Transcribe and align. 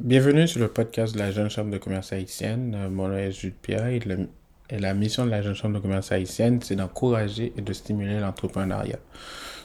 Bienvenue 0.00 0.48
sur 0.48 0.58
le 0.58 0.68
podcast 0.68 1.14
de 1.14 1.18
la 1.18 1.30
Jeune 1.30 1.50
Chambre 1.50 1.70
de 1.70 1.78
commerce 1.78 2.12
haïtienne. 2.12 2.74
Euh, 2.74 2.88
mon 2.88 3.08
nom 3.08 3.16
est 3.16 3.30
Jules 3.30 3.52
Pierre 3.52 3.86
et, 3.86 4.00
la 4.78 4.94
mission 4.94 5.26
de 5.26 5.30
la 5.30 5.42
Jeune 5.42 5.54
Chambre 5.54 5.76
de 5.76 5.80
commerce 5.80 6.10
haïtienne, 6.10 6.60
c'est 6.62 6.74
d'encourager 6.74 7.52
et 7.56 7.60
de 7.60 7.72
stimuler 7.72 8.18
l'entrepreneuriat. 8.18 8.98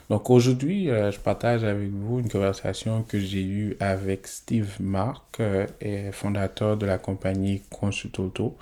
Donc 0.10 0.30
aujourd'hui, 0.30 0.92
euh, 0.92 1.12
je 1.12 1.20
partage 1.20 1.64
avec 1.64 1.90
vous 1.90 2.20
une 2.20 2.30
conversation 2.30 3.04
que 3.04 3.20
j'ai 3.20 3.42
eue 3.42 3.78
avec 3.80 4.28
Steve 4.28 4.76
Mark, 4.80 5.40
euh, 5.40 5.66
fondateur 6.12 6.78
de 6.78 6.86
la 6.86 6.98
compagnie 7.00 7.64
Consultoto. 7.72 8.58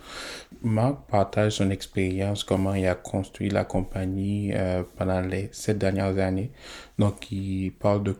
Mark 0.61 0.99
partage 1.09 1.53
son 1.53 1.71
expérience, 1.71 2.43
comment 2.43 2.75
il 2.75 2.87
a 2.87 2.95
construit 2.95 3.49
la 3.49 3.65
compagnie 3.65 4.53
pendant 4.95 5.21
les 5.21 5.49
sept 5.51 5.77
dernières 5.77 6.17
années. 6.19 6.51
Donc 6.97 7.31
il 7.31 7.71
parle 7.71 8.03
de 8.03 8.15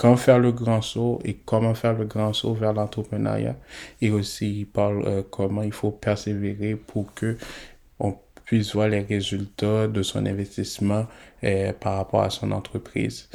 quand 0.00 0.16
faire 0.16 0.38
le 0.38 0.50
grand 0.50 0.80
saut 0.80 1.20
et 1.26 1.34
comment 1.34 1.74
faire 1.74 1.92
le 1.92 2.06
grand 2.06 2.32
saut 2.32 2.54
vers 2.54 2.72
l'entrepreneuriat. 2.72 3.54
Et 4.00 4.10
aussi, 4.10 4.60
il 4.60 4.66
parle 4.66 5.04
euh, 5.06 5.22
comment 5.30 5.60
il 5.60 5.74
faut 5.74 5.90
persévérer 5.90 6.74
pour 6.74 7.12
que 7.12 7.36
on 7.98 8.16
puisse 8.46 8.72
voir 8.72 8.88
les 8.88 9.00
résultats 9.00 9.88
de 9.88 10.02
son 10.02 10.24
investissement 10.24 11.06
euh, 11.44 11.74
par 11.74 11.98
rapport 11.98 12.22
à 12.22 12.30
son 12.30 12.50
entreprise. 12.50 13.28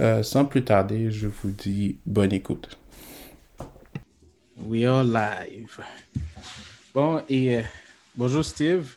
Euh, 0.00 0.24
sans 0.24 0.44
plus 0.44 0.64
tarder, 0.64 1.12
je 1.12 1.28
vous 1.28 1.52
dis 1.52 2.00
bonne 2.04 2.32
écoute. 2.32 2.76
We 4.66 4.86
are 4.86 5.04
live. 5.04 5.78
Bon, 6.92 7.22
et 7.28 7.60
bonjour 8.16 8.44
Steve. 8.44 8.96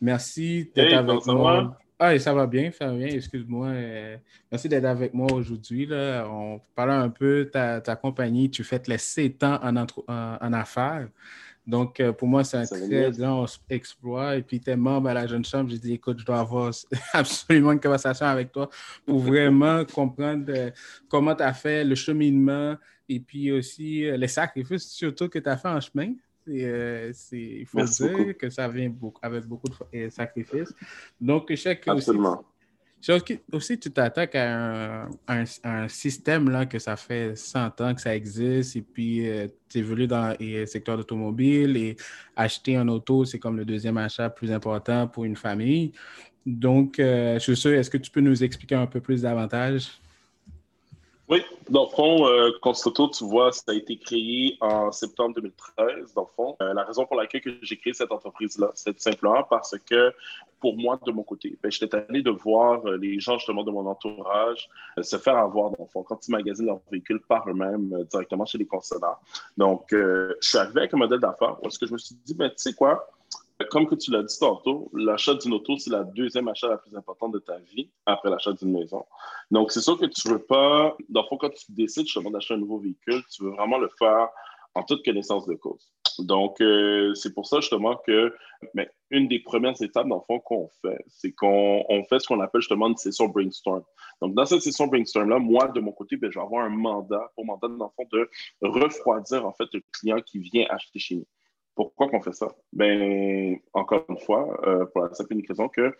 Merci 0.00 0.70
d'être 0.74 0.94
avec 0.94 1.26
moi. 1.26 1.76
Ah, 2.00 2.16
ça 2.20 2.32
va 2.32 2.46
bien, 2.46 2.70
ça 2.70 2.86
va 2.86 2.96
bien, 2.96 3.08
excuse-moi. 3.08 3.66
Euh, 3.68 4.16
merci 4.52 4.68
d'être 4.68 4.84
avec 4.84 5.12
moi 5.14 5.32
aujourd'hui. 5.32 5.88
On 5.92 6.60
parle 6.76 6.92
un 6.92 7.08
peu 7.08 7.44
de 7.44 7.50
ta, 7.50 7.80
ta, 7.80 7.96
compagnie. 7.96 8.48
Tu 8.48 8.62
fais 8.62 8.80
les 8.86 8.98
7 8.98 9.42
ans 9.42 9.58
en, 9.60 9.76
en, 9.76 10.52
affaires. 10.52 11.08
Donc, 11.66 11.98
euh, 11.98 12.12
pour 12.12 12.28
moi, 12.28 12.44
c'est 12.44 12.56
un 12.56 12.66
très 12.66 13.10
grand 13.10 13.44
exploit. 13.68 14.36
Et 14.36 14.42
puis, 14.42 14.60
tu 14.60 14.70
es 14.70 14.76
membre 14.76 15.08
à 15.08 15.14
la 15.14 15.26
Jeune 15.26 15.44
Chambre. 15.44 15.70
J'ai 15.70 15.78
dit, 15.78 15.94
écoute, 15.94 16.20
je 16.20 16.24
dois 16.24 16.38
avoir 16.38 16.72
absolument 17.12 17.72
une 17.72 17.80
conversation 17.80 18.26
avec 18.26 18.52
toi 18.52 18.70
pour 19.04 19.18
vraiment 19.18 19.84
comprendre 19.92 20.44
euh, 20.50 20.70
comment 21.08 21.34
tu 21.34 21.42
as 21.42 21.52
fait 21.52 21.82
le 21.82 21.96
cheminement 21.96 22.76
et 23.08 23.18
puis 23.18 23.50
aussi 23.50 24.02
les 24.02 24.28
sacrifices 24.28 24.86
surtout 24.86 25.28
que 25.28 25.38
tu 25.38 25.48
as 25.48 25.56
fait 25.56 25.68
en 25.68 25.80
chemin. 25.80 26.12
Euh, 26.48 27.12
il 27.32 27.66
faut 27.66 27.82
dire 27.82 28.36
que 28.36 28.50
ça 28.50 28.68
vient 28.68 28.88
beaucoup, 28.88 29.20
avec 29.22 29.44
beaucoup 29.44 29.68
de 29.68 29.98
euh, 29.98 30.10
sacrifices. 30.10 30.74
Donc, 31.20 31.54
chaque 31.54 31.86
Absolument. 31.88 32.44
Aussi, 33.08 33.38
aussi, 33.52 33.78
tu 33.78 33.92
t'attaques 33.92 34.34
à 34.34 35.08
un, 35.28 35.88
système 35.88 36.50
là, 36.50 36.66
que 36.66 36.80
ça 36.80 36.96
fait 36.96 37.36
100 37.36 37.80
ans 37.80 37.94
que 37.94 38.00
ça 38.00 38.14
existe 38.16 38.74
et 38.74 38.82
puis 38.82 39.28
euh, 39.28 39.46
tu 39.68 39.78
évolues 39.78 40.08
dans 40.08 40.36
le 40.40 40.66
secteur 40.66 40.96
d'automobile 40.96 41.76
et 41.76 41.96
acheter 42.34 42.74
un 42.74 42.88
auto, 42.88 43.24
c'est 43.24 43.38
comme 43.38 43.56
le 43.56 43.64
deuxième 43.64 43.98
achat 43.98 44.30
plus 44.30 44.50
important 44.50 45.06
pour 45.06 45.24
une 45.24 45.36
famille. 45.36 45.92
Donc, 46.44 46.94
je 46.98 47.38
suis 47.38 47.56
sûr, 47.56 47.72
est-ce 47.72 47.90
que 47.90 47.98
tu 47.98 48.10
peux 48.10 48.20
nous 48.20 48.42
expliquer 48.42 48.74
un 48.74 48.86
peu 48.86 49.00
plus 49.00 49.22
davantage? 49.22 50.00
Oui, 51.30 51.42
dans 51.68 51.84
le 51.84 51.90
fond, 51.90 52.26
euh, 52.26 52.52
tu 53.12 53.24
vois, 53.24 53.52
ça 53.52 53.62
a 53.68 53.74
été 53.74 53.98
créé 53.98 54.56
en 54.62 54.90
septembre 54.90 55.34
2013, 55.34 56.14
dans 56.14 56.22
le 56.22 56.28
fond. 56.34 56.56
Euh, 56.62 56.72
la 56.72 56.84
raison 56.84 57.04
pour 57.04 57.16
laquelle 57.16 57.42
j'ai 57.60 57.76
créé 57.76 57.92
cette 57.92 58.10
entreprise-là, 58.10 58.70
c'est 58.74 58.98
simplement 58.98 59.42
parce 59.42 59.76
que, 59.90 60.14
pour 60.58 60.78
moi, 60.78 60.98
de 61.04 61.12
mon 61.12 61.22
côté, 61.22 61.58
ben, 61.62 61.70
j'étais 61.70 61.94
allé 62.08 62.22
de 62.22 62.30
voir 62.30 62.86
euh, 62.86 62.96
les 62.96 63.20
gens, 63.20 63.36
justement, 63.36 63.62
de 63.62 63.70
mon 63.70 63.84
entourage 63.84 64.70
euh, 64.98 65.02
se 65.02 65.18
faire 65.18 65.36
avoir, 65.36 65.70
dans 65.72 65.84
le 65.84 65.90
fond, 65.90 66.02
quand 66.02 66.26
ils 66.26 66.30
magasinent 66.30 66.66
leurs 66.66 66.80
véhicules 66.90 67.20
par 67.20 67.46
eux-mêmes 67.46 68.04
directement 68.10 68.46
chez 68.46 68.56
les 68.56 68.66
concessionnaires. 68.66 69.18
Donc, 69.58 69.88
je 69.90 70.34
suis 70.40 70.56
arrivé 70.56 70.80
avec 70.80 70.94
un 70.94 70.98
modèle 70.98 71.20
d'affaires 71.20 71.56
parce 71.62 71.76
que 71.76 71.86
je 71.86 71.92
me 71.92 71.98
suis 71.98 72.14
dit, 72.24 72.32
ben, 72.32 72.48
tu 72.48 72.56
sais 72.56 72.72
quoi, 72.72 73.06
comme 73.66 73.86
que 73.86 73.94
tu 73.94 74.10
l'as 74.10 74.22
dit 74.22 74.38
tantôt, 74.38 74.90
l'achat 74.94 75.34
d'une 75.34 75.52
auto, 75.52 75.76
c'est 75.76 75.90
la 75.90 76.04
deuxième 76.04 76.48
achat 76.48 76.68
la 76.68 76.78
plus 76.78 76.94
importante 76.96 77.32
de 77.32 77.38
ta 77.38 77.58
vie 77.58 77.90
après 78.06 78.30
l'achat 78.30 78.52
d'une 78.52 78.72
maison. 78.72 79.04
Donc, 79.50 79.72
c'est 79.72 79.80
sûr 79.80 79.98
que 79.98 80.06
tu 80.06 80.28
ne 80.28 80.34
veux 80.34 80.42
pas, 80.42 80.96
dans 81.08 81.22
le 81.22 81.26
fond, 81.28 81.36
quand 81.36 81.50
tu 81.50 81.72
décides 81.72 82.06
justement 82.06 82.30
d'acheter 82.30 82.54
un 82.54 82.58
nouveau 82.58 82.78
véhicule, 82.78 83.22
tu 83.30 83.44
veux 83.44 83.50
vraiment 83.50 83.78
le 83.78 83.90
faire 83.98 84.28
en 84.74 84.82
toute 84.84 85.04
connaissance 85.04 85.46
de 85.46 85.54
cause. 85.54 85.92
Donc, 86.18 86.60
euh, 86.60 87.14
c'est 87.14 87.32
pour 87.34 87.46
ça 87.46 87.60
justement 87.60 87.96
que 87.96 88.32
mais 88.74 88.90
une 89.10 89.28
des 89.28 89.38
premières 89.38 89.80
étapes, 89.80 90.08
dans 90.08 90.16
le 90.16 90.22
fond, 90.26 90.40
qu'on 90.40 90.68
fait, 90.82 90.98
c'est 91.06 91.32
qu'on 91.32 91.84
fait 92.08 92.18
ce 92.18 92.26
qu'on 92.26 92.40
appelle 92.40 92.60
justement 92.60 92.88
une 92.88 92.96
session 92.96 93.28
brainstorm. 93.28 93.82
Donc, 94.20 94.34
dans 94.34 94.44
cette 94.44 94.62
session 94.62 94.86
brainstorm-là, 94.86 95.38
moi, 95.38 95.68
de 95.68 95.80
mon 95.80 95.92
côté, 95.92 96.16
ben, 96.16 96.30
je 96.30 96.38
vais 96.38 96.44
avoir 96.44 96.64
un 96.64 96.70
mandat, 96.70 97.30
pour 97.34 97.44
mandat, 97.44 97.68
dans 97.68 97.92
le 97.96 98.04
fond, 98.04 98.08
de 98.12 98.28
refroidir, 98.62 99.46
en 99.46 99.52
fait, 99.52 99.68
le 99.72 99.82
client 99.92 100.20
qui 100.20 100.40
vient 100.40 100.66
acheter 100.70 100.98
chez 100.98 101.14
nous. 101.16 101.26
Pourquoi 101.78 102.08
qu'on 102.08 102.20
fait 102.20 102.32
ça? 102.32 102.48
Ben, 102.72 103.56
encore 103.72 104.04
une 104.08 104.18
fois, 104.18 104.60
euh, 104.66 104.84
pour 104.86 105.02
la 105.02 105.14
simple 105.14 105.36
raison 105.48 105.68
que 105.68 105.94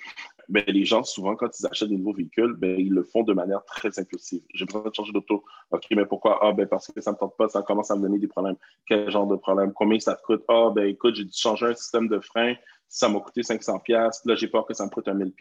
ben, 0.49 0.65
les 0.67 0.85
gens, 0.85 1.05
souvent, 1.05 1.37
quand 1.37 1.57
ils 1.57 1.67
achètent 1.69 1.89
des 1.89 1.97
nouveaux 1.97 2.15
véhicules, 2.15 2.53
ben, 2.55 2.75
ils 2.81 2.93
le 2.93 3.05
font 3.05 3.23
de 3.23 3.33
manière 3.33 3.65
très 3.65 3.97
impulsive. 3.97 4.43
J'ai 4.53 4.65
besoin 4.65 4.83
de 4.83 4.93
changer 4.93 5.13
d'auto. 5.13 5.45
OK, 5.71 5.87
mais 5.93 6.05
pourquoi? 6.05 6.41
Ah, 6.43 6.51
ben, 6.51 6.67
parce 6.67 6.89
que 6.89 7.01
ça 7.01 7.13
ne 7.13 7.15
me 7.15 7.21
tente 7.21 7.37
pas, 7.37 7.49
ça 7.49 7.63
commence 7.63 7.93
à 7.93 7.95
me 7.95 8.03
donner 8.03 8.19
des 8.19 8.27
problèmes. 8.27 8.57
Quel 8.89 9.09
genre 9.09 9.29
de 9.29 9.37
problème? 9.37 9.73
Combien 9.73 10.01
ça 10.01 10.17
te 10.17 10.23
coûte? 10.23 10.43
Ah, 10.49 10.73
ben, 10.75 10.85
écoute, 10.85 11.15
j'ai 11.15 11.25
dû 11.25 11.33
changer 11.33 11.67
un 11.67 11.75
système 11.75 12.09
de 12.09 12.19
frein. 12.19 12.57
Ça 12.89 13.09
m'a 13.09 13.21
coûté 13.21 13.45
500 13.45 13.81
Là, 13.87 14.11
j'ai 14.35 14.49
peur 14.49 14.67
que 14.67 14.75
ça 14.75 14.85
me 14.85 14.91
coûte 14.91 15.07
1000 15.07 15.33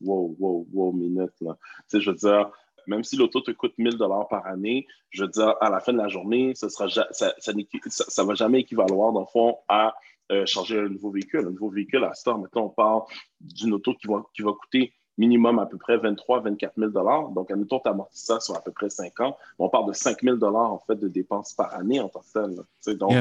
Wow, 0.00 0.34
wow, 0.40 0.66
wow, 0.72 0.90
minute. 0.90 1.30
Tu 1.38 1.46
sais, 1.86 2.00
je 2.00 2.10
veux 2.10 2.16
dire, 2.16 2.50
même 2.86 3.04
si 3.04 3.16
l'auto 3.16 3.40
te 3.40 3.50
coûte 3.50 3.74
1000 3.78 3.96
dollars 3.96 4.28
par 4.28 4.46
année, 4.46 4.86
je 5.10 5.24
veux 5.24 5.30
dire, 5.30 5.54
à 5.60 5.70
la 5.70 5.80
fin 5.80 5.92
de 5.92 5.98
la 5.98 6.08
journée, 6.08 6.54
ce 6.54 6.68
sera, 6.68 6.88
ça, 6.88 7.06
ça, 7.12 7.34
ça, 7.38 8.24
va 8.24 8.34
jamais 8.34 8.60
équivaloir, 8.60 9.12
dans 9.12 9.20
le 9.20 9.26
fond, 9.26 9.58
à 9.68 9.94
euh, 10.32 10.46
changer 10.46 10.78
un 10.78 10.88
nouveau 10.88 11.10
véhicule. 11.10 11.40
Un 11.40 11.50
nouveau 11.50 11.70
véhicule 11.70 12.04
à 12.04 12.14
Star, 12.14 12.38
maintenant, 12.38 12.66
on 12.66 12.70
parle 12.70 13.02
d'une 13.40 13.74
auto 13.74 13.94
qui 13.94 14.06
va, 14.06 14.22
qui 14.34 14.42
va 14.42 14.52
coûter 14.52 14.92
minimum 15.16 15.58
à 15.58 15.66
peu 15.66 15.78
près 15.78 15.96
23 15.96 16.40
24 16.40 16.72
000 16.76 16.90
Donc, 17.34 17.50
un 17.50 17.60
auto 17.60 17.80
amorti 17.84 18.18
ça 18.18 18.40
sur 18.40 18.56
à 18.56 18.60
peu 18.60 18.72
près 18.72 18.90
5 18.90 19.20
ans. 19.20 19.36
On 19.58 19.68
parle 19.68 19.88
de 19.88 19.92
5 19.92 20.22
000 20.22 20.42
en 20.42 20.78
fait 20.86 20.96
de 20.96 21.08
dépenses 21.08 21.52
par 21.54 21.74
année 21.74 22.00
en 22.00 22.08
tant 22.08 22.20
que 22.20 22.64
tel. 22.84 22.96
Donc, 22.96 23.12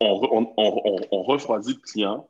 on, 0.00 0.52
on, 0.56 0.96
on, 1.12 1.22
refroidit 1.22 1.74
le 1.74 1.80
client 1.80 2.26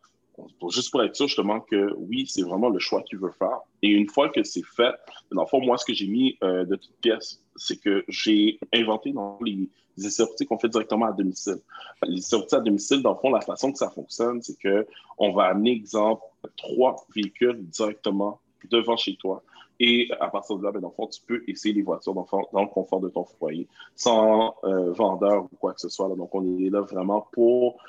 juste 0.71 0.91
pour 0.91 1.03
être 1.03 1.17
sûr 1.17 1.27
justement 1.27 1.61
que 1.61 1.93
oui, 1.97 2.27
c'est 2.28 2.43
vraiment 2.43 2.69
le 2.69 2.78
choix 2.78 3.03
qu'il 3.03 3.19
veut 3.19 3.33
faire. 3.39 3.59
Et 3.83 3.89
une 3.89 4.09
fois 4.09 4.28
que 4.28 4.43
c'est 4.43 4.65
fait, 4.65 4.95
dans 5.33 5.43
le 5.43 5.47
fond, 5.49 5.61
moi, 5.61 5.78
ce 5.78 5.84
que 5.84 5.95
j'ai 5.95 6.06
mis 6.06 6.37
euh, 6.43 6.65
de 6.65 6.77
toute 6.77 6.95
pièce, 7.01 7.43
c'est 7.56 7.81
que 7.81 8.05
j'ai 8.09 8.59
inventé 8.75 9.12
dans 9.12 9.39
les, 9.43 9.69
essais 9.99 10.25
qu'on 10.49 10.59
fait 10.59 10.69
directement 10.69 11.06
à 11.06 11.12
domicile. 11.12 11.59
Les 12.03 12.19
essais 12.19 12.55
à 12.55 12.61
domicile, 12.61 13.03
dans 13.03 13.12
le 13.12 13.19
fond, 13.19 13.31
la 13.31 13.41
façon 13.41 13.73
que 13.73 13.78
ça 13.78 13.91
fonctionne, 13.91 14.41
c'est 14.43 14.56
qu'on 14.61 15.33
va 15.33 15.45
amener, 15.45 15.73
exemple, 15.73 16.23
trois 16.57 16.97
véhicules 17.15 17.62
directement 17.69 18.41
devant 18.71 18.97
chez 18.97 19.17
toi. 19.17 19.43
Et 19.80 20.08
à 20.20 20.28
partir 20.28 20.58
de 20.58 20.62
là, 20.62 20.72
ben, 20.72 20.80
dans 20.80 20.88
le 20.88 20.94
fond, 20.94 21.06
tu 21.06 21.22
peux 21.26 21.42
essayer 21.48 21.74
les 21.74 21.82
voitures 21.82 22.12
dans, 22.12 22.26
le 22.52 22.66
confort 22.66 23.00
de 23.00 23.08
ton 23.08 23.24
foyer, 23.24 23.66
sans 23.96 24.54
euh, 24.64 24.92
vendeur 24.92 25.44
ou 25.44 25.56
quoi 25.58 25.72
que 25.72 25.80
ce 25.80 25.88
soit. 25.88 26.14
Donc, 26.14 26.34
on 26.34 26.58
est 26.58 26.68
là 26.68 26.82
vraiment 26.82 27.26
pour 27.32 27.82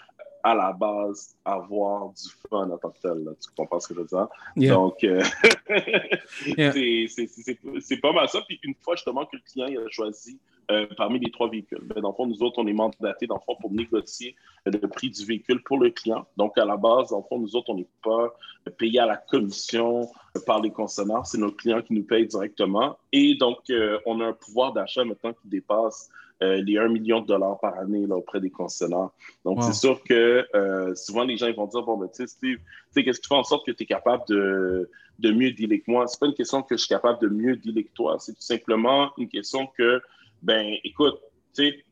à 0.44 0.56
la 0.56 0.74
base 0.74 1.35
avoir 1.46 2.09
du 2.09 2.29
fun 2.50 2.68
en 2.69 2.78
tant 2.78 2.90
que 2.90 3.00
tel. 3.02 3.35
Tu 3.41 3.50
comprends 3.56 3.79
ce 3.79 3.90
que 3.90 3.94
je 3.94 4.00
veux 4.00 4.07
dire? 4.07 4.28
Donc, 4.74 5.03
euh, 5.03 5.22
c'est 7.81 8.02
pas 8.02 8.12
mal 8.12 8.28
ça. 8.29 8.41
Puis 8.47 8.59
une 8.63 8.73
fois 8.81 8.96
justement 8.96 9.25
que 9.25 9.35
le 9.35 9.41
client 9.46 9.68
il 9.68 9.78
a 9.78 9.88
choisi 9.90 10.40
euh, 10.72 10.88
parmi 10.98 11.20
les 11.20 11.32
trois 11.32 11.50
véhicules, 11.50 11.82
ben, 11.84 12.02
dans 12.02 12.09
le 12.09 12.16
fond, 12.16 12.26
nous 12.26 12.42
autres, 12.44 12.59
on 12.59 12.68
est 12.68 12.74
mandatés 12.74 13.28
dans 13.28 13.36
le 13.36 13.42
fond 13.42 13.56
pour 13.59 13.72
négocier 13.72 14.36
le 14.66 14.80
prix 14.88 15.09
du 15.09 15.26
véhicule 15.26 15.62
pour 15.64 15.80
le 15.80 15.90
client. 15.90 16.26
Donc, 16.38 16.58
à 16.58 16.66
la 16.66 16.78
base, 16.78 17.09
dans 17.09 17.18
le 17.18 17.24
fond, 17.24 17.40
nous 17.40 17.56
autres, 17.56 17.70
on 17.70 17.76
n'est 17.76 17.88
pas 18.04 18.34
payé 18.78 19.00
à 19.00 19.06
la 19.06 19.18
commission 19.18 20.08
par 20.46 20.62
les 20.62 20.72
concessionnaires. 20.72 21.26
C'est 21.26 21.38
nos 21.40 21.52
clients 21.52 21.82
qui 21.82 21.94
nous 21.94 22.04
payent 22.04 22.28
directement. 22.28 22.98
Et 23.12 23.36
donc, 23.36 23.58
euh, 23.70 24.00
on 24.06 24.20
a 24.22 24.28
un 24.28 24.34
pouvoir 24.34 24.74
d'achat 24.74 25.04
maintenant 25.04 25.34
qui 25.34 25.48
dépasse 25.48 26.09
euh, 26.42 26.59
les 26.62 26.78
1 26.78 26.88
million 26.88 27.22
de 27.22 27.28
dollars 27.28 27.59
par 27.59 27.78
année 27.78 28.08
là, 28.08 28.16
auprès 28.16 28.40
des 28.40 28.50
concessionnaires. 28.50 29.09
Donc, 29.46 29.64
c'est 29.64 29.73
sûr 29.73 30.02
que 30.03 30.46
euh, 30.56 30.96
souvent, 30.96 31.23
les 31.23 31.38
gens 31.38 31.47
ils 31.47 31.56
vont 31.56 31.68
dire 31.68 31.84
Bon, 31.84 31.97
ben, 31.97 32.08
tu 32.08 32.16
sais, 32.16 32.28
Steve, 32.28 32.58
qu'est-ce 32.96 33.20
qui 33.20 33.28
fait 33.28 33.35
en 33.35 33.44
sorte 33.44 33.66
que 33.66 33.72
tu 33.72 33.84
es 33.84 33.85
capable 33.85 34.23
de, 34.28 34.90
de 35.20 35.32
mieux 35.32 35.52
dealer 35.52 35.82
que 35.82 35.91
moi? 35.91 36.08
C'est 36.08 36.20
pas 36.20 36.26
une 36.26 36.34
question 36.34 36.64
que 36.64 36.76
je 36.76 36.82
suis 36.82 36.90
capable 36.90 37.22
de 37.22 37.28
mieux 37.28 37.58
dealer 37.58 37.84
que 37.84 37.94
toi. 37.94 38.18
C'est 38.20 38.34
tout 38.34 38.41
simplement 38.41 39.12
une 39.18 39.29
question 39.29 39.68
que, 39.78 40.02
ben, 40.41 40.76
écoute, 40.84 41.20
tu 41.55 41.64
sais, 41.64 41.85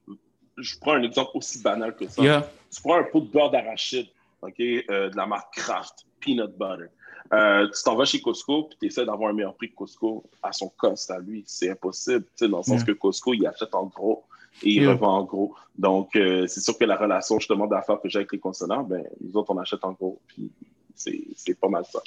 je 0.57 0.77
prends 0.79 0.93
un 0.93 1.03
exemple 1.03 1.31
aussi 1.33 1.61
banal 1.61 1.95
que 1.95 2.07
ça. 2.07 2.49
Tu 2.71 2.81
prends 2.81 2.97
un 2.97 3.03
pot 3.03 3.21
de 3.21 3.27
beurre 3.27 3.51
d'arachide, 3.51 4.07
OK, 4.41 4.59
euh, 4.59 5.09
de 5.09 5.15
la 5.15 5.25
marque 5.25 5.53
Kraft, 5.55 6.05
peanut 6.19 6.51
butter. 6.57 6.89
tu 7.31 7.83
t'en 7.83 7.95
vas 7.95 8.05
chez 8.05 8.21
Costco 8.21 8.69
et 8.71 8.75
tu 8.79 8.87
essaies 8.87 9.05
d'avoir 9.05 9.29
un 9.29 9.33
meilleur 9.33 9.55
prix 9.55 9.71
que 9.71 9.75
Costco 9.75 10.23
à 10.43 10.51
son 10.51 10.69
cost 10.77 11.09
à 11.11 11.19
lui. 11.19 11.43
C'est 11.47 11.69
impossible, 11.69 12.25
dans 12.41 12.57
le 12.57 12.63
sens 12.63 12.83
que 12.83 12.91
Costco, 12.91 13.33
il 13.33 13.45
achète 13.47 13.73
en 13.73 13.85
gros 13.85 14.25
et 14.63 14.69
il 14.69 14.87
revend 14.87 15.19
en 15.19 15.23
gros. 15.23 15.55
Donc, 15.77 16.15
euh, 16.15 16.47
c'est 16.47 16.61
sûr 16.61 16.77
que 16.77 16.85
la 16.85 16.97
relation 16.97 17.39
justement 17.39 17.67
d'affaires 17.67 17.99
que 18.01 18.09
j'ai 18.09 18.19
avec 18.19 18.31
les 18.31 18.39
concessionnaires, 18.39 18.83
ben, 18.83 19.03
nous 19.21 19.37
autres, 19.37 19.51
on 19.53 19.57
achète 19.57 19.83
en 19.83 19.93
gros. 19.93 20.19
Puis 20.27 20.51
c'est 20.95 21.59
pas 21.59 21.69
mal 21.69 21.85
ça. 21.85 21.99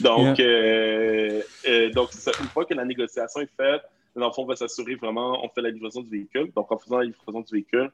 Donc, 0.00 0.40
euh, 0.40 1.40
euh, 1.68 1.90
donc 1.92 2.10
une 2.40 2.48
fois 2.48 2.64
que 2.64 2.74
la 2.74 2.84
négociation 2.84 3.40
est 3.40 3.50
faite, 3.56 3.82
Dans 4.16 4.26
le 4.26 4.32
fond, 4.32 4.42
on 4.42 4.46
va 4.46 4.56
s'assurer 4.56 4.96
vraiment, 4.96 5.44
on 5.44 5.48
fait 5.48 5.62
la 5.62 5.70
livraison 5.70 6.02
du 6.02 6.10
véhicule. 6.10 6.52
Donc, 6.54 6.70
en 6.72 6.78
faisant 6.78 6.98
la 6.98 7.04
livraison 7.04 7.40
du 7.40 7.52
véhicule, 7.52 7.90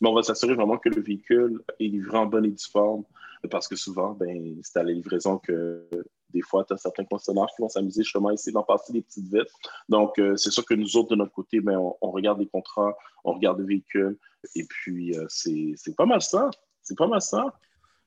ben, 0.00 0.10
on 0.10 0.14
va 0.14 0.22
s'assurer 0.22 0.54
vraiment 0.54 0.78
que 0.78 0.88
le 0.88 1.00
véhicule 1.00 1.60
est 1.78 1.86
livré 1.86 2.18
en 2.18 2.26
bonne 2.26 2.46
et 2.46 2.50
due 2.50 2.70
forme. 2.70 3.04
Parce 3.50 3.68
que 3.68 3.76
souvent, 3.76 4.12
ben, 4.12 4.56
c'est 4.62 4.78
à 4.78 4.82
la 4.82 4.92
livraison 4.92 5.38
que 5.38 5.86
des 6.32 6.42
fois, 6.42 6.64
tu 6.64 6.74
as 6.74 6.76
certains 6.76 7.04
concessionnaires 7.04 7.48
qui 7.56 7.62
vont 7.62 7.68
s'amuser 7.68 8.02
justement 8.02 8.28
à 8.28 8.34
essayer 8.34 8.52
d'en 8.52 8.62
passer 8.62 8.92
des 8.92 9.02
petites 9.02 9.32
vites. 9.32 9.50
Donc, 9.88 10.18
euh, 10.18 10.36
c'est 10.36 10.50
sûr 10.50 10.64
que 10.64 10.74
nous 10.74 10.96
autres, 10.96 11.10
de 11.10 11.16
notre 11.16 11.32
côté, 11.32 11.60
ben, 11.60 11.78
on, 12.00 12.10
regarde 12.10 12.38
les 12.38 12.46
contrats, 12.46 12.96
on 13.24 13.32
regarde 13.32 13.58
le 13.60 13.66
véhicule. 13.66 14.18
Et 14.54 14.64
puis, 14.64 15.16
euh, 15.16 15.24
c'est 15.28 15.96
pas 15.96 16.06
mal 16.06 16.20
ça. 16.20 16.50
C'est 16.82 16.96
pas 16.96 17.06
mal 17.06 17.20
ça. 17.20 17.58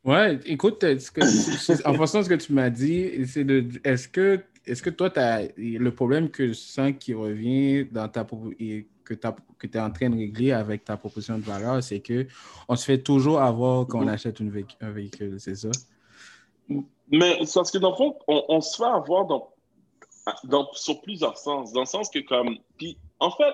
Ouais, 0.03 0.37
écoute, 0.45 0.83
en 0.83 1.93
fonction 1.93 2.19
de 2.19 2.23
ce 2.23 2.29
que 2.29 2.35
tu 2.35 2.51
m'as 2.51 2.69
dit, 2.69 3.25
c'est 3.25 3.47
est-ce 3.85 4.09
que, 4.09 4.43
est 4.65 4.81
que 4.81 4.89
toi, 4.89 5.11
as 5.17 5.43
le 5.57 5.89
problème 5.91 6.29
que 6.29 6.47
je 6.47 6.53
sens 6.53 6.93
qui 6.99 7.13
revient 7.13 7.85
dans 7.91 8.07
ta 8.07 8.25
et 8.59 8.87
que 9.03 9.13
tu 9.13 9.77
es 9.77 9.79
en 9.79 9.91
train 9.91 10.09
de 10.09 10.15
régler 10.15 10.51
avec 10.51 10.85
ta 10.85 10.97
proposition 10.97 11.37
de 11.37 11.43
valeur, 11.43 11.83
c'est 11.83 12.01
qu'on 12.01 12.75
se 12.75 12.85
fait 12.85 12.99
toujours 12.99 13.41
avoir 13.41 13.85
quand 13.87 13.99
on 13.99 14.05
mm-hmm. 14.05 14.13
achète 14.13 14.39
une 14.39 14.65
un 14.81 14.91
véhicule, 14.91 15.39
c'est 15.39 15.55
ça? 15.55 15.69
Mais 17.11 17.39
parce 17.53 17.71
que 17.71 17.77
dans 17.77 17.91
le 17.91 17.95
fond, 17.95 18.17
on, 18.27 18.61
se 18.61 18.77
fait 18.77 18.89
avoir 18.89 19.25
dans, 19.25 19.49
dans, 20.45 20.67
sur 20.73 21.01
plusieurs 21.01 21.37
sens. 21.37 21.73
Dans 21.73 21.81
le 21.81 21.85
sens 21.85 22.09
que, 22.09 22.19
comme. 22.19 22.57
Puis, 22.77 22.97
en 23.19 23.29
fait, 23.31 23.53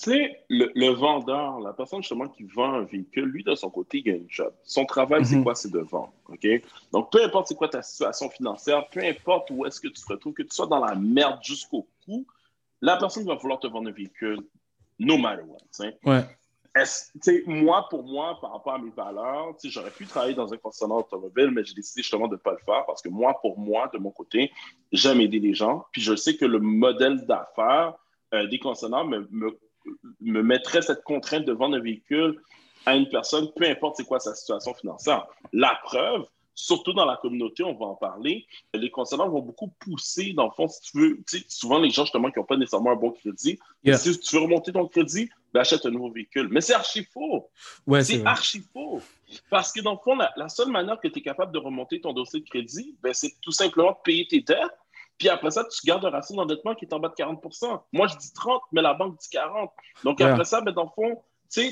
tu 0.00 0.12
sais, 0.12 0.44
le, 0.48 0.88
vendeur, 0.92 1.60
la 1.60 1.74
personne 1.74 2.00
justement 2.00 2.26
qui 2.28 2.44
vend 2.44 2.72
un 2.72 2.84
véhicule, 2.84 3.24
lui, 3.24 3.44
de 3.44 3.54
son 3.54 3.68
côté, 3.68 4.02
il 4.02 4.10
a 4.10 4.14
une 4.16 4.30
job. 4.30 4.50
Son 4.62 4.86
travail, 4.86 5.26
c'est 5.26 5.36
mhm. 5.36 5.44
quoi? 5.44 5.54
C'est 5.54 5.70
de 5.70 5.80
vendre. 5.80 6.14
OK? 6.28 6.46
Donc, 6.90 7.12
peu 7.12 7.22
importe 7.22 7.48
c'est 7.48 7.54
quoi 7.54 7.68
ta 7.68 7.82
situation 7.82 8.30
financière, 8.30 8.88
peu 8.88 9.00
importe 9.04 9.50
où 9.50 9.66
est-ce 9.66 9.78
que 9.78 9.88
tu 9.88 10.02
te 10.02 10.10
retrouves, 10.10 10.32
que 10.32 10.42
tu 10.42 10.54
sois 10.54 10.66
dans 10.66 10.82
la 10.82 10.94
merde 10.94 11.40
jusqu'au 11.42 11.86
cou, 12.06 12.26
la 12.80 12.96
personne 12.96 13.26
va 13.26 13.34
vouloir 13.34 13.60
te 13.60 13.66
vendre 13.66 13.90
un 13.90 13.92
véhicule, 13.92 14.38
no 14.98 15.18
matter 15.18 15.42
what. 15.42 15.58
Ouais. 16.06 16.24
moi, 17.46 17.86
pour 17.90 18.02
moi, 18.02 18.38
par 18.40 18.52
rapport 18.52 18.74
à 18.74 18.78
mes 18.78 18.90
valeurs, 18.90 19.54
j'aurais 19.62 19.90
pu 19.90 20.06
travailler 20.06 20.34
dans 20.34 20.50
un 20.50 20.56
concessionnaire 20.56 20.96
automobile, 20.96 21.50
mais 21.50 21.62
j'ai 21.62 21.74
décidé 21.74 22.00
justement 22.00 22.26
de 22.26 22.36
ne 22.36 22.38
pas 22.38 22.52
le 22.52 22.58
faire 22.64 22.86
parce 22.86 23.02
que 23.02 23.10
moi, 23.10 23.38
pour 23.42 23.58
moi, 23.58 23.90
de 23.92 23.98
mon 23.98 24.12
côté, 24.12 24.50
j'aime 24.92 25.20
aider 25.20 25.40
les 25.40 25.52
gens. 25.52 25.84
Puis 25.92 26.00
je 26.00 26.16
sais 26.16 26.38
que 26.38 26.46
le 26.46 26.58
modèle 26.58 27.26
d'affaires 27.26 27.98
euh, 28.32 28.46
des 28.46 28.58
concessionnaires 28.58 29.04
me, 29.04 29.28
me 29.30 29.58
me 30.20 30.42
mettrait 30.42 30.82
cette 30.82 31.02
contrainte 31.02 31.44
de 31.44 31.52
vendre 31.52 31.76
un 31.76 31.80
véhicule 31.80 32.40
à 32.86 32.96
une 32.96 33.08
personne, 33.08 33.50
peu 33.54 33.66
importe 33.68 33.96
c'est 33.96 34.04
quoi 34.04 34.20
sa 34.20 34.34
situation 34.34 34.74
financière. 34.74 35.26
La 35.52 35.78
preuve, 35.84 36.26
surtout 36.54 36.92
dans 36.92 37.04
la 37.04 37.16
communauté, 37.16 37.62
on 37.62 37.74
va 37.74 37.86
en 37.86 37.94
parler, 37.94 38.46
les 38.74 38.90
concessionnaires 38.90 39.30
vont 39.30 39.42
beaucoup 39.42 39.68
pousser, 39.80 40.32
dans 40.32 40.46
le 40.46 40.50
fond, 40.50 40.68
si 40.68 40.80
tu 40.82 40.98
veux, 40.98 41.18
souvent 41.48 41.78
les 41.78 41.90
gens 41.90 42.04
justement 42.04 42.30
qui 42.30 42.38
n'ont 42.38 42.44
pas 42.44 42.56
nécessairement 42.56 42.92
un 42.92 42.96
bon 42.96 43.10
crédit, 43.12 43.58
si 43.94 44.20
tu 44.20 44.36
veux 44.36 44.42
remonter 44.42 44.72
ton 44.72 44.86
crédit, 44.86 45.30
ben, 45.52 45.60
achète 45.60 45.84
un 45.84 45.90
nouveau 45.90 46.10
véhicule. 46.10 46.48
Mais 46.50 46.60
c'est 46.60 46.74
archi 46.74 47.04
faux. 47.04 47.50
c'est 48.02 48.24
archi 48.24 48.62
faux. 48.72 49.00
Parce 49.48 49.72
que 49.72 49.80
dans 49.80 49.92
le 49.92 49.98
fond, 49.98 50.16
la, 50.16 50.32
la 50.36 50.48
seule 50.48 50.70
manière 50.70 51.00
que 51.00 51.08
tu 51.08 51.18
es 51.18 51.22
capable 51.22 51.52
de 51.52 51.58
remonter 51.58 52.00
ton 52.00 52.12
dossier 52.12 52.40
de 52.40 52.48
crédit, 52.48 52.96
ben, 53.02 53.12
c'est 53.12 53.34
tout 53.40 53.52
simplement 53.52 53.90
de 53.90 53.98
payer 54.04 54.26
tes 54.26 54.40
dettes 54.40 54.78
puis 55.20 55.28
après 55.28 55.50
ça, 55.50 55.64
tu 55.64 55.86
gardes 55.86 56.04
un 56.06 56.10
ratio 56.10 56.34
d'endettement 56.34 56.74
qui 56.74 56.86
est 56.86 56.94
en 56.94 56.98
bas 56.98 57.10
de 57.10 57.14
40% 57.14 57.82
Moi, 57.92 58.06
je 58.06 58.16
dis 58.16 58.32
30, 58.32 58.62
mais 58.72 58.80
la 58.80 58.94
banque 58.94 59.18
dit 59.18 59.28
40 59.30 59.70
Donc 60.02 60.20
après 60.22 60.46
ça, 60.46 60.62
ben, 60.62 60.72
dans 60.72 60.84
le 60.84 60.90
fond, 60.94 61.22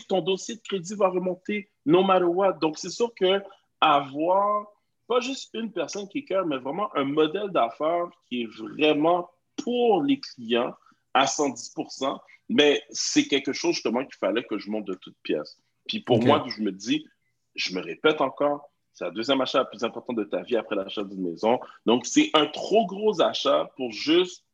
ton 0.07 0.21
dossier 0.21 0.57
de 0.57 0.61
crédit 0.61 0.95
va 0.95 1.09
remonter 1.09 1.71
no 1.87 2.03
matter 2.03 2.25
what. 2.25 2.53
Donc 2.55 2.79
c'est 2.79 2.91
sûr 2.91 3.11
que 3.15 3.43
avoir 3.81 4.67
pas 5.07 5.21
juste 5.21 5.49
une 5.55 5.73
personne 5.73 6.07
qui 6.09 6.19
est 6.19 6.25
cœur, 6.25 6.45
mais 6.45 6.59
vraiment 6.59 6.95
un 6.95 7.05
modèle 7.05 7.49
d'affaires 7.49 8.11
qui 8.29 8.43
est 8.43 8.47
vraiment 8.47 9.31
pour 9.57 10.03
les 10.03 10.21
clients 10.21 10.75
à 11.15 11.27
110 11.27 11.75
mais 12.51 12.83
c'est 12.91 13.25
quelque 13.25 13.55
chose 13.55 13.75
justement 13.75 14.05
qu'il 14.05 14.17
fallait 14.17 14.45
que 14.45 14.59
je 14.59 14.71
monte 14.71 14.85
de 14.85 14.95
toutes 14.95 15.17
pièces. 15.23 15.59
Puis 15.87 16.01
pour 16.01 16.23
moi, 16.23 16.45
je 16.49 16.61
me 16.61 16.71
dis, 16.71 17.07
je 17.55 17.75
me 17.75 17.81
répète 17.81 18.21
encore, 18.21 18.71
c'est 18.93 19.05
la 19.05 19.11
deuxième 19.11 19.41
achat 19.41 19.59
la 19.59 19.65
plus 19.65 19.85
importante 19.85 20.17
de 20.17 20.25
ta 20.25 20.43
vie 20.43 20.57
après 20.57 20.77
l'achat 20.77 21.05
d'une 21.05 21.23
maison. 21.23 21.61
Donc, 21.87 22.07
c'est 22.07 22.31
un 22.35 22.47
trop 22.47 22.87
gros 22.87 23.21
achat 23.21 23.71
pour 23.77 23.93
juste 23.93 24.45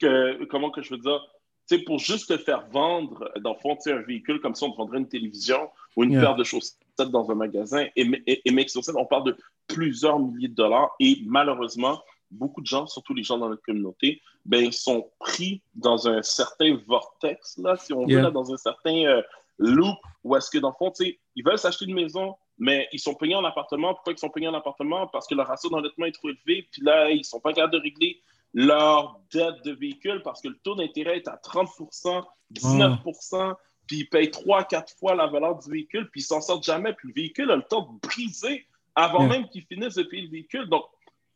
que, 0.00 0.44
comment 0.44 0.70
que 0.70 0.82
je 0.82 0.90
veux 0.90 1.00
dire, 1.00 1.20
c'est 1.66 1.80
pour 1.80 1.98
juste 1.98 2.28
te 2.28 2.38
faire 2.38 2.66
vendre, 2.70 3.30
dans 3.40 3.52
le 3.52 3.58
fond, 3.58 3.76
un 3.86 4.02
véhicule 4.02 4.40
comme 4.40 4.54
si 4.54 4.64
on 4.64 4.70
te 4.72 4.76
vendrait 4.76 4.98
une 4.98 5.08
télévision 5.08 5.68
ou 5.96 6.04
une 6.04 6.18
paire 6.18 6.34
de 6.34 6.42
chaussettes 6.42 6.78
dans 6.98 7.30
un 7.30 7.34
magasin. 7.34 7.86
Et, 7.94 8.02
et, 8.26 8.48
et 8.48 8.50
mec, 8.52 8.70
sur 8.70 8.80
on 8.96 9.04
parle 9.04 9.24
de 9.24 9.36
plusieurs 9.66 10.18
milliers 10.18 10.48
de 10.48 10.54
dollars. 10.54 10.94
Et 10.98 11.18
malheureusement, 11.26 12.02
beaucoup 12.30 12.62
de 12.62 12.66
gens, 12.66 12.86
surtout 12.86 13.12
les 13.12 13.22
gens 13.22 13.36
dans 13.36 13.50
notre 13.50 13.62
communauté, 13.62 14.22
ben, 14.46 14.72
sont 14.72 15.10
pris 15.18 15.60
dans 15.74 16.08
un 16.08 16.22
certain 16.22 16.78
vortex, 16.86 17.58
là, 17.58 17.76
si 17.76 17.92
on 17.92 18.06
veut, 18.06 18.20
là, 18.20 18.30
dans 18.30 18.52
un 18.52 18.56
certain 18.56 19.04
euh, 19.04 19.22
loop 19.58 19.98
où 20.24 20.36
est-ce 20.36 20.50
que, 20.50 20.58
dans 20.58 20.70
le 20.70 20.74
fond, 20.78 20.92
ils 21.00 21.44
veulent 21.44 21.58
s'acheter 21.58 21.84
une 21.84 21.94
maison, 21.94 22.34
mais 22.58 22.88
ils 22.92 23.00
sont 23.00 23.14
payés 23.14 23.34
en 23.34 23.44
appartement. 23.44 23.94
Pourquoi 23.94 24.12
ils 24.12 24.18
sont 24.18 24.30
payés 24.30 24.48
en 24.48 24.54
appartement? 24.54 25.06
Parce 25.06 25.26
que 25.26 25.34
leur 25.34 25.46
ratio 25.46 25.70
d'endettement 25.70 26.06
est 26.06 26.12
trop 26.12 26.28
élevé. 26.28 26.68
Puis 26.70 26.82
là, 26.82 27.10
ils 27.10 27.18
ne 27.18 27.22
sont 27.22 27.40
pas 27.40 27.52
capables 27.52 27.74
de 27.74 27.80
régler 27.80 28.20
leur 28.54 29.20
dette 29.32 29.64
de 29.64 29.72
véhicule 29.72 30.22
parce 30.22 30.40
que 30.40 30.48
le 30.48 30.58
taux 30.58 30.74
d'intérêt 30.74 31.18
est 31.18 31.28
à 31.28 31.36
30% 31.36 32.24
19% 32.54 33.54
puis 33.88 34.00
ils 34.00 34.08
payent 34.08 34.28
3-4 34.28 34.98
fois 34.98 35.14
la 35.14 35.26
valeur 35.26 35.58
du 35.58 35.70
véhicule, 35.70 36.08
puis 36.10 36.20
ils 36.20 36.24
s'en 36.24 36.42
sortent 36.42 36.64
jamais. 36.64 36.92
Puis 36.92 37.08
le 37.08 37.14
véhicule 37.14 37.50
a 37.50 37.56
le 37.56 37.62
temps 37.62 37.90
de 37.90 37.98
briser 38.06 38.66
avant 38.94 39.26
même 39.26 39.48
qu'ils 39.48 39.64
finissent 39.64 39.94
de 39.94 40.02
payer 40.02 40.22
le 40.22 40.30
véhicule. 40.30 40.68
Donc, 40.68 40.84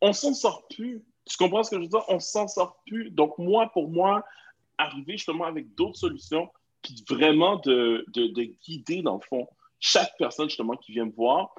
on 0.00 0.12
s'en 0.12 0.34
sort 0.34 0.68
plus. 0.68 1.02
Tu 1.24 1.36
comprends 1.38 1.62
ce 1.62 1.70
que 1.70 1.76
je 1.76 1.82
veux 1.82 1.88
dire? 1.88 2.04
On 2.08 2.20
s'en 2.20 2.46
sort 2.48 2.82
plus. 2.86 3.10
Donc, 3.10 3.38
moi, 3.38 3.70
pour 3.72 3.88
moi, 3.88 4.22
arriver 4.76 5.12
justement 5.12 5.44
avec 5.44 5.74
d'autres 5.74 5.96
solutions, 5.96 6.50
puis 6.82 7.02
vraiment 7.08 7.56
de, 7.56 8.04
de, 8.08 8.26
de 8.26 8.42
guider, 8.64 9.00
dans 9.00 9.14
le 9.14 9.20
fond, 9.20 9.48
chaque 9.82 10.16
personne 10.16 10.48
justement 10.48 10.76
qui 10.76 10.92
vient 10.92 11.04
me 11.04 11.12
voir, 11.12 11.54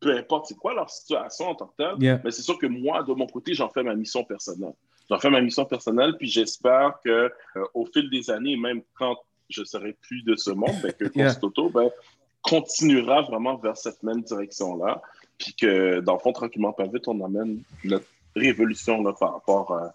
peu 0.00 0.14
importe 0.16 0.46
c'est 0.46 0.56
quoi 0.56 0.74
leur 0.74 0.90
situation 0.90 1.46
en 1.46 1.54
tant 1.54 1.66
que 1.66 1.76
telle, 1.78 2.20
mais 2.24 2.30
c'est 2.30 2.42
sûr 2.42 2.58
que 2.58 2.66
moi, 2.66 3.02
de 3.04 3.12
mon 3.12 3.26
côté, 3.26 3.54
j'en 3.54 3.68
fais 3.70 3.82
ma 3.82 3.94
mission 3.94 4.24
personnelle. 4.24 4.74
J'en 5.08 5.18
fais 5.18 5.30
ma 5.30 5.40
mission 5.40 5.64
personnelle, 5.64 6.16
puis 6.18 6.28
j'espère 6.28 6.98
que 7.04 7.10
euh, 7.56 7.64
au 7.74 7.86
fil 7.86 8.10
des 8.10 8.30
années, 8.30 8.56
même 8.56 8.82
quand 8.94 9.16
je 9.48 9.64
serai 9.64 9.96
plus 10.02 10.22
de 10.22 10.36
ce 10.36 10.50
monde, 10.50 10.74
ben, 10.82 10.92
que 10.92 11.04
Constoto 11.08 11.70
ben, 11.70 11.90
continuera 12.42 13.22
vraiment 13.22 13.56
vers 13.56 13.76
cette 13.76 14.02
même 14.02 14.22
direction-là, 14.22 15.00
puis 15.38 15.54
que 15.54 16.00
dans 16.00 16.14
le 16.14 16.18
fond, 16.18 16.32
tranquillement, 16.32 16.72
pas 16.72 16.86
vite, 16.86 17.06
on 17.08 17.24
amène 17.24 17.62
notre 17.84 18.06
révolution 18.34 19.02
là, 19.02 19.12
par 19.12 19.34
rapport 19.34 19.72
à 19.72 19.84
à 19.84 19.92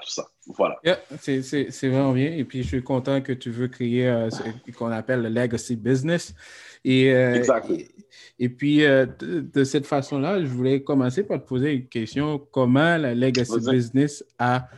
tout 0.00 0.10
ça. 0.10 0.28
Voilà. 0.46 0.80
c'est 1.20 1.88
vraiment 1.88 2.12
bien. 2.12 2.32
Et 2.32 2.44
puis, 2.44 2.62
je 2.62 2.68
suis 2.68 2.82
content 2.82 3.20
que 3.20 3.32
tu 3.32 3.50
veux 3.50 3.68
créer 3.68 4.08
euh, 4.08 4.30
ce 4.30 4.72
qu'on 4.76 4.90
appelle 4.90 5.22
le 5.22 5.28
legacy 5.28 5.76
business. 5.76 6.34
Et, 6.84 7.12
euh, 7.12 7.42
et, 8.38 8.48
puis, 8.48 8.84
euh, 8.84 9.06
de, 9.06 9.64
cette 9.64 9.86
façon-là, 9.86 10.40
je 10.40 10.46
voulais 10.46 10.82
commencer 10.82 11.22
par 11.22 11.40
te 11.42 11.46
poser 11.46 11.72
une 11.72 11.86
question. 11.86 12.38
Comment 12.50 12.96
la 12.96 13.14
legacy 13.14 13.60
business 13.70 14.24
a 14.38 14.68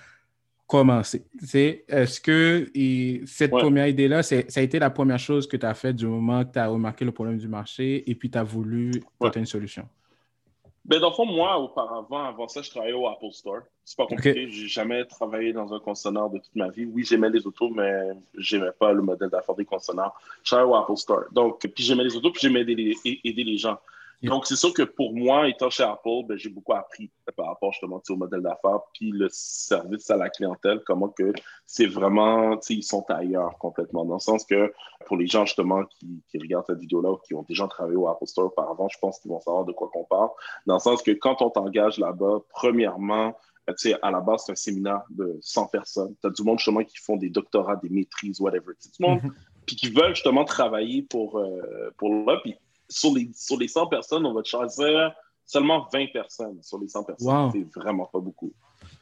commencé? 0.67 1.25
Est-ce 1.89 2.21
que 2.21 2.71
cette 3.27 3.51
première 3.51 3.87
idée-là, 3.87 4.23
ça 4.23 4.37
a 4.55 4.61
été 4.61 4.79
la 4.79 4.91
première 4.91 5.19
chose 5.19 5.47
que 5.47 5.57
tu 5.57 5.67
as 5.67 5.75
faite 5.75 5.97
du 5.97 6.07
moment 6.07 6.45
que 6.45 6.53
tu 6.53 6.59
as 6.59 6.69
remarqué 6.69 7.05
le 7.05 7.13
problème 7.13 7.39
du 7.39 7.49
marché 7.49 8.09
et 8.11 8.15
puis 8.15 8.31
tu 8.31 8.39
as 8.39 8.45
voulu 8.45 8.91
apporter 9.19 9.41
une 9.41 9.47
solution? 9.47 9.89
Ben, 10.85 10.99
dans 10.99 11.11
le 11.11 11.15
fond, 11.15 11.25
moi, 11.25 11.59
auparavant, 11.59 12.25
avant 12.25 12.49
ça, 12.49 12.61
je 12.61 12.71
travaillais 12.71 12.93
au 12.93 13.07
Apple 13.07 13.31
Store. 13.31 13.61
C'est 13.85 13.97
pas 13.97 14.07
compliqué. 14.07 14.49
J'ai 14.51 14.67
jamais 14.67 15.05
travaillé 15.05 15.53
dans 15.53 15.73
un 15.73 15.79
concessionnaire 15.79 16.29
de 16.29 16.39
toute 16.39 16.55
ma 16.57 16.71
vie. 16.71 16.85
Oui, 16.87 17.05
j'aimais 17.05 17.31
les 17.31 17.47
autos, 17.47 17.71
mais 17.71 18.09
j'aimais 18.37 18.73
pas 18.79 18.93
le 18.93 19.03
modèle 19.03 19.31
d'affaires 19.31 19.55
des 19.55 19.65
concessionnaires. 19.65 20.13
Je 20.43 20.51
travaillais 20.51 20.71
au 20.71 20.75
Apple 20.75 20.97
Store. 20.97 21.25
Donc, 21.31 21.61
puis 21.61 21.85
j'aimais 21.85 22.03
les 22.03 22.17
autos, 22.17 22.33
puis 22.33 22.41
j'aimais 22.43 22.63
aider, 22.63 22.97
aider 23.05 23.45
les 23.45 23.57
gens. 23.57 23.79
Donc, 24.23 24.47
c'est 24.47 24.57
sûr 24.57 24.73
que 24.73 24.83
pour 24.83 25.15
moi, 25.15 25.49
étant 25.49 25.69
chez 25.69 25.83
Apple, 25.83 26.27
ben, 26.29 26.37
j'ai 26.37 26.49
beaucoup 26.49 26.75
appris 26.75 27.11
par 27.37 27.47
rapport 27.47 27.73
justement 27.73 28.01
au 28.09 28.17
modèle 28.17 28.43
d'affaires, 28.43 28.81
puis 28.95 29.11
le 29.11 29.29
service 29.31 30.11
à 30.11 30.17
la 30.17 30.29
clientèle, 30.31 30.81
comment 30.87 31.09
que 31.09 31.33
c'est 31.67 31.87
vraiment, 31.87 32.59
ils 32.69 32.85
sont 32.85 33.05
ailleurs 33.09 33.59
complètement. 33.59 34.05
Dans 34.05 34.15
le 34.15 34.21
sens 34.21 34.45
que 34.45 34.73
pour 35.07 35.17
les 35.17 35.27
gens 35.27 35.45
justement 35.45 35.85
qui, 35.85 36.23
regardent 36.39 36.67
cette 36.67 36.79
vidéo-là 36.79 37.11
ou 37.11 37.17
qui 37.17 37.35
ont 37.35 37.43
déjà 37.43 37.67
travaillé 37.67 37.97
au 37.97 38.09
Apple 38.09 38.27
Store 38.27 38.47
auparavant, 38.47 38.89
je 38.89 38.99
pense 38.99 39.19
qu'ils 39.21 39.31
vont 39.31 39.41
savoir 39.41 39.65
de 39.65 39.73
quoi 39.73 39.89
qu'on 39.93 40.05
parle. 40.05 40.31
Dans 40.67 40.75
le 40.75 40.81
sens 40.81 41.03
que 41.03 41.11
quand 41.11 41.43
on 41.43 41.51
t'engage 41.51 41.99
là-bas, 41.99 42.41
premièrement, 42.51 43.37
tu 43.69 43.75
sais, 43.77 43.99
à 44.03 44.11
la 44.11 44.21
base, 44.21 44.45
c'est 44.47 44.53
un 44.53 44.57
séminaire 44.57 45.03
de 45.11 45.39
100 45.41 45.67
personnes. 45.67 46.15
Tu 46.21 46.27
as 46.27 46.31
du 46.31 46.43
monde 46.43 46.59
justement 46.59 46.83
qui 46.83 46.99
font 46.99 47.17
des 47.17 47.31
doctorats, 47.31 47.77
des 47.77 47.89
maîtrises, 47.89 48.41
whatever. 48.41 48.73
Tout 48.81 48.91
le 49.01 49.07
monde, 49.09 49.21
mm-hmm. 49.21 49.33
puis 49.67 49.77
qui 49.77 49.91
veulent 49.91 50.15
justement 50.15 50.45
travailler 50.45 51.03
pour, 51.03 51.39
euh, 51.39 51.93
pour 51.97 52.11
là. 52.27 52.39
Puis 52.43 52.57
sur 52.93 53.15
les, 53.15 53.31
sur 53.35 53.59
les 53.59 53.69
100 53.69 53.87
personnes, 53.87 54.27
on 54.27 54.33
va 54.33 54.43
choisir 54.45 55.15
seulement 55.45 55.89
20 55.93 56.13
personnes 56.13 56.63
sur 56.63 56.79
les 56.79 56.89
100 56.89 57.05
personnes. 57.05 57.51
C'est 57.53 57.81
vraiment 57.81 58.07
pas 58.07 58.21
beaucoup. 58.21 58.53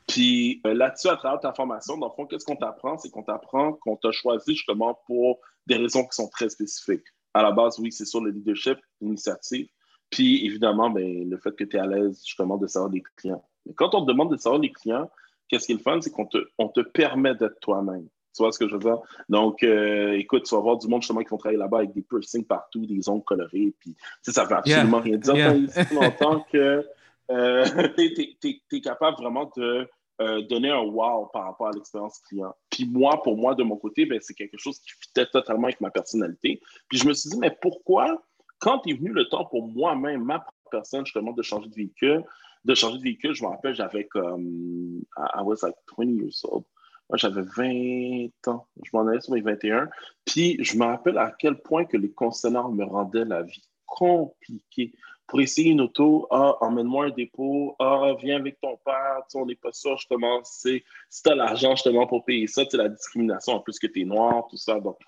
Puis 0.06 0.60
euh, 0.66 0.74
là-dessus, 0.74 1.08
à 1.08 1.16
travers 1.16 1.40
ta 1.40 1.52
formation, 1.52 1.96
dans 1.96 2.08
le 2.08 2.12
fond, 2.12 2.26
qu'est-ce 2.26 2.44
qu'on 2.44 2.56
t'apprend? 2.56 2.98
C'est 2.98 3.10
qu'on 3.10 3.22
t'apprend 3.22 3.74
qu'on 3.74 3.96
t'a 3.96 4.10
choisi 4.10 4.54
justement 4.54 4.98
pour 5.06 5.38
des 5.66 5.76
raisons 5.76 6.04
qui 6.04 6.14
sont 6.14 6.28
très 6.28 6.48
spécifiques. 6.48 7.04
À 7.32 7.42
la 7.42 7.52
base, 7.52 7.78
oui, 7.78 7.92
c'est 7.92 8.04
sur 8.04 8.20
le 8.20 8.30
leadership, 8.30 8.78
l'initiative. 9.00 9.68
Puis 10.10 10.44
évidemment, 10.44 10.90
ben, 10.90 11.28
le 11.28 11.36
fait 11.38 11.52
que 11.52 11.64
tu 11.64 11.76
es 11.76 11.80
à 11.80 11.86
l'aise 11.86 12.22
justement 12.24 12.56
de 12.56 12.66
savoir 12.66 12.90
des 12.90 13.02
clients. 13.16 13.44
Mais 13.66 13.74
quand 13.74 13.94
on 13.94 14.04
te 14.04 14.10
demande 14.10 14.32
de 14.32 14.36
savoir 14.36 14.60
les 14.60 14.72
clients, 14.72 15.08
qu'est-ce 15.48 15.66
qui 15.66 15.72
est 15.72 15.76
le 15.76 15.82
fun, 15.82 16.00
c'est 16.00 16.10
qu'on 16.10 16.26
te, 16.26 16.38
on 16.58 16.68
te 16.68 16.80
permet 16.80 17.34
d'être 17.36 17.60
toi-même. 17.60 18.08
Tu 18.34 18.42
vois 18.42 18.52
ce 18.52 18.58
que 18.58 18.68
je 18.68 18.74
veux 18.74 18.80
dire? 18.80 18.98
Donc, 19.28 19.62
euh, 19.62 20.12
écoute, 20.12 20.44
tu 20.44 20.54
vas 20.54 20.60
voir 20.60 20.78
du 20.78 20.86
monde 20.86 21.02
justement 21.02 21.20
qui 21.20 21.30
vont 21.30 21.36
travailler 21.36 21.58
là-bas 21.58 21.78
avec 21.78 21.92
des 21.92 22.02
piercings 22.02 22.44
partout, 22.44 22.86
des 22.86 23.08
ongles 23.08 23.24
colorés, 23.24 23.74
puis 23.78 23.96
ça 24.22 24.44
ne 24.44 24.48
veut 24.48 24.56
absolument 24.56 25.00
rien 25.00 25.16
dire. 25.16 25.34
Yeah. 25.34 25.84
Tant 25.84 26.00
longtemps 26.00 26.46
que 26.52 26.86
euh, 27.30 27.64
tu 27.96 28.60
es, 28.72 28.80
capable 28.80 29.16
vraiment 29.16 29.50
de 29.56 29.88
euh, 30.20 30.42
donner 30.42 30.70
un 30.70 30.80
wow 30.80 31.26
par 31.32 31.44
rapport 31.44 31.68
à 31.68 31.70
l'expérience 31.72 32.18
client. 32.28 32.54
Puis 32.70 32.86
moi, 32.86 33.22
pour 33.22 33.36
moi, 33.36 33.54
de 33.54 33.62
mon 33.62 33.76
côté, 33.76 34.04
ben, 34.04 34.18
c'est 34.20 34.34
quelque 34.34 34.58
chose 34.58 34.78
qui 34.80 34.90
fitait 35.00 35.26
totalement 35.26 35.64
avec 35.64 35.80
ma 35.80 35.90
personnalité. 35.90 36.60
Puis 36.88 36.98
je 36.98 37.06
me 37.06 37.14
suis 37.14 37.30
dit, 37.30 37.38
mais 37.38 37.56
pourquoi, 37.62 38.22
quand 38.58 38.86
est 38.86 38.94
venu 38.94 39.10
le 39.12 39.28
temps 39.28 39.44
pour 39.46 39.66
moi-même, 39.66 40.24
ma 40.24 40.44
personne, 40.70 41.06
justement, 41.06 41.32
de 41.32 41.42
changer 41.42 41.68
de 41.68 41.74
véhicule, 41.74 42.22
de 42.64 42.74
changer 42.74 42.98
de 42.98 43.02
véhicule, 43.02 43.34
je 43.34 43.42
me 43.42 43.48
rappelle, 43.48 43.74
j'avais 43.74 44.04
comme, 44.04 45.02
I 45.16 45.40
was 45.42 45.58
like 45.62 45.76
20 45.96 46.10
years 46.10 46.44
old. 46.44 46.64
Moi, 47.10 47.16
j'avais 47.16 47.42
20 47.42 48.28
ans. 48.46 48.68
Je 48.84 48.90
m'en 48.92 49.04
allais 49.06 49.20
sur 49.20 49.34
mes 49.34 49.40
21. 49.40 49.88
Puis, 50.24 50.56
je 50.60 50.78
me 50.78 50.84
rappelle 50.84 51.18
à 51.18 51.34
quel 51.36 51.56
point 51.58 51.84
que 51.84 51.96
les 51.96 52.12
concessionnaires 52.12 52.68
me 52.68 52.84
rendaient 52.84 53.24
la 53.24 53.42
vie 53.42 53.68
compliquée. 53.84 54.92
Pour 55.26 55.40
essayer 55.40 55.70
une 55.70 55.80
auto, 55.80 56.28
ah, 56.30 56.56
emmène-moi 56.60 57.06
un 57.06 57.10
dépôt, 57.10 57.74
ah, 57.80 58.14
viens 58.20 58.36
avec 58.36 58.60
ton 58.60 58.76
père, 58.84 59.22
tu 59.28 59.38
on 59.38 59.46
n'est 59.46 59.56
pas 59.56 59.72
sûr, 59.72 59.96
justement, 59.96 60.40
si 60.44 60.84
tu 61.10 61.30
as 61.30 61.34
l'argent, 61.34 61.72
justement, 61.72 62.06
pour 62.06 62.24
payer 62.24 62.46
ça, 62.46 62.62
c'est 62.70 62.76
la 62.76 62.88
discrimination, 62.88 63.54
en 63.54 63.60
plus 63.60 63.80
que 63.80 63.88
tu 63.88 64.02
es 64.02 64.04
noir, 64.04 64.46
tout 64.48 64.56
ça. 64.56 64.78
Donc, 64.78 64.98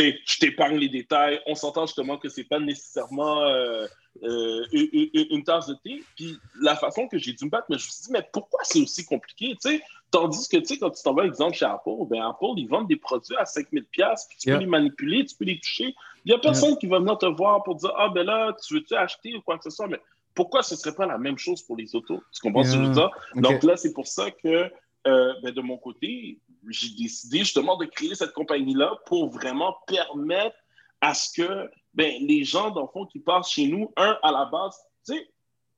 sais, 0.00 0.18
je 0.24 0.38
t'épargne 0.38 0.76
les 0.76 0.88
détails. 0.88 1.40
On 1.46 1.54
s'entend 1.54 1.86
justement 1.86 2.18
que 2.18 2.28
c'est 2.28 2.44
pas 2.44 2.58
nécessairement 2.58 3.42
euh, 3.42 3.86
euh, 4.22 4.64
une, 4.72 5.44
tasse 5.44 5.66
de 5.66 5.74
thé. 5.74 6.02
Puis 6.16 6.38
la 6.60 6.76
façon 6.76 7.08
que 7.08 7.18
j'ai 7.18 7.32
dû 7.32 7.44
me 7.44 7.50
battre, 7.50 7.66
mais 7.68 7.78
je 7.78 7.86
me 7.86 7.90
suis 7.90 8.02
dit, 8.04 8.12
mais 8.12 8.26
pourquoi 8.32 8.60
c'est 8.62 8.80
aussi 8.80 9.04
compliqué? 9.04 9.56
sais? 9.60 9.82
Tandis 10.10 10.48
que, 10.48 10.58
tu 10.58 10.66
sais, 10.66 10.78
quand 10.78 10.90
tu 10.90 11.02
t'en 11.02 11.14
vas, 11.14 11.24
exemple, 11.24 11.56
chez 11.56 11.64
Apple, 11.64 12.06
ben 12.08 12.22
Apple, 12.22 12.58
ils 12.58 12.68
vendent 12.68 12.88
des 12.88 12.96
produits 12.96 13.36
à 13.36 13.46
5000 13.46 13.84
pièces 13.86 14.26
puis 14.28 14.38
tu 14.38 14.50
peux 14.50 14.58
les 14.58 14.66
manipuler, 14.66 15.24
tu 15.24 15.34
peux 15.34 15.44
les 15.44 15.58
toucher. 15.58 15.94
Il 16.24 16.28
n'y 16.28 16.34
a 16.34 16.38
personne 16.38 16.76
qui 16.78 16.86
va 16.86 16.98
venir 16.98 17.18
te 17.18 17.26
voir 17.26 17.62
pour 17.62 17.76
dire, 17.76 17.92
ah, 17.96 18.08
ben 18.08 18.24
là, 18.24 18.54
tu 18.62 18.74
veux-tu 18.74 18.94
acheter 18.94 19.34
ou 19.34 19.40
quoi 19.40 19.56
que 19.56 19.64
ce 19.64 19.70
soit, 19.70 19.88
mais 19.88 20.00
pourquoi 20.34 20.62
ce 20.62 20.74
ne 20.74 20.78
serait 20.78 20.94
pas 20.94 21.06
la 21.06 21.18
même 21.18 21.38
chose 21.38 21.62
pour 21.62 21.76
les 21.76 21.94
autos? 21.94 22.22
Tu 22.32 22.40
comprends 22.40 22.64
ce 22.64 22.72
que 22.72 22.78
je 22.78 22.82
veux 22.88 22.92
dire? 22.92 23.10
Donc 23.36 23.62
là, 23.62 23.76
c'est 23.76 23.92
pour 23.92 24.06
ça 24.06 24.30
que, 24.30 24.70
euh, 25.06 25.34
ben, 25.42 25.52
de 25.52 25.60
mon 25.60 25.78
côté, 25.78 26.38
j'ai 26.68 26.90
décidé 26.90 27.38
justement 27.38 27.76
de 27.76 27.86
créer 27.86 28.14
cette 28.14 28.32
compagnie-là 28.32 28.98
pour 29.06 29.30
vraiment 29.30 29.76
permettre 29.86 30.56
à 31.00 31.14
ce 31.14 31.32
que 31.32 31.70
ben, 31.94 32.14
les 32.20 32.44
gens, 32.44 32.70
dans 32.70 32.82
le 32.82 32.88
fond, 32.88 33.06
qui 33.06 33.18
passent 33.18 33.50
chez 33.50 33.66
nous, 33.66 33.92
un, 33.96 34.18
à 34.22 34.30
la 34.30 34.46
base, 34.46 34.76
tu 35.04 35.14
sais, 35.14 35.28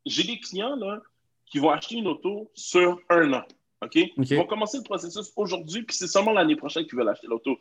j'ai 0.07 0.23
des 0.25 0.39
clients 0.39 0.77
là, 0.77 1.01
qui 1.47 1.59
vont 1.59 1.71
acheter 1.71 1.97
une 1.97 2.07
auto 2.07 2.51
sur 2.55 3.01
un 3.09 3.33
an. 3.33 3.45
OK? 3.83 3.95
Ils 3.97 4.37
vont 4.37 4.47
commencer 4.47 4.79
le 4.79 4.85
processus 4.85 5.33
aujourd'hui, 5.37 5.83
puis 5.83 5.97
c'est 5.97 6.07
seulement 6.07 6.33
l'année 6.33 6.57
prochaine 6.57 6.87
qu'ils 6.87 6.99
veulent 6.99 7.09
acheter 7.09 7.27
l'auto. 7.27 7.59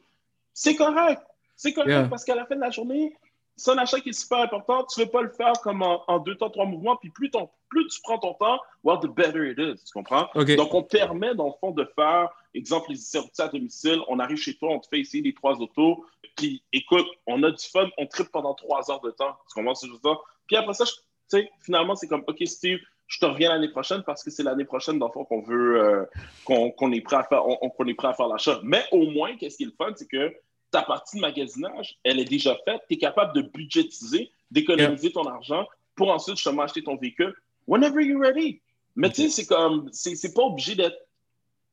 C'est 0.54 0.76
correct. 0.76 1.22
C'est 1.56 1.74
correct 1.74 2.10
parce 2.10 2.24
qu'à 2.24 2.36
la 2.36 2.46
fin 2.46 2.56
de 2.56 2.62
la 2.62 2.72
journée, 2.72 3.16
c'est 3.56 3.72
un 3.72 3.78
achat 3.78 4.00
qui 4.00 4.10
est 4.10 4.14
super 4.14 4.40
important. 4.40 4.86
Tu 4.86 5.00
ne 5.00 5.06
veux 5.06 5.12
pas 5.12 5.22
le 5.22 5.30
faire 5.30 5.54
comme 5.62 5.84
en, 5.84 6.20
deux 6.20 6.36
temps, 6.36 6.50
trois 6.50 6.66
mouvements. 6.66 6.96
Puis 6.98 7.10
plus, 7.10 7.30
ton, 7.30 7.50
plus 7.70 7.88
tu 7.88 8.02
prends 8.02 8.18
ton 8.18 8.34
temps, 8.34 8.60
well, 8.84 8.98
the 9.00 9.08
better 9.08 9.50
it 9.50 9.60
is. 9.60 9.84
Tu 9.84 9.94
comprends? 9.94 10.28
Donc, 10.34 10.74
on 10.74 10.84
permet, 10.84 11.36
dans 11.36 11.48
le 11.48 11.54
fond, 11.60 11.72
de 11.72 11.88
faire, 11.96 12.30
exemple, 12.54 12.90
les 12.90 13.00
essais 13.00 13.20
à 13.40 13.48
domicile. 13.48 14.00
On 14.08 14.20
arrive 14.20 14.38
chez 14.38 14.56
toi, 14.56 14.70
on 14.70 14.80
te 14.80 14.88
fait 14.88 15.00
essayer 15.00 15.24
les 15.24 15.34
trois 15.34 15.60
autos. 15.60 16.06
Puis, 16.36 16.64
écoute, 16.72 17.06
on 17.28 17.42
a 17.44 17.52
du 17.52 17.64
fun, 17.64 17.90
on 17.98 18.08
tripe 18.08 18.30
pendant 18.32 18.54
trois 18.54 18.90
heures 18.92 19.02
de 19.02 19.12
temps. 19.12 19.38
Tu 19.48 19.54
comprends 19.56 19.76
ce 19.76 19.88
que 19.88 19.94
je? 19.94 20.10
Puis 20.48 20.56
après 20.56 20.74
ça, 20.74 20.86
tu 20.86 20.94
sais, 21.28 21.52
finalement, 21.64 21.96
c'est 21.96 22.08
comme, 22.08 22.24
OK, 22.28 22.44
Steve, 22.46 22.80
je 23.08 23.20
te 23.20 23.26
reviens 23.26 23.50
l'année 23.50 23.70
prochaine 23.70 24.04
parce 24.04 24.24
que 24.24 24.32
c'est 24.32 24.44
l'année 24.44 24.66
prochaine, 24.66 24.98
dans 24.98 25.08
le 25.08 25.12
fond, 25.12 25.26
qu'on 25.26 25.42
veut, 25.42 25.82
euh, 25.82 26.06
qu'on 26.46 26.92
est 26.92 27.02
prêt 27.02 27.18
à 27.18 27.24
faire, 27.24 27.44
qu'on 27.44 27.88
est 27.88 27.94
prêt 27.94 28.08
à 28.08 28.14
faire 28.14 28.28
l'achat. 28.28 28.60
Mais 28.64 28.84
au 28.92 29.10
moins, 29.12 29.36
qu'est-ce 29.38 29.58
qui 29.58 29.64
est 29.64 29.68
le 29.68 29.74
fun, 29.78 29.94
c'est 29.96 30.08
que 30.08 30.34
ta 30.72 30.82
partie 30.82 31.18
de 31.18 31.22
magasinage, 31.22 32.00
elle 32.04 32.20
est 32.20 32.26
déjà 32.26 32.58
faite. 32.66 32.82
Tu 32.88 32.96
es 32.96 32.98
capable 32.98 33.36
de 33.36 33.42
budgétiser, 33.42 34.32
d'économiser 34.50 35.12
ton 35.12 35.26
argent 35.26 35.68
pour 35.96 36.10
ensuite 36.10 36.38
justement 36.38 36.64
acheter 36.64 36.84
ton 36.84 36.96
véhicule 36.96 37.36
whenever 37.68 38.04
you're 38.04 38.22
ready. 38.22 38.62
Mais 38.96 39.10
tu 39.10 39.24
sais, 39.24 39.30
c'est 39.30 39.46
comme, 39.46 39.90
c'est 39.92 40.34
pas 40.34 40.44
obligé 40.44 40.76
d'être 40.76 40.98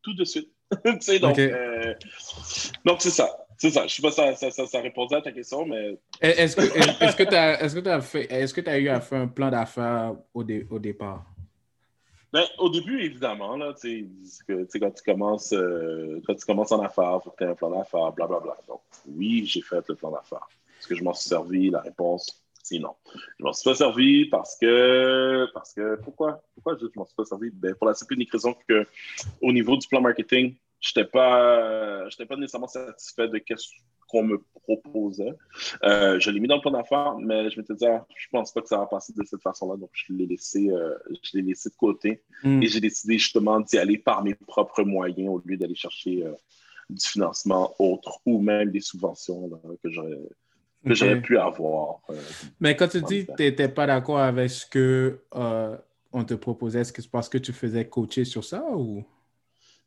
tout 0.03 0.15
de 0.15 0.25
suite. 0.25 0.51
donc, 1.21 1.39
euh, 1.39 1.95
donc 2.85 3.03
c'est 3.03 3.11
ça. 3.11 3.29
C'est 3.57 3.71
ça. 3.71 3.87
Je 3.87 3.95
sais 3.95 4.03
pas 4.03 4.11
si 4.11 4.17
ça, 4.39 4.51
ça, 4.51 4.67
ça, 4.67 4.81
répondait 4.81 5.17
à 5.17 5.21
ta 5.21 5.33
question, 5.33 5.67
mais. 5.67 5.99
Est-ce 6.21 6.57
que 6.57 7.23
tu 7.23 7.35
est 7.35 7.89
as, 7.91 8.01
fait, 8.01 8.27
tu 8.27 8.71
as 8.71 8.79
eu 8.79 8.89
à 8.89 9.01
faire 9.01 9.21
un 9.21 9.29
plan 9.29 9.51
d'affaires 9.51 10.15
au, 10.33 10.43
au 10.71 10.79
départ? 10.79 11.27
Ben, 12.33 12.45
au 12.59 12.69
début, 12.69 13.01
évidemment, 13.03 13.57
là, 13.57 13.75
que, 13.75 14.79
quand, 14.79 14.91
tu 14.93 15.03
commences, 15.05 15.53
euh, 15.53 16.21
quand 16.27 16.35
tu 16.37 16.47
commences 16.47 16.71
en 16.71 16.81
affaires, 16.81 17.19
il 17.21 17.25
faut 17.25 17.31
que 17.31 17.39
tu 17.39 17.45
aies 17.45 17.49
un 17.49 17.55
plan 17.55 17.71
d'affaires, 17.71 18.13
blablabla. 18.13 18.57
Donc, 18.69 18.81
oui, 19.09 19.45
j'ai 19.47 19.63
fait 19.63 19.87
le 19.89 19.97
plan 19.97 20.13
d'affaires. 20.13 20.49
Est-ce 20.79 20.87
que 20.87 20.95
je 20.95 21.03
m'en 21.03 21.13
suis 21.13 21.29
servi? 21.29 21.71
La 21.71 21.81
réponse, 21.81 22.45
c'est 22.63 22.79
non. 22.79 22.95
Je 23.39 23.45
m'en 23.45 23.53
suis 23.53 23.69
pas 23.69 23.75
servi 23.75 24.27
parce 24.27 24.57
que. 24.57 25.49
Parce 25.53 25.75
que 25.75 25.97
pourquoi? 25.97 26.41
Pourquoi 26.63 26.79
je 26.81 26.87
m'en 26.97 27.07
suis 27.07 27.17
pas 27.17 27.25
servi? 27.25 27.51
Ben, 27.51 27.75
pour 27.75 27.87
la 27.87 27.95
simple 27.95 28.15
unique 28.15 28.33
raison 28.33 28.55
qu'au 28.69 29.53
niveau 29.53 29.77
du 29.77 29.87
plan 29.89 30.01
marketing, 30.01 30.57
je 30.81 30.93
n'étais 30.97 31.11
pas, 31.11 32.09
pas 32.29 32.37
nécessairement 32.37 32.67
satisfait 32.67 33.29
de 33.29 33.41
ce 33.57 33.69
qu'on 34.09 34.25
me 34.25 34.43
proposait. 34.63 35.35
Euh, 35.85 36.19
je 36.19 36.31
l'ai 36.31 36.41
mis 36.41 36.49
dans 36.49 36.57
le 36.57 36.61
plan 36.61 36.71
d'affaires, 36.71 37.17
mais 37.19 37.51
je 37.51 37.61
me 37.61 37.65
dit, 37.65 37.87
ah, 37.87 38.07
je 38.17 38.27
pense 38.33 38.53
pas 38.53 38.61
que 38.63 38.69
ça 38.69 38.79
va 38.79 38.87
passer 38.87 39.13
de 39.17 39.23
cette 39.25 39.43
façon-là, 39.43 39.77
donc 39.77 39.91
je 39.93 40.13
l'ai 40.13 40.27
laissé, 40.27 40.69
euh, 40.71 40.95
je 41.23 41.39
l'ai 41.39 41.43
laissé 41.43 41.69
de 41.69 41.75
côté 41.77 42.23
hmm. 42.43 42.63
et 42.63 42.67
j'ai 42.67 42.81
décidé 42.81 43.19
justement 43.19 43.61
d'y 43.61 43.79
aller 43.79 43.99
par 43.99 44.25
mes 44.25 44.35
propres 44.35 44.83
moyens 44.83 45.29
au 45.29 45.43
lieu 45.45 45.57
d'aller 45.57 45.77
chercher 45.77 46.25
euh, 46.25 46.33
du 46.89 47.07
financement 47.07 47.75
autre 47.79 48.19
ou 48.27 48.41
même 48.41 48.71
des 48.71 48.81
subventions 48.81 49.49
que 49.83 49.91
j'aurais 49.91 50.19
que 50.85 50.95
j'aurais 50.95 51.21
pu 51.21 51.37
avoir. 51.37 52.01
mais 52.59 52.75
quand 52.75 52.89
tu 52.89 53.03
dis 53.03 53.27
que 53.27 53.33
tu 53.35 53.43
n'étais 53.43 53.69
pas 53.69 53.87
d'accord 53.87 54.19
avec 54.19 54.49
ce 54.49 54.65
que 54.65 55.21
on 56.13 56.25
te 56.25 56.35
proposait, 56.35 56.81
est-ce 56.81 56.93
que 56.93 57.03
c'est 57.03 57.11
parce 57.11 57.29
que 57.29 57.39
tu 57.39 57.53
faisais 57.53 57.89
coacher 57.89 58.25
sur 58.25 58.45
ça 58.45 58.65
ou? 58.73 59.05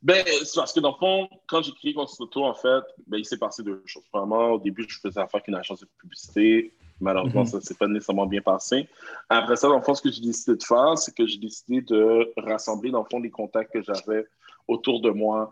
Ben, 0.02 0.22
c'est 0.26 0.56
parce 0.56 0.72
que 0.72 0.80
dans 0.80 0.90
le 0.92 0.96
fond, 0.96 1.28
quand 1.46 1.62
j'ai 1.62 1.72
créé 1.72 1.94
Constituto, 1.94 2.44
en 2.44 2.54
fait, 2.54 2.84
ben, 3.06 3.18
il 3.18 3.24
s'est 3.24 3.38
passé 3.38 3.62
deux 3.62 3.82
choses. 3.86 4.04
Vraiment, 4.12 4.52
au 4.52 4.58
début, 4.58 4.84
je 4.86 4.98
faisais 5.00 5.18
affaire 5.18 5.36
avec 5.36 5.48
une 5.48 5.54
agence 5.54 5.80
de 5.80 5.88
publicité. 5.98 6.74
Malheureusement, 7.00 7.40
mhm. 7.40 7.46
ça 7.46 7.56
ne 7.56 7.62
s'est 7.62 7.74
pas 7.74 7.88
nécessairement 7.88 8.26
bien 8.26 8.42
passé. 8.42 8.86
Après 9.28 9.56
ça, 9.56 9.68
dans 9.68 9.78
le 9.78 9.82
fond, 9.82 9.94
ce 9.94 10.02
que 10.02 10.10
j'ai 10.10 10.20
décidé 10.20 10.56
de 10.56 10.62
faire, 10.62 10.96
c'est 10.98 11.14
que 11.14 11.26
j'ai 11.26 11.38
décidé 11.38 11.80
de 11.80 12.32
rassembler, 12.36 12.90
dans 12.90 13.00
le 13.00 13.06
fond, 13.10 13.18
les 13.18 13.30
contacts 13.30 13.72
que 13.72 13.82
j'avais 13.82 14.26
autour 14.68 15.00
de 15.00 15.10
moi 15.10 15.50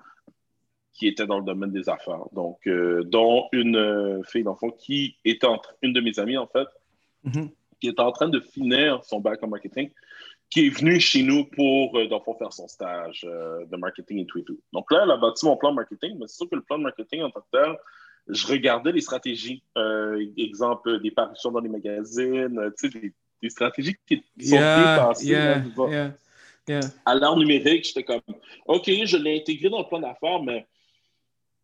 qui 0.92 1.08
étaient 1.08 1.26
dans 1.26 1.38
le 1.38 1.44
domaine 1.44 1.72
des 1.72 1.88
affaires. 1.88 2.24
Donc, 2.32 2.66
euh, 2.66 3.02
dont 3.04 3.48
une 3.52 3.76
euh, 3.76 4.22
fille, 4.24 4.44
dans 4.44 4.52
le 4.52 4.58
fond, 4.58 4.70
qui 4.70 5.16
était 5.24 5.48
une 5.80 5.94
de 5.94 6.00
mes 6.00 6.18
amies, 6.18 6.36
en 6.36 6.46
fait, 6.46 6.68
mhm. 7.24 7.50
Qui 7.82 7.88
était 7.88 8.00
en 8.00 8.12
train 8.12 8.28
de 8.28 8.38
finir 8.38 9.02
son 9.02 9.18
bac 9.18 9.42
en 9.42 9.48
marketing 9.48 9.90
qui 10.48 10.66
est 10.66 10.68
venu 10.68 11.00
chez 11.00 11.24
nous 11.24 11.44
pour, 11.46 11.98
euh, 11.98 12.08
faire 12.38 12.52
son 12.52 12.68
stage 12.68 13.26
euh, 13.28 13.64
de 13.66 13.76
marketing 13.76 14.18
et 14.20 14.26
tout 14.26 14.38
et 14.38 14.44
tout. 14.44 14.60
Donc 14.72 14.88
là, 14.92 15.00
elle 15.02 15.10
a 15.10 15.16
bâti 15.16 15.44
mon 15.44 15.56
plan 15.56 15.72
marketing, 15.72 16.16
mais 16.16 16.28
c'est 16.28 16.36
sûr 16.36 16.48
que 16.48 16.54
le 16.54 16.62
plan 16.62 16.78
de 16.78 16.84
marketing 16.84 17.22
en 17.22 17.30
tant 17.30 17.40
que 17.40 17.46
tel, 17.58 17.76
je 18.28 18.46
regardais 18.46 18.92
les 18.92 19.00
stratégies. 19.00 19.64
Euh, 19.76 20.24
exemple, 20.36 21.00
des 21.00 21.10
parutions 21.10 21.50
dans 21.50 21.58
les 21.58 21.68
magazines, 21.68 22.70
tu 22.78 22.88
sais, 22.88 23.12
des, 23.42 23.50
stratégies 23.50 23.96
qui 24.06 24.22
sont 24.46 24.56
dépassées. 24.56 25.26
Yeah, 25.26 25.64
yeah, 26.68 26.80
à 27.04 27.16
l'art 27.16 27.36
numérique, 27.36 27.84
j'étais 27.86 28.04
comme, 28.04 28.20
OK, 28.66 28.84
je 28.86 29.16
l'ai 29.16 29.40
intégré 29.40 29.70
dans 29.70 29.80
le 29.80 29.88
plan 29.88 29.98
d'affaires, 29.98 30.40
mais 30.40 30.64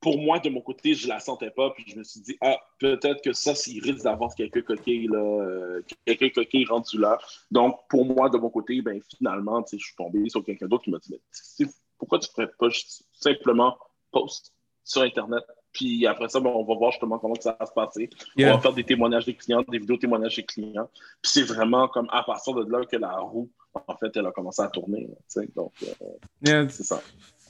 pour 0.01 0.19
moi, 0.19 0.39
de 0.39 0.49
mon 0.49 0.61
côté, 0.61 0.95
je 0.95 1.09
la 1.09 1.21
sentais 1.21 1.51
pas. 1.51 1.71
Puis 1.71 1.85
je 1.89 1.99
me 1.99 2.05
suis 2.05 2.21
dit, 2.21 2.37
ah, 2.41 2.57
peut-être 2.79 3.23
que 3.23 3.33
ça, 3.33 3.55
s'il 3.55 3.83
risque 3.83 4.05
d'avoir 4.05 4.35
quelques 4.35 4.65
coquilles, 4.65 5.09
là, 5.09 5.19
euh, 5.19 5.83
quelques 6.05 6.35
coquilles 6.35 6.67
rendues 6.67 6.99
là. 6.99 7.19
Donc, 7.51 7.81
pour 7.89 8.05
moi, 8.05 8.29
de 8.29 8.39
mon 8.39 8.51
côté, 8.51 8.81
ben, 8.83 9.01
finalement, 9.17 9.65
je 9.71 9.77
suis 9.77 9.97
tombé 9.97 10.29
sur 10.29 10.45
quelqu'un 10.45 10.67
d'autre 10.67 10.85
qui 10.85 10.91
m'a 10.91 10.99
dit, 10.99 11.67
pourquoi 11.99 12.19
tu 12.19 12.29
ne 12.31 12.33
ferais 12.33 12.53
pas 12.59 12.69
simplement 13.13 13.77
post 14.11 14.53
sur 14.85 15.03
Internet? 15.03 15.45
Puis 15.73 16.07
après 16.07 16.29
ça, 16.29 16.41
ben, 16.41 16.51
on 16.51 16.65
va 16.65 16.75
voir 16.75 16.91
justement 16.93 17.19
comment 17.19 17.35
ça 17.41 17.57
va 17.59 17.67
se 17.67 17.73
passer. 17.73 18.11
On 18.39 18.43
va 18.43 18.59
faire 18.59 18.73
des 18.73 18.85
témoignages 18.85 19.27
des 19.27 19.35
clients, 19.35 19.63
des 19.69 19.79
vidéos 19.79 19.97
témoignages 19.97 20.37
des 20.37 20.45
clients. 20.45 20.89
Puis 21.23 21.33
c'est 21.33 21.43
vraiment 21.43 21.89
comme 21.89 22.09
à 22.11 22.23
partir 22.23 22.55
de 22.55 22.71
là 22.71 22.85
que 22.85 22.97
la 22.97 23.17
roue, 23.19 23.51
en 23.87 23.97
fait, 23.97 24.17
elle 24.17 24.27
a 24.27 24.33
commencé 24.33 24.63
à 24.63 24.69
tourner. 24.69 25.09
Donc, 25.55 25.73
euh, 25.83 26.67
c'est 26.69 26.85
ça. 26.85 27.01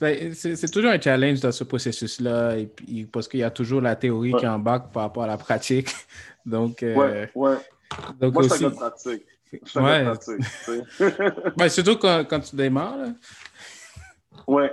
Ben, 0.01 0.33
c'est 0.33 0.71
toujours 0.71 0.91
un 0.91 1.01
challenge 1.01 1.41
dans 1.41 1.51
ce 1.51 1.63
processus-là, 1.63 2.57
et 2.57 2.69
parce 3.11 3.27
qu'il 3.27 3.41
y 3.41 3.43
a 3.43 3.51
toujours 3.51 3.81
la 3.81 3.95
théorie 3.95 4.33
qui 4.33 4.47
embarque 4.47 4.93
par 4.93 5.03
rapport 5.03 5.23
à 5.23 5.27
la 5.27 5.37
pratique. 5.37 5.89
Donc, 6.45 6.83
euh, 6.83 6.95
ouais, 6.95 7.31
ouais. 7.35 7.57
Donc 8.19 8.33
Moi, 8.33 8.45
aussi... 8.45 8.69
pratique. 8.69 9.25
Ouais. 9.75 10.03
pratique 10.03 11.57
ben, 11.57 11.69
surtout 11.69 11.97
quand, 11.97 12.23
quand, 12.29 12.39
tu 12.39 12.55
démarres. 12.55 12.97
Là. 12.97 13.07
Ouais. 14.47 14.71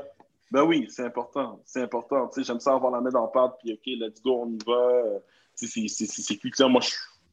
Ben 0.50 0.62
oui, 0.62 0.86
c'est 0.88 1.04
important. 1.04 1.60
C'est 1.64 1.82
important. 1.82 2.30
J'aime 2.36 2.60
ça 2.60 2.74
avoir 2.74 2.92
la 2.92 3.00
main 3.00 3.10
dans 3.10 3.24
le 3.24 3.30
pâte, 3.32 3.56
puis 3.62 3.72
OK, 3.72 3.86
let's 3.86 4.22
go, 4.22 4.42
on 4.42 4.50
y 4.50 4.58
va. 4.66 5.20
C'est 5.54 6.36
plus 6.38 6.50
clair. 6.50 6.68
Moi, 6.68 6.80
je 6.82 6.88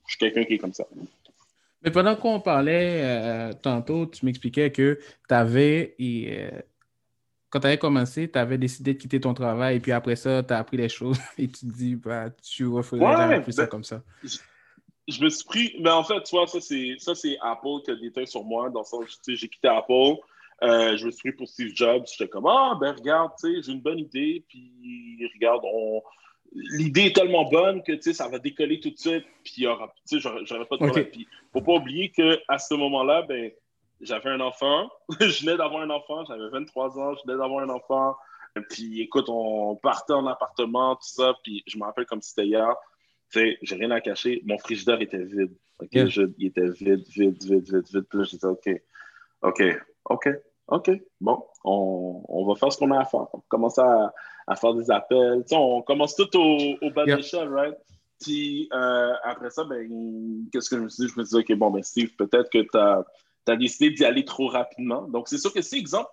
suis 0.08 0.18
quelqu'un 0.20 0.44
qui 0.44 0.54
est 0.54 0.58
comme 0.58 0.74
ça. 0.74 0.86
Mais 1.84 1.92
pendant 1.92 2.16
qu'on 2.16 2.40
parlait 2.40 3.02
euh, 3.04 3.54
tantôt, 3.54 4.06
tu 4.06 4.26
m'expliquais 4.26 4.72
que 4.72 5.00
tu 5.28 5.36
avais. 5.36 5.96
Et, 6.00 6.40
euh, 6.40 6.62
quand 7.50 7.60
tu 7.60 7.68
avais 7.68 7.78
commencé, 7.78 8.32
tu 8.32 8.40
avais 8.40 8.58
décidé 8.58 8.96
de 8.96 9.00
quitter 9.00 9.20
ton 9.20 9.36
travail 9.36 9.76
et 9.76 9.80
puis 9.80 9.92
après 9.92 10.16
ça, 10.16 10.42
tu 10.42 10.52
as 10.52 10.58
appris 10.58 10.78
les 10.78 10.90
choses 10.90 11.20
et 11.38 11.48
tu 11.48 11.68
te 11.68 11.72
dis, 11.72 11.96
bah, 11.96 12.32
tu 12.32 12.66
referais 12.66 13.00
jamais 13.00 13.42
plus 13.42 13.52
ça 13.52 13.64
ben, 13.64 13.68
comme 13.68 13.84
ça. 13.84 14.02
Je, 15.08 15.24
me 15.24 15.30
suis 15.30 15.46
pris, 15.46 15.76
mais 15.80 15.92
en 15.92 16.04
fait, 16.04 16.20
tu 16.24 16.36
vois, 16.36 16.48
ça, 16.48 16.60
c'est 16.60 17.38
Apple 17.42 17.84
qui 17.86 17.92
a 17.92 17.96
déteint 17.96 18.26
sur 18.26 18.44
moi. 18.44 18.72
Dans 18.72 18.80
le 18.80 18.86
sens, 18.86 19.06
j'ai 19.28 19.48
quitté 19.48 19.68
Apple. 19.68 20.16
Euh, 20.64 20.96
je 20.98 21.06
me 21.06 21.12
suis 21.12 21.30
pris 21.30 21.38
pour 21.38 21.48
Steve 21.48 21.72
Jobs. 21.76 22.06
J'étais 22.08 22.30
comme, 22.30 22.48
ah, 22.48 22.78
ben 22.80 22.94
regarde, 22.94 23.32
j'ai 23.44 23.72
une 23.72 23.82
bonne 23.82 24.00
idée. 24.00 24.44
Puis 24.48 25.30
regarde, 25.36 25.62
on, 25.66 26.02
l'idée 26.54 27.06
est 27.08 27.16
tellement 27.16 27.50
bonne 27.50 27.84
que 27.84 28.00
ça 28.00 28.28
va 28.28 28.40
décoller 28.40 28.80
tout 28.80 28.90
de 28.90 28.98
suite, 28.98 29.26
puis 29.44 29.54
il 29.58 29.64
y 29.64 29.68
aura, 29.68 29.94
j'aurais 30.12 30.66
pas 30.66 30.78
de 30.78 30.86
problème. 30.86 31.06
Puis, 31.06 31.28
faut 31.52 31.62
pas 31.62 31.74
oublier 31.74 32.10
qu'à 32.10 32.58
ce 32.58 32.74
moment-là, 32.76 33.24
ben, 33.24 33.52
j'avais 34.02 34.30
un 34.30 34.40
enfant, 34.40 34.90
je 35.20 35.46
venais 35.46 35.58
d'avoir 35.58 35.82
un 35.82 35.90
enfant, 35.90 36.26
j'avais 36.26 36.50
23 36.50 37.00
ans, 37.00 37.16
je 37.16 37.22
venais 37.26 37.40
d'avoir 37.40 37.64
un 37.64 37.70
enfant. 37.70 38.16
Puis 38.70 39.02
écoute, 39.02 39.26
on 39.30 39.76
partait 39.78 40.14
en 40.14 40.28
appartement, 40.28 40.96
tout 40.96 41.08
ça, 41.08 41.34
puis 41.44 41.64
je 41.66 41.78
me 41.78 41.84
rappelle 41.84 42.06
comme 42.06 42.22
si 42.22 42.30
c'était 42.30 42.46
hier. 42.46 42.76
Tu 43.32 43.40
sais, 43.40 43.58
j'ai 43.64 43.76
rien 43.76 43.90
à 43.92 44.00
cacher, 44.00 44.42
mon 44.46 44.60
frigidaire 44.60 45.02
était 45.02 45.24
vide. 45.24 45.56
OK, 45.80 45.90
il 45.94 46.48
était 46.48 46.70
vide, 46.70 47.04
vide, 47.10 47.44
vide, 47.44 47.64
vide, 47.64 47.88
vide. 47.92 48.06
Puis 48.08 48.20
là, 48.20 48.24
je 48.26 48.30
disais, 48.30 48.48
OK, 48.48 48.70
OK, 49.42 49.64
OK, 50.06 50.30
OK, 50.68 50.92
bon, 51.20 51.44
on, 51.64 52.24
on 52.28 52.46
va 52.46 52.56
faire 52.56 52.72
ce 52.72 52.78
qu'on 52.78 52.92
a 52.92 53.02
à 53.02 53.06
faire. 53.06 53.28
On 53.34 53.42
commence 53.50 53.78
à, 53.80 54.14
à 54.48 54.56
faire 54.56 54.74
des 54.74 54.90
appels. 54.92 55.44
Tu 55.44 55.50
sais, 55.50 55.56
on 55.56 55.82
commence 55.82 56.16
tout 56.16 56.38
au, 56.38 56.58
au 56.82 56.92
bas 56.92 57.06
de 57.06 57.16
l'échelle, 57.16 57.50
right? 57.50 57.76
Puis 58.22 58.70
euh, 58.74 59.14
après 59.24 59.50
ça, 59.50 59.66
ben, 59.66 59.88
qu'est-ce 60.52 60.70
que 60.70 60.78
je 60.78 60.82
me 60.84 60.90
suis 60.90 61.06
dit? 61.06 61.14
Je 61.14 61.20
me 61.20 61.26
suis 61.26 61.44
dit, 61.44 61.54
OK, 61.54 61.58
bon, 61.58 61.72
ben 61.72 61.84
Steve, 61.84 62.16
peut-être 62.16 62.50
que 62.50 62.60
tu 62.60 62.78
as, 62.78 63.04
as, 63.48 63.56
décidé 63.58 63.92
d'y 63.92 64.06
aller 64.06 64.24
trop 64.24 64.48
rapidement. 64.48 65.08
Donc, 65.10 65.28
c'est 65.28 65.38
sûr 65.38 65.52
que 65.54 65.62
si, 65.62 65.78
exemple, 65.78 66.12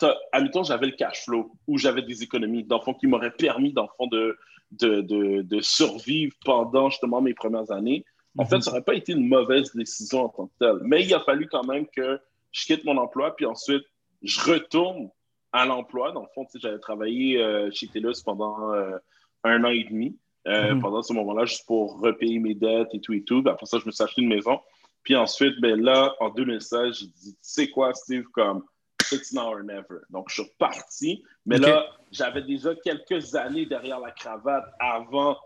tu 0.00 0.06
admettons, 0.32 0.64
j'avais 0.64 0.86
le 0.86 0.96
cash 0.96 1.24
flow 1.24 1.52
ou 1.68 1.78
j'avais 1.78 2.02
des 2.02 2.22
économies, 2.22 2.64
dans 2.64 2.78
le 2.78 2.82
fond, 2.82 2.94
qui 2.94 3.06
m'auraient 3.06 3.30
permis, 3.30 3.72
dans 3.72 3.82
le 3.82 3.88
fond, 3.96 4.08
de, 4.08 4.36
de, 4.72 5.00
de, 5.02 5.42
de, 5.42 5.60
survivre 5.60 6.34
pendant 6.44 6.90
justement 6.90 7.20
mes 7.20 7.34
premières 7.34 7.70
années. 7.70 8.04
En 8.38 8.44
fait, 8.44 8.56
mm-hmm. 8.56 8.60
ça 8.62 8.70
n'aurait 8.70 8.82
pas 8.82 8.94
été 8.94 9.12
une 9.12 9.28
mauvaise 9.28 9.72
décision 9.74 10.24
en 10.24 10.28
tant 10.28 10.46
que 10.46 10.52
telle. 10.58 10.78
Mais 10.82 11.04
il 11.04 11.14
a 11.14 11.20
fallu 11.20 11.48
quand 11.48 11.64
même 11.64 11.86
que 11.94 12.20
je 12.52 12.66
quitte 12.66 12.84
mon 12.84 12.96
emploi, 12.96 13.34
puis 13.36 13.46
ensuite, 13.46 13.84
je 14.22 14.40
retourne 14.40 15.10
à 15.52 15.66
l'emploi. 15.66 16.12
Dans 16.12 16.22
le 16.22 16.28
fond, 16.34 16.46
j'avais 16.54 16.78
travaillé 16.78 17.42
euh, 17.42 17.70
chez 17.72 17.88
TELUS 17.88 18.22
pendant 18.24 18.72
euh, 18.72 18.96
un 19.44 19.64
an 19.64 19.70
et 19.70 19.84
demi. 19.84 20.18
Euh, 20.48 20.74
mhm. 20.74 20.80
Pendant 20.80 21.02
ce 21.02 21.12
moment-là, 21.12 21.44
juste 21.44 21.66
pour 21.66 22.00
repayer 22.00 22.38
mes 22.38 22.54
dettes 22.54 22.88
et 22.94 23.00
tout 23.00 23.12
et 23.12 23.22
tout. 23.22 23.42
après 23.46 23.66
ça, 23.66 23.78
je 23.78 23.86
me 23.86 23.90
suis 23.90 24.02
acheté 24.02 24.22
une 24.22 24.28
maison. 24.28 24.60
Puis 25.02 25.16
ensuite, 25.16 25.60
ben 25.60 25.80
là, 25.80 26.14
en 26.20 26.30
2016, 26.30 26.98
j'ai 26.98 27.06
dit, 27.06 27.32
tu 27.32 27.38
sais 27.42 27.68
quoi, 27.68 27.92
Steve, 27.94 28.24
comme 28.32 28.64
it's 29.12 29.32
now 29.32 29.48
or 29.48 29.62
never. 29.62 30.00
Donc, 30.10 30.28
je 30.28 30.34
suis 30.34 30.42
reparti. 30.42 31.24
Mais 31.46 31.58
là, 31.58 31.86
j'avais 32.10 32.42
déjà 32.42 32.74
quelques 32.74 33.34
années 33.34 33.66
derrière 33.66 34.00
la 34.00 34.12
cravate 34.12 34.64
avant 34.78 35.36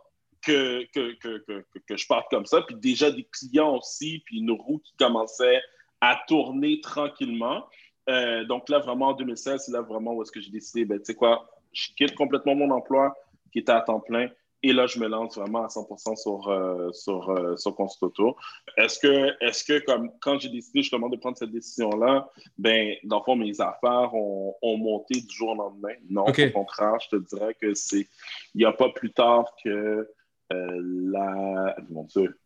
que, 0.42 0.84
que, 0.92 1.14
que, 1.14 1.38
que, 1.38 1.64
que 1.86 1.96
je 1.96 2.06
parte 2.06 2.26
comme 2.30 2.46
ça. 2.46 2.62
Puis 2.62 2.76
déjà 2.76 3.10
des 3.10 3.24
clients 3.24 3.76
aussi, 3.76 4.22
puis 4.26 4.38
une 4.38 4.50
roue 4.50 4.78
qui 4.78 4.94
commençait 4.96 5.62
à 6.04 6.20
tourner 6.28 6.80
tranquillement. 6.82 7.64
Euh, 8.10 8.44
donc 8.44 8.68
là, 8.68 8.78
vraiment, 8.78 9.08
en 9.08 9.12
2016, 9.14 9.62
c'est 9.64 9.72
là 9.72 9.80
vraiment 9.80 10.12
où 10.12 10.22
est-ce 10.22 10.30
que 10.30 10.40
j'ai 10.40 10.50
décidé, 10.50 10.84
ben, 10.84 10.98
tu 10.98 11.06
sais 11.06 11.14
quoi, 11.14 11.48
je 11.72 11.88
quitte 11.96 12.14
complètement 12.14 12.54
mon 12.54 12.70
emploi 12.70 13.16
qui 13.50 13.60
était 13.60 13.72
à 13.72 13.80
temps 13.80 14.00
plein. 14.00 14.28
Et 14.62 14.72
là, 14.72 14.86
je 14.86 14.98
me 14.98 15.08
lance 15.08 15.36
vraiment 15.36 15.64
à 15.64 15.68
100% 15.68 16.16
sur, 16.16 16.48
euh, 16.48 16.90
sur, 16.92 17.30
euh, 17.30 17.56
sur 17.56 17.74
Constituto. 17.74 18.36
Est-ce 18.76 18.98
que, 18.98 19.32
est 19.42 19.66
que 19.66 19.78
comme, 19.84 20.10
quand 20.20 20.38
j'ai 20.38 20.50
décidé 20.50 20.82
justement 20.82 21.08
de 21.08 21.16
prendre 21.16 21.38
cette 21.38 21.50
décision-là, 21.50 22.30
ben, 22.58 22.94
dans 23.04 23.18
le 23.18 23.24
fond, 23.24 23.36
mes 23.36 23.58
affaires 23.60 24.14
ont, 24.14 24.54
ont 24.60 24.76
monté 24.76 25.20
du 25.22 25.34
jour 25.34 25.50
au 25.50 25.54
lendemain? 25.54 25.94
Non, 26.10 26.24
au 26.24 26.50
contraire, 26.52 26.98
je 27.00 27.16
te 27.16 27.34
dirais 27.34 27.54
que 27.60 27.72
c'est, 27.72 28.06
il 28.54 28.58
n'y 28.58 28.64
a 28.66 28.72
pas 28.72 28.90
plus 28.90 29.12
tard 29.12 29.46
que 29.64 30.08
la, 30.50 31.74
mon 31.90 32.04
Dieu, 32.04 32.38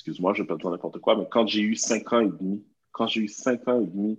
excuse-moi, 0.00 0.32
je 0.32 0.42
vais 0.42 0.48
pas 0.48 0.56
dire 0.56 0.70
n'importe 0.70 0.98
quoi, 0.98 1.14
mais 1.14 1.26
quand 1.30 1.46
j'ai 1.46 1.60
eu 1.60 1.76
cinq 1.76 2.10
ans 2.14 2.20
et 2.20 2.30
demi, 2.30 2.64
quand 2.90 3.06
j'ai 3.06 3.20
eu 3.20 3.28
cinq 3.28 3.68
ans 3.68 3.80
et 3.80 3.86
demi, 3.86 4.18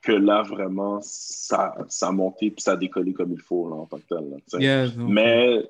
que 0.00 0.12
là, 0.12 0.42
vraiment, 0.42 1.00
ça, 1.02 1.76
ça 1.88 2.08
a 2.08 2.12
monté 2.12 2.50
puis 2.50 2.62
ça 2.62 2.72
a 2.72 2.76
décollé 2.76 3.12
comme 3.12 3.32
il 3.32 3.40
faut, 3.40 3.68
là, 3.68 3.76
en 3.76 3.86
tant 3.86 3.98
que 3.98 4.06
tel. 4.08 4.40
Mais 4.96 5.66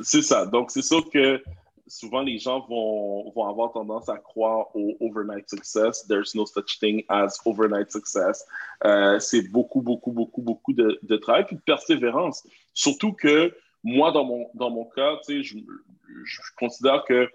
c'est 0.00 0.22
ça. 0.22 0.46
Donc, 0.46 0.70
c'est 0.70 0.82
sûr 0.82 1.08
que 1.10 1.42
souvent, 1.86 2.22
les 2.22 2.38
gens 2.38 2.60
vont, 2.66 3.30
vont 3.32 3.46
avoir 3.46 3.72
tendance 3.72 4.08
à 4.08 4.16
croire 4.16 4.74
au 4.74 4.96
overnight 5.00 5.50
success. 5.50 6.06
There's 6.06 6.34
no 6.34 6.46
such 6.46 6.78
thing 6.78 7.04
as 7.08 7.38
overnight 7.44 7.90
success. 7.90 8.46
Euh, 8.84 9.18
c'est 9.18 9.50
beaucoup, 9.50 9.82
beaucoup, 9.82 10.12
beaucoup, 10.12 10.40
beaucoup 10.40 10.72
de, 10.72 10.98
de 11.02 11.16
travail 11.16 11.44
et 11.50 11.54
de 11.54 11.60
persévérance. 11.60 12.46
Surtout 12.72 13.12
que 13.12 13.54
moi, 13.84 14.12
dans 14.12 14.24
mon, 14.24 14.48
dans 14.54 14.70
mon 14.70 14.84
cas, 14.84 15.16
je, 15.28 15.58
je 16.24 16.40
considère 16.56 17.04
que 17.06 17.28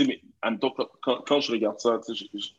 mais 0.00 0.20
quand, 0.42 1.22
quand, 1.26 1.40
je 1.40 1.52
regarde 1.52 1.78
ça, 1.80 2.00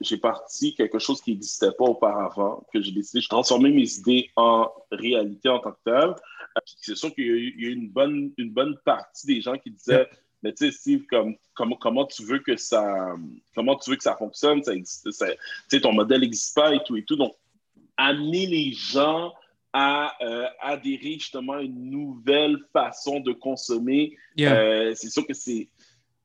j'ai 0.01 0.17
parti 0.17 0.75
quelque 0.75 0.99
chose 0.99 1.21
qui 1.21 1.31
n'existait 1.31 1.71
pas 1.77 1.85
auparavant, 1.85 2.65
que 2.73 2.81
j'ai 2.81 2.91
décidé, 2.91 3.19
de 3.19 3.27
transformer 3.27 3.71
mes 3.71 3.97
idées 3.97 4.29
en 4.35 4.69
réalité 4.91 5.49
en 5.49 5.59
tant 5.59 5.71
que 5.71 5.77
telle. 5.85 6.09
Euh, 6.09 6.61
c'est 6.65 6.95
sûr 6.95 7.13
qu'il 7.13 7.25
y 7.25 7.29
a 7.29 7.33
eu 7.33 7.73
une 7.73 7.89
bonne, 7.89 8.31
une 8.37 8.51
bonne 8.51 8.77
partie 8.83 9.27
des 9.27 9.41
gens 9.41 9.57
qui 9.57 9.71
disaient, 9.71 10.07
mais 10.43 10.53
tu 10.53 10.65
sais, 10.65 10.71
Steve, 10.71 11.05
comme, 11.09 11.35
comment, 11.53 11.75
comment 11.75 12.05
tu 12.05 12.23
veux 12.23 12.39
que 12.39 12.55
ça, 12.57 13.15
comment 13.55 13.75
tu 13.75 13.89
veux 13.89 13.95
que 13.95 14.03
ça 14.03 14.15
fonctionne, 14.15 14.63
ça 14.63 14.73
existe, 14.73 15.09
ton 15.81 15.93
modèle 15.93 16.21
n'existe 16.21 16.55
pas 16.55 16.73
et 16.73 16.83
tout 16.83 16.95
et 16.95 17.03
tout. 17.03 17.15
Donc, 17.15 17.35
amener 17.97 18.45
les 18.45 18.71
gens 18.73 19.33
à 19.73 20.15
euh, 20.21 20.47
adhérer 20.61 21.13
justement 21.13 21.53
à 21.53 21.61
une 21.61 21.89
nouvelle 21.89 22.57
façon 22.73 23.19
de 23.19 23.31
consommer, 23.31 24.15
euh, 24.39 24.93
c'est 24.95 25.09
sûr 25.09 25.27
que 25.27 25.33
c'est 25.33 25.67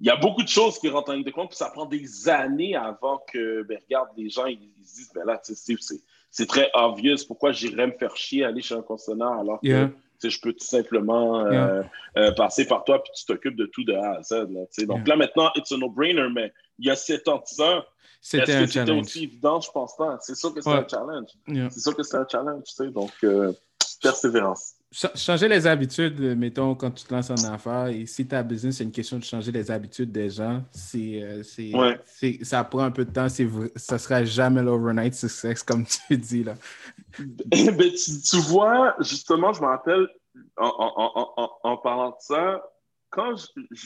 il 0.02 0.06
y 0.06 0.10
a 0.10 0.16
beaucoup 0.16 0.42
de 0.42 0.48
choses 0.48 0.80
qui 0.80 0.88
rentrent 0.88 1.10
en 1.10 1.14
ligne 1.14 1.22
de 1.22 1.30
compte, 1.30 1.50
puis 1.50 1.56
ça 1.56 1.70
prend 1.70 1.86
des 1.86 2.28
années 2.28 2.74
avant 2.74 3.22
que, 3.32 3.62
ben, 3.62 3.78
regarde, 3.84 4.08
les 4.16 4.28
gens 4.28 4.46
ils, 4.46 4.58
disent, 4.78 5.12
ben 5.14 5.24
là, 5.24 5.40
c'est 5.40 6.46
très 6.46 6.68
obvious, 6.74 7.18
pourquoi 7.28 7.52
j'irais 7.52 7.86
me 7.86 7.92
faire 7.92 8.16
chier 8.16 8.44
aller 8.44 8.62
chez 8.62 8.74
un 8.74 8.82
concessionnaire 8.82 9.28
alors 9.28 9.60
que 9.60 10.28
je 10.28 10.40
peux 10.40 10.52
tout 10.52 10.64
simplement 10.64 11.46
euh, 11.46 11.82
euh, 12.16 12.32
passer 12.32 12.66
par 12.66 12.82
toi, 12.82 13.00
puis 13.00 13.12
tu 13.14 13.24
t'occupes 13.26 13.54
de 13.54 13.66
tout 13.66 13.84
de 13.84 13.94
A 13.94 14.18
à 14.18 14.22
Z. 14.22 14.48
Là, 14.50 14.86
donc 14.86 15.06
là, 15.06 15.14
maintenant, 15.14 15.50
it's 15.54 15.70
a 15.70 15.76
no-brainer, 15.76 16.28
mais 16.34 16.52
il 16.80 16.86
y 16.86 16.90
a 16.90 16.96
sept 16.96 17.28
ans 17.28 17.38
de 17.38 17.46
ça, 17.46 17.86
c'était 18.20 18.54
un 18.54 18.66
C'était 18.66 18.90
aussi 18.90 19.24
évident, 19.24 19.60
je 19.60 19.70
pense 19.70 19.96
pas. 19.96 20.18
C'est 20.20 20.34
sûr 20.34 20.52
que 20.52 20.60
c'est 20.60 20.70
un 20.70 20.86
challenge. 20.88 21.30
C'est 21.70 21.80
sûr 21.80 21.94
que 21.96 22.02
c'est 22.02 22.16
un 22.16 22.26
challenge, 22.28 22.64
tu 22.64 22.72
sais, 22.74 22.88
donc 22.88 23.12
euh, 23.22 23.52
persévérance 24.00 24.74
changer 24.92 25.48
les 25.48 25.66
habitudes, 25.66 26.20
mettons, 26.36 26.74
quand 26.74 26.90
tu 26.90 27.04
te 27.04 27.14
lances 27.14 27.30
en 27.30 27.52
affaires, 27.52 27.86
et 27.86 28.04
si 28.06 28.26
ta 28.26 28.42
business, 28.42 28.76
c'est 28.76 28.84
une 28.84 28.92
question 28.92 29.18
de 29.18 29.24
changer 29.24 29.50
les 29.50 29.70
habitudes 29.70 30.12
des 30.12 30.28
gens, 30.28 30.62
c'est, 30.70 31.22
euh, 31.22 31.94
ça 32.42 32.62
prend 32.64 32.80
un 32.80 32.90
peu 32.90 33.04
de 33.04 33.10
temps, 33.10 33.28
ça 33.28 33.42
ne 33.42 33.98
sera 33.98 34.24
jamais 34.24 34.62
l'overnight 34.62 35.14
success, 35.14 35.62
comme 35.62 35.84
tu 35.86 36.16
dis. 36.16 36.44
Là. 36.44 36.54
ben, 37.18 37.90
tu, 38.24 38.36
vois, 38.40 38.94
justement, 39.00 39.52
je 39.52 39.62
me 39.62 39.66
rappelle, 39.66 40.08
en 40.56 41.76
parlant 41.78 42.10
de 42.10 42.16
ça, 42.20 42.62
quand 43.12 43.34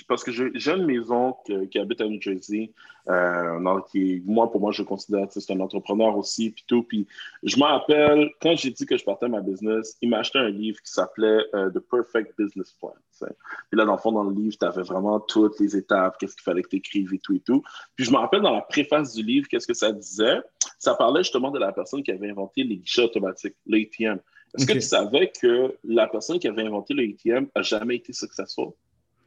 parce 0.07 0.23
que 0.23 0.31
j'ai 0.31 0.73
une 0.73 0.87
maison 0.87 1.35
qui, 1.45 1.79
habite 1.79 2.01
à 2.01 2.05
New 2.07 2.23
Jersey, 2.23 2.71
euh, 3.09 3.81
qui, 3.91 4.23
moi, 4.25 4.51
pour 4.51 4.61
moi, 4.61 4.71
je 4.71 4.85
considère 4.85 5.27
que 5.29 5.41
c'est 5.41 5.53
un 5.53 5.59
entrepreneur 5.59 6.17
aussi, 6.17 6.51
puis 6.51 6.65
tout. 6.67 6.85
Puis 6.85 7.07
je 7.43 7.57
me 7.57 7.65
rappelle, 7.65 8.31
quand 8.41 8.57
j'ai 8.57 8.71
dit 8.71 8.87
que 8.87 8.97
je 8.97 9.05
partais 9.05 9.29
ma 9.29 9.41
business, 9.41 9.97
il 10.01 10.11
m'a 10.11 10.19
acheté 10.19 10.39
un 10.39 10.49
livre 10.49 10.81
qui 10.81 10.93
s'appelait 10.93 11.45
euh, 11.55 11.71
The 11.71 11.81
Perfect 11.81 12.35
Business 12.39 12.73
Plan. 12.81 12.95
Puis 13.19 13.79
là, 13.79 13.85
dans 13.85 13.93
le 13.93 13.99
fond, 13.99 14.13
dans 14.13 14.25
le 14.25 14.35
livre, 14.35 14.57
tu 14.59 14.65
avais 14.65 14.83
vraiment 14.83 15.19
toutes 15.19 15.59
les 15.59 15.77
étapes, 15.77 16.19
qu'est-ce 16.19 16.37
qu'il 16.37 16.45
fallait 16.45 16.63
que 16.63 16.69
tu 16.69 16.77
écrives 16.77 17.13
et 17.13 17.19
tout 17.19 17.35
et 17.35 17.41
tout. 17.41 17.63
Puis 17.97 18.05
je 18.05 18.13
me 18.13 18.17
rappelle, 18.17 18.43
dans 18.43 18.55
la 18.55 18.63
préface 18.63 19.15
du 19.15 19.25
livre, 19.25 19.49
qu'est-ce 19.49 19.67
que 19.67 19.75
ça 19.75 19.91
disait? 19.91 20.41
Ça 20.79 20.95
parlait 20.95 21.25
justement 21.25 21.51
de 21.51 21.59
la 21.59 21.73
personne 21.73 22.03
qui 22.05 22.13
avait 22.13 22.31
inventé 22.31 22.63
les 22.63 22.77
guichets 22.77 23.03
automatiques, 23.03 23.57
l'ATM. 23.67 24.21
Est-ce 24.57 24.67
que 24.67 24.73
tu 24.73 24.81
savais 24.81 25.33
que 25.43 25.77
la 25.85 26.07
personne 26.07 26.39
qui 26.39 26.47
avait 26.47 26.63
inventé 26.63 26.95
l'ATM 26.95 27.49
n'a 27.55 27.63
jamais 27.63 27.97
été 27.97 28.13
successful? 28.13 28.73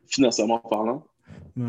Financièrement 0.09 0.59
parlant. 0.59 1.05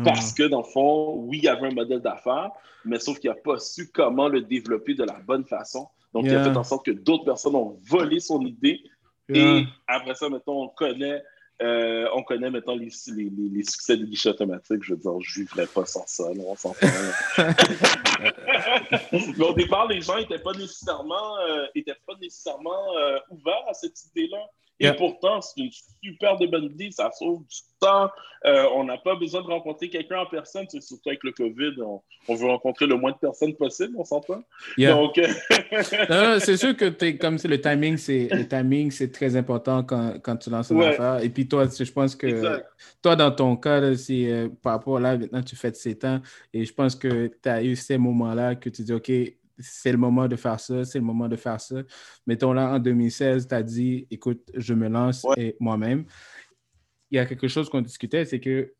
Parce 0.03 0.33
que, 0.33 0.43
dans 0.43 0.59
le 0.59 0.67
fond, 0.67 1.15
oui, 1.17 1.39
il 1.39 1.43
y 1.43 1.47
avait 1.47 1.67
un 1.67 1.73
modèle 1.73 1.99
d'affaires, 1.99 2.51
mais 2.85 2.99
sauf 2.99 3.19
qu'il 3.19 3.29
n'a 3.29 3.35
pas 3.35 3.59
su 3.59 3.91
comment 3.91 4.27
le 4.27 4.41
développer 4.41 4.93
de 4.93 5.03
la 5.03 5.19
bonne 5.19 5.45
façon. 5.45 5.87
Donc, 6.13 6.25
il 6.25 6.35
a 6.35 6.43
fait 6.43 6.57
en 6.57 6.63
sorte 6.63 6.85
que 6.85 6.91
d'autres 6.91 7.25
personnes 7.25 7.55
ont 7.55 7.77
volé 7.87 8.19
son 8.19 8.41
idée. 8.45 8.81
Et 9.29 9.65
après 9.87 10.15
ça, 10.15 10.29
mettons, 10.29 10.63
on 10.63 10.67
connaît, 10.67 11.21
euh, 11.61 12.05
on 12.13 12.23
connaît 12.23 12.51
mettons, 12.51 12.75
les, 12.75 12.89
les, 13.07 13.63
succès 13.63 13.95
des 13.95 14.05
guichets 14.05 14.29
automatiques. 14.29 14.83
Je 14.83 14.93
veux 14.93 14.99
dire, 14.99 15.13
je 15.21 15.39
ne 15.39 15.45
vivrais 15.45 15.67
pas 15.67 15.85
sans 15.85 16.05
ça. 16.05 16.25
on 16.45 16.55
s'en 16.55 16.73
Mais 19.11 19.45
au 19.45 19.53
départ, 19.53 19.87
les 19.87 20.01
gens 20.01 20.17
n'étaient 20.17 20.39
pas 20.39 20.51
nécessairement, 20.53 21.37
euh, 21.47 21.65
étaient 21.75 21.95
pas 22.05 22.15
nécessairement 22.21 22.97
euh, 22.97 23.19
ouverts 23.29 23.63
à 23.69 23.73
cette 23.73 24.03
idée-là 24.05 24.49
Et 24.81 24.93
pourtant, 24.93 25.41
c'est 25.41 25.61
une 25.61 25.71
super 26.03 26.37
de 26.37 26.47
bonne 26.47 26.65
idée, 26.65 26.89
ça 26.91 27.11
sauve 27.11 27.41
du 27.41 27.57
temps. 27.79 28.09
Euh, 28.43 28.65
on 28.73 28.83
n'a 28.83 28.97
pas 28.97 29.15
besoin 29.15 29.41
de 29.41 29.47
rencontrer 29.47 29.89
quelqu'un 29.89 30.21
en 30.21 30.25
personne, 30.25 30.65
c'est 30.67 30.81
surtout 30.81 31.09
avec 31.09 31.23
le 31.23 31.31
COVID, 31.31 31.73
on, 32.27 32.35
veut 32.35 32.47
rencontrer 32.47 32.87
le 32.87 32.95
moins 32.95 33.11
de 33.11 33.17
personnes 33.17 33.53
possible, 33.55 33.93
on 33.97 34.03
s'entend. 34.03 34.43
Donc, 34.77 35.17
euh, 35.19 36.39
c'est 36.39 36.57
sûr 36.57 36.75
que 36.75 36.91
es, 37.05 37.17
comme 37.17 37.37
le 37.43 37.61
timing, 37.61 37.97
c'est 37.97 38.29
le 38.31 38.47
timing, 38.47 38.89
c'est 38.89 39.11
très 39.11 39.35
important 39.35 39.83
quand, 39.83 40.15
quand, 40.23 40.37
tu 40.37 40.49
lances 40.49 40.71
une 40.71 40.81
affaire. 40.81 41.23
Et 41.23 41.29
puis 41.29 41.47
toi, 41.47 41.65
je 41.67 41.91
pense 41.91 42.15
que 42.15 42.63
toi, 43.03 43.15
dans 43.15 43.31
ton 43.31 43.55
cas, 43.55 43.95
c'est 43.95 44.31
euh, 44.31 44.49
par 44.63 44.73
rapport 44.73 44.99
là, 44.99 45.17
maintenant 45.17 45.43
tu 45.43 45.55
fais 45.55 45.71
7 45.71 46.05
ans, 46.05 46.21
et 46.51 46.65
je 46.65 46.73
pense 46.73 46.95
que 46.95 47.27
tu 47.27 47.49
as 47.49 47.61
eu 47.61 47.75
ces 47.75 47.99
moments-là 47.99 48.55
que 48.55 48.69
tu 48.69 48.81
dis, 48.81 48.93
OK, 48.93 49.11
c'est 49.61 49.91
le 49.91 49.97
moment 49.97 50.27
de 50.27 50.35
faire 50.35 50.59
ça, 50.59 50.83
c'est 50.83 50.99
le 50.99 51.05
moment 51.05 51.27
de 51.27 51.35
faire 51.35 51.59
ça. 51.59 51.77
Mettons 52.27 52.53
là, 52.53 52.73
en 52.73 52.79
2016, 52.79 53.47
tu 53.47 53.55
as 53.55 53.63
dit, 53.63 54.07
écoute, 54.11 54.49
je 54.55 54.73
me 54.73 54.87
lance 54.87 55.25
moi-même. 55.59 56.05
Il 57.09 57.17
y 57.17 57.19
a 57.19 57.25
quelque 57.25 57.47
chose 57.47 57.69
qu'on 57.69 57.81
discutait, 57.81 58.25
c'est 58.25 58.39
que 58.39 58.73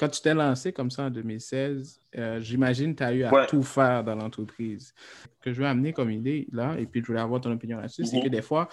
quand 0.00 0.08
tu 0.08 0.20
t'es 0.20 0.34
lancé 0.34 0.72
comme 0.72 0.90
ça 0.90 1.04
en 1.04 1.10
2016, 1.10 2.00
euh, 2.16 2.40
j'imagine 2.40 2.94
que 2.94 2.98
tu 2.98 3.04
as 3.04 3.12
eu 3.12 3.22
à 3.22 3.46
tout 3.46 3.62
faire 3.62 4.02
dans 4.02 4.16
l'entreprise. 4.16 4.92
Ce 5.24 5.44
que 5.44 5.52
je 5.52 5.60
veux 5.60 5.66
amener 5.66 5.92
comme 5.92 6.10
idée 6.10 6.48
là, 6.50 6.76
et 6.78 6.86
puis 6.86 7.00
je 7.00 7.06
voulais 7.06 7.20
avoir 7.20 7.40
ton 7.40 7.52
opinion 7.52 7.78
là-dessus, 7.78 8.04
c'est 8.04 8.18
que 8.18 8.26
mhm. 8.26 8.32
des 8.32 8.42
fois, 8.42 8.68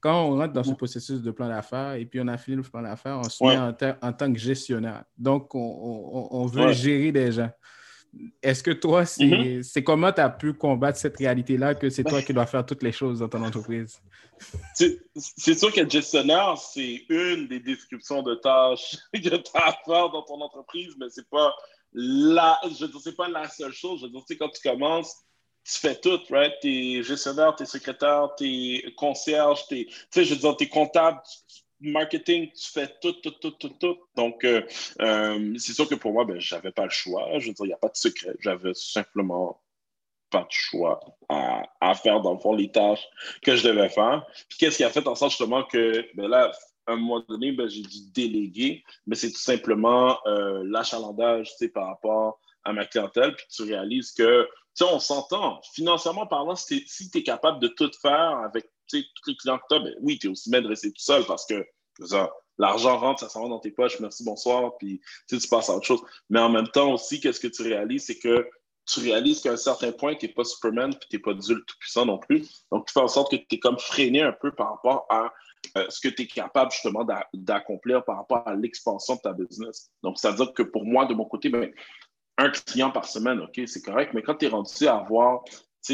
quand 0.00 0.24
on 0.24 0.36
rentre 0.36 0.52
dans 0.52 0.62
ce 0.62 0.70
mhm. 0.70 0.76
processus 0.76 1.22
de 1.22 1.30
plan 1.30 1.48
d'affaires 1.48 1.94
et 1.94 2.04
puis 2.04 2.20
on 2.20 2.28
a 2.28 2.36
fini 2.36 2.58
le 2.58 2.62
plan 2.62 2.82
d'affaires, 2.82 3.18
on 3.18 3.22
se 3.22 3.42
met 3.44 3.56
en, 3.56 4.12
tant 4.12 4.32
que 4.32 4.38
gestionnaire. 4.38 5.04
Donc, 5.16 5.54
on, 5.54 6.46
veut 6.46 6.72
gérer 6.72 7.12
des 7.12 7.32
gens. 7.32 7.50
Est-ce 8.42 8.62
que 8.62 8.70
toi, 8.70 9.04
mhm. 9.18 9.62
c'est 9.62 9.84
comment 9.84 10.12
tu 10.12 10.20
as 10.20 10.30
pu 10.30 10.52
combattre 10.52 10.98
cette 10.98 11.16
réalité-là 11.16 11.74
que 11.74 11.90
c'est 11.90 12.04
toi 12.04 12.22
qui 12.22 12.32
dois 12.32 12.46
faire 12.46 12.64
toutes 12.64 12.82
les 12.82 12.92
choses 12.92 13.20
dans 13.20 13.28
ton 13.28 13.44
entreprise? 13.44 14.00
C'est 14.74 15.58
sûr 15.58 15.72
qu'être 15.72 15.90
gestionnaire, 15.90 16.56
c'est 16.56 17.04
une 17.08 17.48
des 17.48 17.60
descriptions 17.60 18.22
de 18.22 18.36
tâches 18.36 18.96
que 19.12 19.18
tu 19.18 19.50
as 19.54 19.68
à 19.68 19.72
faire 19.84 20.10
dans 20.10 20.22
ton 20.22 20.40
entreprise, 20.40 20.94
mais 20.98 21.06
c'est 21.10 21.28
pas 21.28 21.52
la, 21.92 22.60
je 22.64 22.86
c'est 23.02 23.16
pas 23.16 23.28
la 23.28 23.48
seule 23.48 23.72
chose. 23.72 24.00
Je 24.00 24.06
veux 24.06 24.12
dire, 24.12 24.22
quand 24.38 24.48
tu 24.48 24.62
commences, 24.62 25.14
tu 25.64 25.78
fais 25.78 25.96
tout, 25.96 26.20
right? 26.30 26.54
Tu 26.60 26.98
es 26.98 27.02
gestionnaire, 27.02 27.54
tu 27.56 27.64
es 27.64 27.66
secrétaire, 27.66 28.30
tu 28.36 28.44
es 28.44 28.94
concierge, 28.96 29.66
tu 29.68 29.86
sais, 30.10 30.24
je 30.24 30.34
veux 30.34 30.54
dire, 30.54 30.70
comptable, 30.70 31.20
marketing, 31.80 32.50
tu 32.52 32.70
fais 32.70 32.88
tout, 33.00 33.12
tout, 33.12 33.30
tout, 33.30 33.52
tout, 33.52 33.68
tout. 33.68 33.98
Donc, 34.16 34.44
euh, 34.44 34.62
euh, 35.00 35.54
c'est 35.58 35.72
sûr 35.72 35.88
que 35.88 35.94
pour 35.94 36.12
moi, 36.12 36.24
ben, 36.24 36.40
j'avais 36.40 36.72
pas 36.72 36.84
le 36.84 36.90
choix. 36.90 37.28
Je 37.38 37.48
veux 37.48 37.54
dire, 37.54 37.64
il 37.64 37.68
n'y 37.68 37.74
a 37.74 37.78
pas 37.78 37.88
de 37.88 37.96
secret. 37.96 38.34
J'avais 38.40 38.74
simplement 38.74 39.62
pas 40.30 40.42
de 40.42 40.50
choix 40.50 41.00
à, 41.28 41.62
à, 41.80 41.94
faire, 41.94 42.20
dans 42.20 42.34
le 42.34 42.38
fond, 42.38 42.52
les 42.52 42.70
tâches 42.70 43.06
que 43.42 43.56
je 43.56 43.66
devais 43.66 43.88
faire. 43.88 44.26
Puis, 44.48 44.58
qu'est-ce 44.58 44.76
qui 44.76 44.84
a 44.84 44.90
fait 44.90 45.06
en 45.06 45.14
sorte 45.14 45.30
justement 45.30 45.64
que, 45.64 46.06
ben 46.14 46.28
là, 46.28 46.52
à 46.86 46.92
un 46.92 46.96
moment 46.96 47.24
donné, 47.28 47.52
ben, 47.52 47.68
j'ai 47.68 47.82
dû 47.82 48.10
déléguer, 48.12 48.84
mais 49.06 49.14
c'est 49.14 49.30
tout 49.30 49.38
simplement 49.38 50.18
euh, 50.26 50.62
l'achalandage, 50.66 51.50
tu 51.50 51.56
sais, 51.56 51.68
par 51.68 51.86
rapport 51.86 52.40
à 52.64 52.72
ma 52.72 52.84
clientèle, 52.86 53.34
puis 53.34 53.46
tu 53.50 53.62
réalises 53.62 54.12
que, 54.12 54.44
tu 54.44 54.84
sais, 54.84 54.92
on 54.92 54.98
s'entend, 54.98 55.60
financièrement 55.74 56.26
parlant, 56.26 56.56
si 56.56 56.84
tu 56.84 57.18
es 57.18 57.22
capable 57.22 57.60
de 57.60 57.68
tout 57.68 57.90
faire 58.02 58.38
avec 58.38 58.70
tous 58.88 59.30
les 59.30 59.36
clients 59.36 59.58
que 59.58 59.64
tu 59.70 59.76
as, 59.76 59.80
ben 59.80 59.94
oui, 60.00 60.18
tu 60.18 60.26
es 60.26 60.30
aussi 60.30 60.50
bien 60.50 60.62
de 60.62 60.68
rester 60.68 60.90
tout 60.90 61.02
seul 61.02 61.24
parce 61.26 61.46
que 61.46 61.66
l'argent 62.58 62.98
rentre, 62.98 63.20
ça 63.20 63.28
s'en 63.28 63.42
va 63.42 63.48
dans 63.48 63.58
tes 63.58 63.70
poches, 63.70 64.00
merci, 64.00 64.24
bonsoir, 64.24 64.76
puis 64.78 65.00
tu 65.28 65.38
passes 65.48 65.70
à 65.70 65.76
autre 65.76 65.86
chose. 65.86 66.02
Mais 66.30 66.40
en 66.40 66.48
même 66.48 66.68
temps 66.68 66.92
aussi, 66.92 67.20
qu'est-ce 67.20 67.40
que 67.40 67.48
tu 67.48 67.62
réalises, 67.62 68.06
c'est 68.06 68.18
que 68.18 68.48
tu 68.86 69.00
réalises 69.00 69.40
qu'à 69.42 69.52
un 69.52 69.56
certain 69.56 69.92
point, 69.92 70.14
tu 70.14 70.26
n'es 70.26 70.32
pas 70.32 70.44
Superman, 70.44 70.90
puis 70.90 71.08
tu 71.10 71.16
n'es 71.16 71.22
pas 71.22 71.34
Dieu 71.34 71.62
tout-puissant 71.66 72.06
non 72.06 72.18
plus. 72.18 72.48
Donc, 72.72 72.86
tu 72.86 72.94
fais 72.94 73.00
en 73.00 73.08
sorte 73.08 73.30
que 73.30 73.36
tu 73.36 73.56
es 73.56 73.58
comme 73.58 73.78
freiné 73.78 74.22
un 74.22 74.32
peu 74.32 74.50
par 74.50 74.70
rapport 74.70 75.06
à 75.10 75.32
euh, 75.76 75.84
ce 75.90 76.00
que 76.00 76.08
tu 76.08 76.22
es 76.22 76.26
capable 76.26 76.72
justement 76.72 77.06
d'accomplir 77.34 78.04
par 78.04 78.16
rapport 78.16 78.42
à 78.46 78.54
l'expansion 78.54 79.16
de 79.16 79.20
ta 79.20 79.32
business. 79.32 79.90
Donc, 80.02 80.18
ça 80.18 80.30
veut 80.30 80.36
dire 80.36 80.54
que 80.54 80.62
pour 80.62 80.86
moi, 80.86 81.04
de 81.04 81.14
mon 81.14 81.26
côté, 81.26 81.50
ben, 81.50 81.70
un 82.38 82.50
client 82.50 82.90
par 82.90 83.04
semaine, 83.04 83.40
OK, 83.40 83.60
c'est 83.66 83.82
correct, 83.82 84.12
mais 84.14 84.22
quand 84.22 84.36
tu 84.36 84.46
es 84.46 84.48
rendu 84.48 84.86
à 84.86 84.96
avoir 84.96 85.42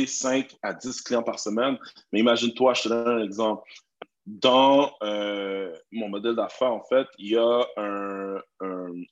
5 0.07 0.57
à 0.63 0.73
10 0.75 1.03
clients 1.03 1.23
par 1.23 1.39
semaine. 1.39 1.79
Mais 2.13 2.21
imagine-toi, 2.21 2.75
je 2.75 2.83
te 2.83 2.89
donne 2.89 3.09
un 3.09 3.25
exemple. 3.25 3.63
Dans 4.27 4.93
euh, 5.03 5.75
mon 5.93 6.09
modèle 6.09 6.35
d'affaires, 6.35 6.73
en 6.73 6.83
fait, 6.85 7.07
il 7.19 7.33
y 7.33 7.37
a 7.37 7.67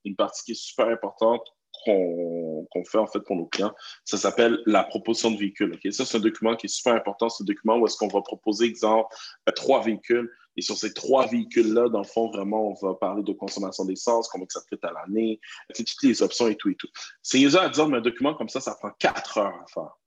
une 0.05 0.17
partie 0.17 0.43
qui 0.45 0.53
est 0.53 0.61
super 0.61 0.89
importante 0.89 1.43
qu'on 1.85 2.85
fait 2.85 2.99
en 2.99 3.07
fait 3.07 3.21
pour 3.21 3.37
nos 3.37 3.47
clients. 3.47 3.75
Ça 4.05 4.17
s'appelle 4.17 4.61
la 4.67 4.85
proposition 4.85 5.31
de 5.31 5.39
véhicule. 5.39 5.79
Ça, 5.91 6.05
c'est 6.05 6.19
un 6.19 6.21
document 6.21 6.57
qui 6.57 6.67
est 6.67 6.75
super 6.75 6.95
important. 6.95 7.29
C'est 7.29 7.43
un 7.43 7.47
document 7.47 7.79
où 7.79 7.87
est-ce 7.87 7.97
qu'on 7.97 8.09
va 8.09 8.23
proposer, 8.23 8.67
exemple, 8.67 9.09
euh, 9.49 9.53
trois 9.53 9.83
véhicules. 9.83 10.31
Et 10.57 10.63
sur 10.63 10.77
ces 10.77 10.93
trois 10.93 11.27
véhicules-là, 11.27 11.89
dans 11.89 12.01
le 12.01 12.07
fond, 12.07 12.31
vraiment, 12.31 12.69
on 12.69 12.87
va 12.87 12.95
parler 12.95 13.23
de 13.23 13.33
consommation 13.33 13.85
d'essence, 13.85 14.29
combien 14.29 14.47
ça 14.51 14.61
coûte 14.69 14.85
à 14.85 14.93
l'année, 14.93 15.41
toutes 15.75 16.03
les 16.03 16.23
options 16.23 16.47
et 16.47 16.57
tout 16.57 16.69
et 16.69 16.75
tout. 16.75 16.89
C'est 17.23 17.43
à 17.57 17.69
dire, 17.69 17.89
mais 17.89 17.99
un 17.99 18.03
document 18.03 18.35
comme 18.35 18.51
ça, 18.51 18.61
ça 18.61 18.75
prend 18.75 18.91
quatre 18.99 19.39
heures 19.39 19.55
à 19.55 19.67
faire. 19.73 19.99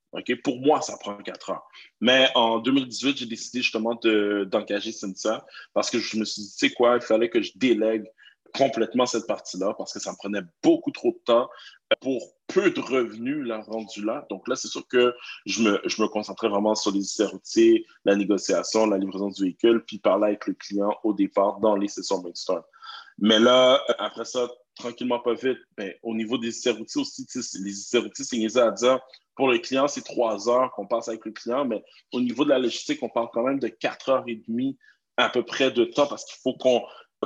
Pour 0.43 0.59
moi, 0.59 0.81
ça 0.81 0.97
prend 0.97 1.17
quatre 1.17 1.51
ans. 1.51 1.61
Mais 2.01 2.29
en 2.35 2.59
2018, 2.59 3.17
j'ai 3.17 3.25
décidé 3.25 3.61
justement 3.61 3.95
d'engager 3.95 4.91
Cynthia 4.91 5.45
parce 5.73 5.89
que 5.89 5.99
je 5.99 6.17
me 6.17 6.25
suis 6.25 6.43
dit, 6.43 6.51
tu 6.51 6.67
sais 6.67 6.73
quoi, 6.73 6.95
il 6.95 7.01
fallait 7.01 7.29
que 7.29 7.41
je 7.41 7.51
délègue 7.55 8.05
complètement 8.57 9.05
cette 9.05 9.27
partie-là 9.27 9.73
parce 9.77 9.93
que 9.93 9.99
ça 9.99 10.11
me 10.11 10.17
prenait 10.17 10.41
beaucoup 10.63 10.91
trop 10.91 11.11
de 11.11 11.19
temps 11.25 11.49
pour 12.01 12.33
peu 12.47 12.71
de 12.71 12.79
revenus 12.79 13.45
là, 13.45 13.61
rendus 13.61 14.03
là. 14.03 14.25
Donc 14.29 14.47
là, 14.47 14.55
c'est 14.55 14.67
sûr 14.67 14.87
que 14.87 15.13
je 15.45 15.61
me, 15.61 15.81
je 15.85 16.01
me 16.01 16.07
concentrais 16.07 16.49
vraiment 16.49 16.75
sur 16.75 16.91
les 16.91 17.25
routiers, 17.25 17.85
la 18.05 18.15
négociation, 18.15 18.85
la 18.85 18.97
livraison 18.97 19.29
du 19.29 19.43
véhicule, 19.43 19.83
puis 19.85 19.99
parler 19.99 20.27
avec 20.27 20.47
le 20.47 20.53
client 20.53 20.95
au 21.03 21.13
départ 21.13 21.59
dans 21.59 21.75
les 21.75 21.87
sessions 21.87 22.19
brainstorm. 22.19 22.63
Mais 23.17 23.39
là, 23.39 23.81
après 23.99 24.25
ça, 24.25 24.47
tranquillement, 24.75 25.19
pas 25.19 25.33
vite, 25.33 25.59
ben, 25.77 25.93
au 26.03 26.13
niveau 26.13 26.37
des 26.37 26.51
routiers 26.71 27.01
aussi, 27.01 27.25
les 27.61 27.99
routiers, 27.99 28.25
c'est 28.25 28.59
à 28.59 28.71
dire 28.71 28.99
pour 29.35 29.49
le 29.49 29.57
client, 29.59 29.87
c'est 29.87 30.03
trois 30.03 30.49
heures 30.49 30.71
qu'on 30.71 30.87
passe 30.87 31.07
avec 31.07 31.25
le 31.25 31.31
client, 31.31 31.65
mais 31.65 31.83
au 32.13 32.21
niveau 32.21 32.43
de 32.43 32.49
la 32.49 32.59
logistique, 32.59 33.03
on 33.03 33.09
parle 33.09 33.29
quand 33.33 33.43
même 33.43 33.59
de 33.59 33.67
quatre 33.67 34.09
heures 34.09 34.23
et 34.27 34.41
demie 34.47 34.77
à 35.17 35.29
peu 35.29 35.43
près 35.43 35.71
de 35.71 35.85
temps 35.85 36.07
parce 36.07 36.25
qu'il 36.25 36.37
faut 36.41 36.53
qu'on 36.57 36.83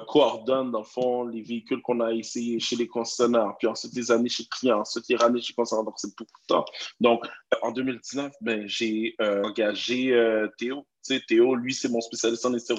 coordonne, 0.07 0.71
dans 0.71 0.79
le 0.79 0.85
fond, 0.85 1.25
les 1.25 1.41
véhicules 1.41 1.81
qu'on 1.81 1.99
a 1.99 2.13
essayés 2.13 2.59
chez 2.59 2.75
les 2.75 2.87
concessionnaires, 2.87 3.55
puis 3.57 3.67
ensuite 3.67 3.93
les 3.95 4.11
années 4.11 4.29
chez 4.29 4.43
le 4.43 4.57
client, 4.57 4.79
ensuite 4.79 5.05
les 5.09 5.21
années 5.21 5.41
chez 5.41 5.53
le 5.53 5.55
concessionnaire. 5.55 5.85
Donc, 5.85 5.95
c'est 5.97 6.15
beaucoup 6.17 6.41
de 6.41 6.47
temps. 6.47 6.65
Donc, 6.99 7.25
en 7.61 7.71
2019, 7.71 8.31
ben, 8.41 8.67
j'ai 8.67 9.15
euh, 9.21 9.43
engagé 9.43 10.13
euh, 10.13 10.47
Théo. 10.57 10.85
Tu 11.05 11.15
sais, 11.15 11.21
Théo, 11.27 11.55
lui, 11.55 11.73
c'est 11.73 11.89
mon 11.89 12.01
spécialiste 12.01 12.45
en 12.45 12.53
essai 12.53 12.73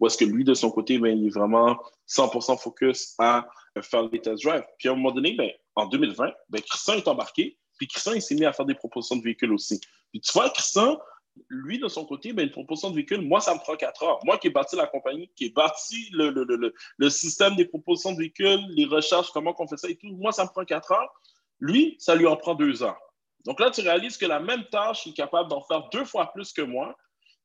où 0.00 0.06
est-ce 0.06 0.16
que 0.18 0.24
lui, 0.24 0.44
de 0.44 0.54
son 0.54 0.70
côté, 0.70 0.98
ben, 0.98 1.16
il 1.16 1.26
est 1.26 1.30
vraiment 1.30 1.78
100% 2.08 2.58
focus 2.58 3.14
à 3.18 3.46
euh, 3.78 3.82
faire 3.82 4.08
les 4.10 4.20
test 4.20 4.42
drive. 4.42 4.64
Puis 4.78 4.88
à 4.88 4.92
un 4.92 4.96
moment 4.96 5.12
donné, 5.12 5.34
ben, 5.34 5.50
en 5.74 5.86
2020, 5.86 6.32
ben, 6.48 6.60
Christian 6.60 6.94
est 6.94 7.08
embarqué. 7.08 7.58
Puis 7.82 7.88
Christian, 7.88 8.12
il 8.12 8.22
s'est 8.22 8.36
mis 8.36 8.44
à 8.44 8.52
faire 8.52 8.64
des 8.64 8.76
propositions 8.76 9.16
de 9.16 9.24
véhicules 9.24 9.52
aussi. 9.52 9.80
Puis 10.12 10.20
tu 10.20 10.32
vois, 10.32 10.48
Christian, 10.50 11.00
lui, 11.48 11.80
de 11.80 11.88
son 11.88 12.04
côté, 12.04 12.32
ben, 12.32 12.44
une 12.44 12.52
proposition 12.52 12.90
de 12.90 12.94
véhicule, 12.94 13.22
moi, 13.22 13.40
ça 13.40 13.54
me 13.54 13.58
prend 13.58 13.74
quatre 13.74 14.04
heures. 14.04 14.20
Moi 14.24 14.38
qui 14.38 14.46
ai 14.46 14.50
bâti 14.50 14.76
la 14.76 14.86
compagnie, 14.86 15.28
qui 15.34 15.46
ai 15.46 15.50
bâti 15.50 16.08
le, 16.12 16.30
le, 16.30 16.44
le, 16.44 16.72
le 16.96 17.10
système 17.10 17.56
des 17.56 17.64
propositions 17.64 18.12
de 18.12 18.18
véhicules, 18.18 18.64
les 18.68 18.84
recherches, 18.84 19.30
comment 19.32 19.52
on 19.58 19.66
fait 19.66 19.78
ça 19.78 19.88
et 19.88 19.96
tout, 19.96 20.12
moi, 20.12 20.30
ça 20.30 20.44
me 20.44 20.50
prend 20.50 20.64
quatre 20.64 20.92
heures. 20.92 21.12
Lui, 21.58 21.96
ça 21.98 22.14
lui 22.14 22.24
en 22.28 22.36
prend 22.36 22.54
deux 22.54 22.84
heures. 22.84 23.00
Donc 23.46 23.58
là, 23.58 23.68
tu 23.72 23.80
réalises 23.80 24.16
que 24.16 24.26
la 24.26 24.38
même 24.38 24.64
tâche, 24.70 25.04
il 25.06 25.10
est 25.10 25.16
capable 25.16 25.50
d'en 25.50 25.62
faire 25.62 25.88
deux 25.88 26.04
fois 26.04 26.32
plus 26.32 26.52
que 26.52 26.62
moi. 26.62 26.96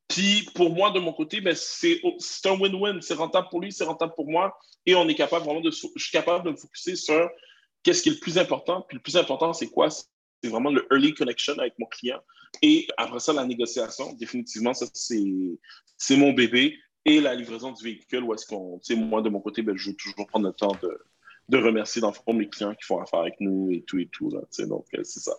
Puis 0.06 0.48
pour 0.54 0.70
moi, 0.72 0.92
de 0.92 1.00
mon 1.00 1.12
côté, 1.12 1.40
ben, 1.40 1.56
c'est 1.56 2.00
un 2.44 2.56
win-win. 2.56 3.00
C'est 3.00 3.14
rentable 3.14 3.48
pour 3.50 3.60
lui, 3.60 3.72
c'est 3.72 3.82
rentable 3.82 4.14
pour 4.14 4.30
moi. 4.30 4.56
Et 4.86 4.94
on 4.94 5.08
est 5.08 5.16
capable 5.16 5.44
vraiment 5.44 5.60
de. 5.60 5.72
Je 5.72 5.88
suis 5.96 6.12
capable 6.12 6.44
de 6.44 6.52
me 6.52 6.56
focuser 6.56 6.94
sur 6.94 7.28
qu'est-ce 7.82 8.02
qui 8.02 8.10
est 8.10 8.12
le 8.12 8.20
plus 8.20 8.38
important. 8.38 8.82
Puis 8.82 8.98
le 8.98 9.02
plus 9.02 9.16
important, 9.16 9.52
c'est 9.52 9.68
quoi? 9.68 9.88
C'est 10.42 10.50
vraiment 10.50 10.70
le 10.70 10.86
early 10.90 11.14
connection 11.14 11.58
avec 11.58 11.78
mon 11.78 11.86
client. 11.86 12.20
Et 12.62 12.86
après 12.96 13.20
ça, 13.20 13.32
la 13.32 13.44
négociation, 13.44 14.12
définitivement, 14.14 14.74
ça, 14.74 14.86
c'est 14.92 16.16
mon 16.16 16.32
bébé. 16.32 16.76
Et 17.04 17.20
la 17.20 17.34
livraison 17.34 17.72
du 17.72 17.82
véhicule, 17.82 18.22
où 18.24 18.34
est-ce 18.34 18.46
qu'on, 18.46 18.78
tu 18.80 18.94
sais, 18.94 19.00
moi, 19.00 19.22
de 19.22 19.30
mon 19.30 19.40
côté, 19.40 19.62
ben, 19.62 19.76
je 19.76 19.90
veux 19.90 19.96
toujours 19.96 20.26
prendre 20.26 20.46
le 20.46 20.52
temps 20.52 20.76
de, 20.82 20.98
de 21.48 21.58
remercier, 21.58 22.02
dans 22.02 22.12
mes 22.32 22.48
clients 22.48 22.74
qui 22.74 22.84
font 22.84 23.00
affaire 23.00 23.20
avec 23.20 23.40
nous 23.40 23.70
et 23.70 23.82
tout 23.82 23.98
et 23.98 24.08
tout. 24.08 24.30
Là, 24.30 24.40
donc, 24.66 24.86
euh, 24.94 25.02
c'est 25.04 25.20
ça. 25.20 25.34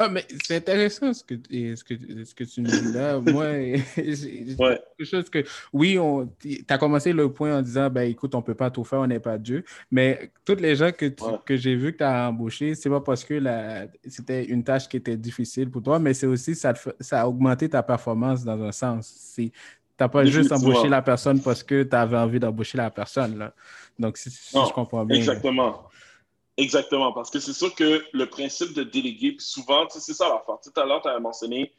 Ah, 0.00 0.08
mais 0.08 0.24
c'est 0.44 0.54
intéressant 0.54 1.12
ce 1.12 1.24
que, 1.24 1.34
ce, 1.34 1.82
que, 1.82 2.24
ce 2.24 2.32
que 2.32 2.44
tu 2.44 2.60
nous 2.60 2.70
dis 2.70 2.92
là. 2.92 3.18
Moi, 3.26 3.46
ouais. 3.46 3.82
quelque 3.96 5.04
chose 5.04 5.28
que, 5.28 5.42
oui, 5.72 5.98
tu 6.40 6.64
as 6.68 6.78
commencé 6.78 7.12
le 7.12 7.32
point 7.32 7.58
en 7.58 7.62
disant, 7.62 7.90
ben 7.90 8.08
écoute, 8.08 8.32
on 8.36 8.38
ne 8.38 8.44
peut 8.44 8.54
pas 8.54 8.70
tout 8.70 8.84
faire, 8.84 9.00
on 9.00 9.08
n'est 9.08 9.18
pas 9.18 9.36
Dieu. 9.38 9.64
Mais 9.90 10.30
toutes 10.44 10.60
les 10.60 10.76
gens 10.76 10.92
que, 10.92 11.06
que 11.44 11.56
j'ai 11.56 11.74
vus 11.74 11.92
que 11.94 11.98
tu 11.98 12.04
as 12.04 12.28
embauchés, 12.28 12.76
c'est 12.76 12.88
pas 12.88 13.00
parce 13.00 13.24
que 13.24 13.42
c'était 14.06 14.44
une 14.44 14.62
tâche 14.62 14.88
qui 14.88 14.98
était 14.98 15.16
difficile 15.16 15.68
pour 15.68 15.82
toi, 15.82 15.98
mais 15.98 16.14
c'est 16.14 16.28
aussi, 16.28 16.54
ça, 16.54 16.74
ça 17.00 17.22
a 17.22 17.26
augmenté 17.26 17.68
ta 17.68 17.82
performance 17.82 18.44
dans 18.44 18.62
un 18.62 18.70
sens. 18.70 19.32
Tu 19.34 19.50
n'as 19.98 20.08
pas 20.08 20.24
juste 20.24 20.52
embauché 20.52 20.88
la 20.88 21.02
personne 21.02 21.42
parce 21.42 21.64
que 21.64 21.82
tu 21.82 21.96
avais 21.96 22.18
envie 22.18 22.38
d'embaucher 22.38 22.78
la 22.78 22.90
personne. 22.90 23.36
Là. 23.36 23.52
Donc, 23.98 24.16
si, 24.16 24.30
je 24.30 24.72
comprends 24.72 25.04
bien. 25.04 25.16
Exactement. 25.16 25.88
Exactement, 26.58 27.12
parce 27.12 27.30
que 27.30 27.38
c'est 27.38 27.52
sûr 27.52 27.72
que 27.72 28.04
le 28.12 28.26
principe 28.26 28.74
de 28.74 28.82
déléguer, 28.82 29.36
souvent, 29.38 29.86
c'est 29.88 30.12
ça 30.12 30.28
l'affaire. 30.28 30.58
Tout 30.60 30.80
à 30.80 30.84
l'heure, 30.84 31.00
tu 31.00 31.08
as 31.08 31.20
mentionné 31.20 31.72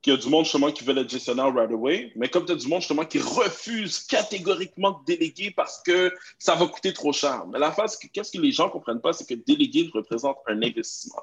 qu'il 0.00 0.14
y 0.14 0.16
a 0.16 0.18
du 0.18 0.28
monde 0.30 0.44
justement 0.44 0.72
qui 0.72 0.84
veut 0.84 0.96
être 0.96 1.10
gestionnaire 1.10 1.54
right 1.54 1.70
away, 1.70 2.12
mais 2.16 2.28
comme 2.28 2.46
tu 2.46 2.52
as 2.52 2.56
du 2.56 2.66
monde 2.66 2.80
justement 2.80 3.04
qui 3.04 3.18
refuse 3.18 4.00
catégoriquement 4.00 4.92
de 4.92 5.04
déléguer 5.04 5.50
parce 5.50 5.82
que 5.82 6.10
ça 6.38 6.54
va 6.54 6.66
coûter 6.66 6.94
trop 6.94 7.12
cher. 7.12 7.44
Mais 7.46 7.58
la 7.58 7.72
face, 7.72 7.98
qu'est-ce 7.98 8.32
que 8.32 8.40
les 8.40 8.52
gens 8.52 8.68
ne 8.68 8.72
comprennent 8.72 9.02
pas, 9.02 9.12
c'est 9.12 9.28
que 9.28 9.34
déléguer 9.34 9.90
représente 9.92 10.38
un 10.48 10.62
investissement. 10.62 11.22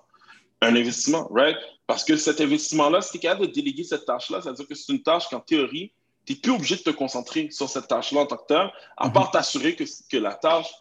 Un 0.62 0.76
investissement, 0.76 1.28
right? 1.32 1.58
Parce 1.88 2.04
que 2.04 2.16
cet 2.16 2.40
investissement-là, 2.40 3.02
si 3.02 3.14
tu 3.14 3.18
es 3.18 3.22
capable 3.22 3.48
de 3.48 3.52
déléguer 3.52 3.86
cette 3.86 4.06
tâche-là, 4.06 4.44
ça 4.44 4.52
veut 4.52 4.56
dire 4.56 4.68
que 4.68 4.76
c'est 4.76 4.94
une 4.94 5.02
tâche 5.02 5.28
qu'en 5.30 5.40
théorie, 5.40 5.92
tu 6.28 6.34
n'es 6.34 6.40
plus 6.40 6.52
obligé 6.52 6.76
de 6.76 6.82
te 6.82 6.92
concentrer 6.92 7.50
sur 7.50 7.68
cette 7.68 7.88
tâche-là 7.88 8.22
en 8.22 8.26
tant 8.28 8.38
que 8.38 8.46
tel, 8.48 8.72
à 8.98 9.10
part 9.10 9.32
t'assurer 9.32 9.76
que, 9.76 9.84
que 10.10 10.18
la 10.18 10.36
tâche 10.36 10.72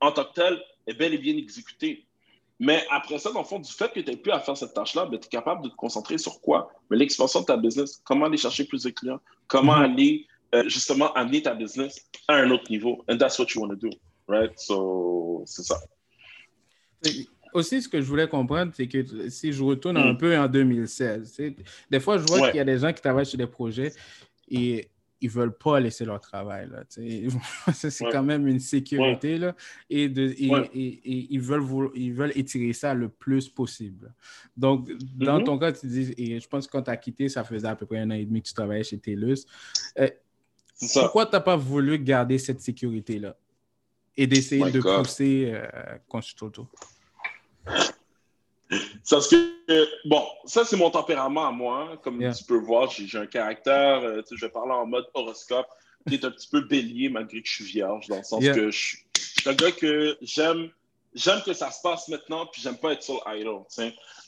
en 0.00 0.12
tant 0.12 0.24
que 0.24 0.32
telle 0.32 0.62
est 0.88 0.94
bel 0.94 1.14
et 1.14 1.18
bien 1.18 1.36
exécutée. 1.36 2.06
Mais 2.60 2.84
après 2.90 3.18
ça, 3.18 3.30
dans 3.30 3.40
le 3.40 3.44
fond, 3.44 3.60
du 3.60 3.70
fait 3.70 3.92
que 3.92 4.00
tu 4.00 4.10
n'aies 4.10 4.16
plus 4.16 4.32
à 4.32 4.40
faire 4.40 4.56
cette 4.56 4.74
tâche-là, 4.74 5.06
ben, 5.06 5.20
tu 5.20 5.26
es 5.26 5.28
capable 5.28 5.62
de 5.62 5.68
te 5.68 5.76
concentrer 5.76 6.18
sur 6.18 6.40
quoi? 6.40 6.72
Mais 6.90 6.96
l'expansion 6.96 7.40
de 7.42 7.46
ta 7.46 7.56
business, 7.56 8.00
comment 8.04 8.26
aller 8.26 8.36
chercher 8.36 8.64
plus 8.64 8.82
de 8.82 8.90
clients, 8.90 9.20
comment 9.46 9.76
mm-hmm. 9.76 9.92
aller 9.92 10.26
euh, 10.54 10.68
justement 10.68 11.12
amener 11.12 11.42
ta 11.42 11.54
business 11.54 12.08
à 12.26 12.34
un 12.36 12.50
autre 12.50 12.68
niveau? 12.70 13.04
And 13.08 13.16
that's 13.18 13.38
what 13.38 13.46
you 13.54 13.60
want 13.60 13.68
to 13.68 13.76
do, 13.76 13.90
right? 14.26 14.52
So, 14.58 15.44
c'est 15.46 15.62
ça. 15.62 15.78
Aussi, 17.54 17.80
ce 17.80 17.88
que 17.88 18.00
je 18.00 18.06
voulais 18.06 18.28
comprendre, 18.28 18.72
c'est 18.74 18.88
que 18.88 19.28
si 19.30 19.52
je 19.52 19.62
retourne 19.62 19.96
un 19.96 20.12
mm. 20.12 20.18
peu 20.18 20.36
en 20.36 20.48
2016, 20.48 21.40
des 21.90 22.00
fois, 22.00 22.18
je 22.18 22.24
vois 22.24 22.48
qu'il 22.48 22.56
y 22.56 22.60
a 22.60 22.64
des 22.64 22.78
gens 22.78 22.92
qui 22.92 23.00
travaillent 23.00 23.24
sur 23.24 23.38
des 23.38 23.46
projets 23.46 23.92
et 24.50 24.88
ils 25.20 25.30
veulent 25.30 25.56
pas 25.56 25.80
laisser 25.80 26.04
leur 26.04 26.20
travail. 26.20 26.68
Là, 26.68 26.84
c'est 27.72 28.04
quand 28.10 28.22
même 28.22 28.46
une 28.46 28.60
sécurité. 28.60 29.38
Là, 29.38 29.54
et, 29.90 30.08
de, 30.08 30.28
et, 30.28 31.00
ils, 31.30 31.40
veulent 31.40 31.90
ils 31.94 32.12
veulent 32.12 32.32
étirer 32.34 32.72
ça 32.72 32.94
le 32.94 33.08
plus 33.08 33.48
possible. 33.48 34.14
Donc, 34.56 34.90
dans 35.16 35.40
mm-hmm. 35.40 35.44
ton 35.44 35.58
cas, 35.58 35.72
tu 35.72 35.86
dis, 35.86 36.14
et 36.16 36.40
je 36.40 36.48
pense 36.48 36.66
que 36.66 36.72
quand 36.72 36.82
tu 36.82 36.90
as 36.90 36.96
quitté, 36.96 37.28
ça 37.28 37.44
faisait 37.44 37.68
à 37.68 37.76
peu 37.76 37.86
près 37.86 37.98
un 37.98 38.10
an 38.10 38.14
et 38.14 38.24
demi 38.24 38.42
que 38.42 38.48
tu 38.48 38.54
travaillais 38.54 38.84
chez 38.84 38.98
TELUS. 38.98 39.44
Euh, 39.98 40.08
pourquoi 40.94 41.26
tu 41.26 41.32
n'as 41.32 41.40
pas 41.40 41.56
voulu 41.56 41.98
garder 41.98 42.38
cette 42.38 42.60
sécurité-là 42.60 43.36
et 44.16 44.26
d'essayer 44.26 44.70
de 44.70 44.80
pousser 44.80 45.52
euh, 45.52 45.66
Consultoto? 46.08 46.68
Parce 49.10 49.28
que, 49.28 49.88
bon, 50.08 50.24
ça, 50.44 50.64
c'est 50.64 50.76
mon 50.76 50.90
tempérament 50.90 51.48
à 51.48 51.52
moi. 51.52 51.98
Comme 52.02 52.18
tu 52.18 52.44
peux 52.44 52.58
voir, 52.58 52.90
j'ai 52.90 53.18
un 53.18 53.26
caractère, 53.26 54.02
euh, 54.02 54.22
je 54.30 54.44
vais 54.44 54.50
parler 54.50 54.72
en 54.72 54.86
mode 54.86 55.06
horoscope, 55.14 55.66
qui 56.06 56.14
est 56.14 56.24
un 56.24 56.30
petit 56.30 56.48
peu 56.48 56.60
bélier 56.60 57.08
malgré 57.08 57.42
que 57.42 57.48
je 57.48 57.54
suis 57.54 57.64
vierge, 57.64 58.06
dans 58.08 58.18
le 58.18 58.22
sens 58.22 58.44
que 58.44 58.70
je, 58.70 58.78
suis 58.78 58.98
un 59.46 59.54
gars 59.54 59.72
que 59.72 60.16
j'aime 60.20 60.70
j'aime 61.14 61.42
que 61.42 61.52
ça 61.52 61.70
se 61.70 61.80
passe 61.82 62.08
maintenant, 62.08 62.46
puis 62.46 62.60
j'aime 62.62 62.76
pas 62.76 62.92
être 62.92 63.02
sur 63.02 63.22
idle. 63.26 63.60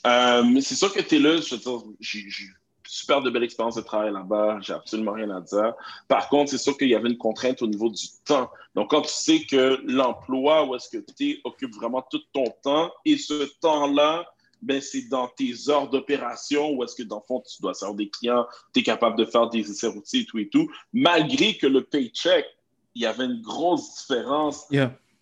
Euh, 0.07 0.43
mais 0.43 0.61
c'est 0.61 0.75
sûr 0.75 0.91
que 0.91 0.99
tu 0.99 1.15
es 1.15 1.19
là, 1.19 1.37
je 1.37 1.55
veux 1.55 1.61
dire, 1.61 1.79
j'ai 1.99 2.49
super 2.91 3.21
de 3.21 3.29
belle 3.29 3.43
expérience 3.43 3.75
de 3.75 3.81
travail 3.81 4.11
là-bas, 4.11 4.59
j'ai 4.59 4.73
absolument 4.73 5.13
rien 5.13 5.29
à 5.29 5.39
dire. 5.39 5.73
Par 6.09 6.27
contre, 6.27 6.51
c'est 6.51 6.57
sûr 6.57 6.77
qu'il 6.77 6.89
y 6.89 6.95
avait 6.95 7.07
une 7.07 7.17
contrainte 7.17 7.61
au 7.61 7.67
niveau 7.67 7.89
du 7.89 8.05
temps. 8.25 8.51
Donc, 8.75 8.89
quand 8.89 9.03
tu 9.03 9.13
sais 9.13 9.43
que 9.45 9.81
l'emploi 9.85 10.65
où 10.65 10.75
est-ce 10.75 10.89
que 10.89 10.97
tu 10.97 11.29
es 11.29 11.41
occupe 11.45 11.73
vraiment 11.73 12.01
tout 12.11 12.19
ton 12.33 12.43
temps 12.61 12.91
et 13.05 13.15
ce 13.15 13.49
temps-là, 13.61 14.25
ben, 14.61 14.81
c'est 14.81 15.07
dans 15.07 15.29
tes 15.29 15.53
heures 15.69 15.89
d'opération 15.89 16.71
où 16.71 16.83
est-ce 16.83 16.95
que, 16.95 17.03
dans 17.03 17.19
le 17.19 17.25
fond, 17.25 17.41
tu 17.49 17.61
dois 17.61 17.73
servir 17.73 17.95
des 17.95 18.09
clients, 18.09 18.45
tu 18.73 18.81
es 18.81 18.83
capable 18.83 19.17
de 19.17 19.23
faire 19.23 19.49
des 19.49 19.71
essais 19.71 19.87
routiers 19.87 20.21
et 20.21 20.25
tout 20.25 20.39
et 20.39 20.49
tout, 20.49 20.69
malgré 20.91 21.55
que 21.55 21.67
le 21.67 21.85
paycheck, 21.85 22.45
il 22.93 23.03
y 23.03 23.05
avait 23.05 23.23
une 23.23 23.41
grosse 23.41 24.01
différence 24.01 24.65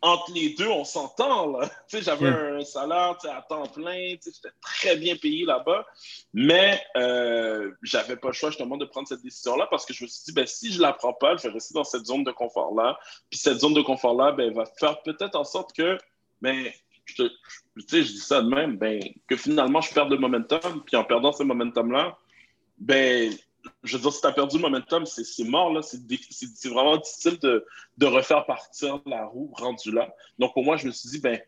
entre 0.02 0.32
les 0.34 0.50
deux, 0.52 0.68
on 0.68 0.86
s'entend. 0.86 1.52
Là. 1.52 1.70
J'avais 1.90 2.28
un 2.28 2.64
salaire 2.64 3.18
à 3.24 3.42
temps 3.42 3.68
plein, 3.68 4.16
j'étais 4.24 4.50
très 4.62 4.96
bien 4.96 5.16
payé 5.16 5.46
là-bas, 5.46 5.86
mais 6.34 6.82
euh, 6.98 7.72
j'avais 7.82 8.16
pas 8.16 8.30
le 8.30 8.34
choix 8.34 8.50
justement 8.50 8.78
de 8.78 8.86
prendre 8.86 9.08
cette 9.08 9.22
décision-là 9.22 9.68
parce 9.70 9.86
que 9.86 9.94
je 9.94 10.04
me 10.04 10.08
suis 10.08 10.26
dit, 10.26 10.32
ben, 10.32 10.46
si 10.46 10.72
je 10.72 10.78
ne 10.78 10.84
la 10.84 10.94
prends 10.94 11.14
pas, 11.14 11.36
je 11.36 11.48
vais 11.48 11.54
rester 11.54 11.74
dans 11.74 11.84
cette 11.84 12.06
zone 12.06 12.24
de 12.24 12.32
confort-là. 12.32 12.98
Puis 13.30 13.40
cette 13.40 13.60
zone 13.60 13.74
de 13.74 13.82
confort-là 13.82 14.32
ben, 14.32 14.54
va 14.54 14.66
faire 14.80 15.02
peut-être 15.02 15.36
en 15.36 15.44
sorte 15.44 15.76
que, 15.76 15.98
ben, 16.42 16.72
je, 17.06 17.24
je 17.76 17.84
dis 17.86 18.20
ça 18.20 18.42
de 18.42 18.50
même, 18.50 18.78
ben, 18.78 19.02
que 19.28 19.36
finalement 19.36 19.82
je 19.82 19.94
perds 19.94 20.10
le 20.10 20.18
momentum, 20.18 20.84
puis 20.86 20.96
en 20.96 21.04
perdant 21.04 21.32
ce 21.32 21.44
momentum-là, 21.44 22.18
ben, 22.78 23.34
je 23.84 23.98
veux 23.98 24.04
dire, 24.04 24.14
si 24.14 24.22
tu 24.22 24.28
as 24.28 24.32
perdu 24.32 24.58
le 24.58 24.62
momentum, 24.64 25.06
c'est 25.06 25.44
mort. 25.44 25.74
là. 25.74 25.82
C'est 25.82 26.70
vraiment 26.70 26.98
difficile 26.98 27.40
de, 27.40 27.66
de, 27.98 28.06
refaire 28.06 28.46
partir 28.46 29.02
la 29.06 29.26
roue 29.26 29.52
rendue 29.56 29.92
là. 29.92 30.14
Donc, 30.38 30.54
pour 30.54 30.64
moi, 30.64 30.78
je 30.78 30.88
me 30.88 30.92
suis 30.92 31.10
dit, 31.10 31.20
ben, 31.20 31.40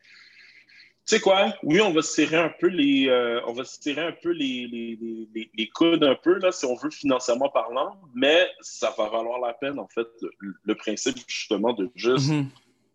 tu 1.08 1.16
sais 1.16 1.20
quoi, 1.20 1.54
oui, 1.64 1.82
on 1.82 1.92
va 1.92 2.02
se 2.02 2.14
serrer 2.14 2.38
un 2.38 2.54
peu 2.60 2.68
les, 2.68 3.08
euh, 3.10 3.42
on 3.48 3.54
va 3.54 3.64
serrer 3.66 4.02
un 4.02 4.12
peu 4.12 4.30
les, 4.30 4.68
les, 4.68 5.50
les, 5.54 5.68
coudes 5.70 6.04
un 6.04 6.16
peu, 6.16 6.38
là, 6.38 6.52
si 6.52 6.66
on 6.66 6.76
veut, 6.76 6.92
financièrement 6.92 7.50
parlant, 7.50 8.00
mais 8.14 8.48
ça 8.62 8.94
va 8.98 9.10
valoir 9.10 9.40
la 9.40 9.54
peine, 9.54 9.80
en 9.80 9.88
fait, 9.88 10.08
le, 10.40 10.76
principe, 10.76 11.18
justement, 11.28 11.74
de 11.74 11.90
juste 11.96 12.30
mm-hmm. 12.30 12.46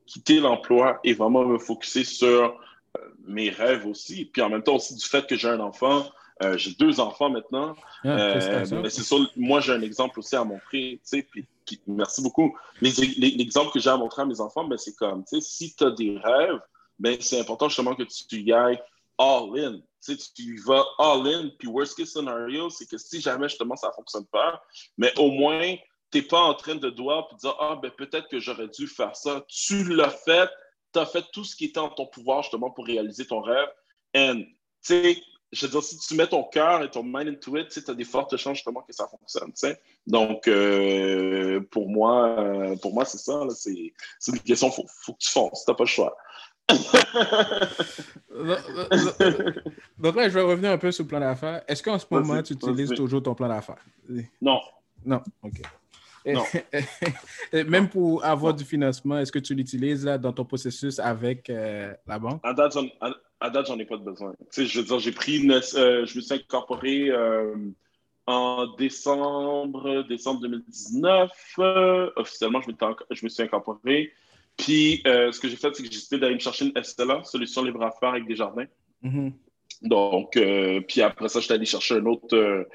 quitter 0.06 0.40
l'emploi 0.40 1.00
et 1.02 1.14
vraiment 1.14 1.44
me 1.44 1.58
focuser 1.58 2.04
sur 2.04 2.58
euh, 2.96 3.00
mes 3.26 3.50
rêves 3.50 3.86
aussi. 3.86 4.26
Puis 4.26 4.40
en 4.40 4.50
même 4.50 4.62
temps 4.62 4.76
aussi 4.76 4.94
du 4.94 5.04
fait 5.04 5.26
que 5.26 5.36
j'ai 5.36 5.48
un 5.48 5.60
enfant, 5.60 6.06
euh, 6.42 6.58
j'ai 6.58 6.72
deux 6.72 7.00
enfants 7.00 7.30
maintenant. 7.30 7.74
Ah, 8.04 8.08
euh, 8.08 8.66
mais 8.82 8.90
c'est 8.90 9.02
sûr, 9.02 9.26
moi, 9.36 9.60
j'ai 9.60 9.72
un 9.72 9.80
exemple 9.80 10.18
aussi 10.18 10.36
à 10.36 10.44
montrer. 10.44 11.00
Puis, 11.10 11.46
merci 11.86 12.22
beaucoup. 12.22 12.56
L'exemple 12.80 13.72
que 13.72 13.80
j'ai 13.80 13.90
à 13.90 13.96
montrer 13.96 14.22
à 14.22 14.26
mes 14.26 14.40
enfants, 14.40 14.64
ben, 14.64 14.76
c'est 14.76 14.94
comme, 14.94 15.24
si 15.40 15.74
tu 15.74 15.84
as 15.84 15.90
des 15.92 16.18
rêves, 16.18 16.60
ben, 16.98 17.16
c'est 17.20 17.40
important 17.40 17.68
justement 17.68 17.94
que 17.94 18.02
tu 18.02 18.40
y 18.40 18.52
ailles 18.52 18.80
all 19.18 19.58
in. 19.58 19.80
Tu, 20.04 20.16
tu 20.34 20.56
vas 20.58 20.84
all 20.98 21.26
in. 21.26 21.50
Puis, 21.58 21.68
worst 21.68 21.96
case 21.96 22.10
scenario, 22.10 22.68
c'est 22.68 22.86
que 22.86 22.98
si 22.98 23.20
jamais 23.20 23.48
justement 23.48 23.76
ça 23.76 23.88
ne 23.88 23.92
fonctionne 23.92 24.26
pas, 24.26 24.62
mais 24.98 25.12
au 25.18 25.30
moins, 25.30 25.74
tu 26.12 26.18
n'es 26.18 26.22
pas 26.22 26.40
en 26.40 26.54
train 26.54 26.74
de 26.74 26.90
doigt 26.90 27.28
et 27.32 27.36
dire 27.36 27.56
Ah, 27.58 27.78
ben 27.80 27.90
peut-être 27.90 28.28
que 28.28 28.38
j'aurais 28.38 28.68
dû 28.68 28.86
faire 28.86 29.16
ça. 29.16 29.42
Tu 29.48 29.84
l'as 29.84 30.10
fait, 30.10 30.50
tu 30.92 30.98
as 31.00 31.06
fait 31.06 31.24
tout 31.32 31.44
ce 31.44 31.56
qui 31.56 31.64
était 31.64 31.80
en 31.80 31.88
ton 31.88 32.06
pouvoir 32.06 32.42
justement 32.42 32.70
pour 32.70 32.86
réaliser 32.86 33.26
ton 33.26 33.40
rêve. 33.40 33.68
And, 34.14 34.42
tu 34.42 34.46
sais, 34.82 35.22
je 35.56 35.66
veux 35.66 35.72
dire, 35.72 35.82
si 35.82 35.98
tu 35.98 36.14
mets 36.14 36.26
ton 36.26 36.44
cœur 36.44 36.82
et 36.82 36.90
ton 36.90 37.02
mind 37.02 37.28
into 37.28 37.56
it, 37.56 37.68
tu 37.68 37.82
as 37.90 37.94
des 37.94 38.04
fortes 38.04 38.36
chances 38.36 38.56
justement 38.56 38.82
que 38.82 38.92
ça 38.92 39.08
fonctionne. 39.08 39.52
Donc, 40.06 40.46
euh, 40.48 41.60
pour 41.70 41.88
moi, 41.88 42.38
euh, 42.38 42.76
pour 42.76 42.92
moi 42.92 43.04
c'est 43.04 43.18
ça. 43.18 43.40
C'est 43.50 43.92
une 44.28 44.40
question, 44.40 44.68
il 44.68 44.74
faut, 44.74 44.84
faut, 44.86 45.14
que 45.14 45.18
tu 45.18 45.30
fonces, 45.30 45.64
tu 45.64 45.70
n'as 45.70 45.76
pas 45.76 45.84
le 45.84 45.88
choix. 45.88 46.16
donc 49.98 50.16
là, 50.16 50.28
je 50.28 50.34
vais 50.34 50.42
revenir 50.42 50.72
un 50.72 50.78
peu 50.78 50.90
sur 50.90 51.04
le 51.04 51.08
plan 51.08 51.20
d'affaires. 51.20 51.62
Est-ce 51.68 51.80
qu'en 51.82 51.98
ce 51.98 52.06
moment, 52.10 52.42
tu 52.42 52.54
utilises 52.54 52.90
toujours 52.90 53.22
ton 53.22 53.34
plan 53.34 53.48
d'affaires? 53.48 53.84
Non. 54.42 54.60
Non, 55.04 55.22
OK. 55.42 55.62
Non. 56.26 56.42
Même 57.52 57.88
pour 57.88 58.24
avoir 58.24 58.52
du 58.52 58.64
financement, 58.64 59.18
est-ce 59.18 59.30
que 59.30 59.38
tu 59.38 59.54
l'utilises 59.54 60.04
dans 60.04 60.32
ton 60.32 60.44
processus 60.44 60.98
avec 60.98 61.48
euh, 61.50 61.94
la 62.06 62.18
banque? 62.18 62.40
à 62.42 62.52
date, 62.52 62.72
j'en 62.74 62.88
ai 63.42 63.84
pas 63.84 63.96
de 63.96 64.04
besoin. 64.04 64.34
Tu 64.52 64.66
je 64.66 64.80
veux 64.80 64.86
dire, 64.86 64.98
j'ai 64.98 65.12
pris 65.12 65.38
une, 65.38 65.52
euh, 65.52 66.06
je 66.06 66.16
me 66.16 66.20
suis 66.20 66.34
incorporé 66.34 67.10
euh, 67.10 67.54
en 68.26 68.66
décembre, 68.76 70.02
décembre 70.08 70.40
2019. 70.40 71.30
Euh, 71.58 72.10
officiellement, 72.16 72.60
je, 72.60 72.70
je, 73.10 73.24
me 73.24 73.28
suis 73.28 73.42
incorporé. 73.42 74.12
Puis, 74.56 75.02
ce 75.04 75.38
que 75.38 75.48
j'ai 75.48 75.56
fait, 75.56 75.74
c'est 75.74 75.82
que 75.82 75.88
j'ai 75.88 75.96
décidé 75.96 76.18
d'aller 76.18 76.34
me 76.34 76.40
chercher 76.40 76.66
une 76.66 76.82
SLA, 76.82 77.24
solution 77.24 77.62
libre 77.62 77.82
à 77.82 77.90
faire 77.90 78.10
avec 78.10 78.26
des 78.26 78.36
jardins. 78.36 78.66
Mm-hmm. 79.04 79.32
Donc, 79.82 80.38
puis 80.88 81.02
après 81.02 81.28
ça, 81.28 81.40
je 81.40 81.44
suis 81.44 81.52
allé 81.52 81.66
chercher 81.66 81.96
un 81.96 82.06
autre, 82.06 82.66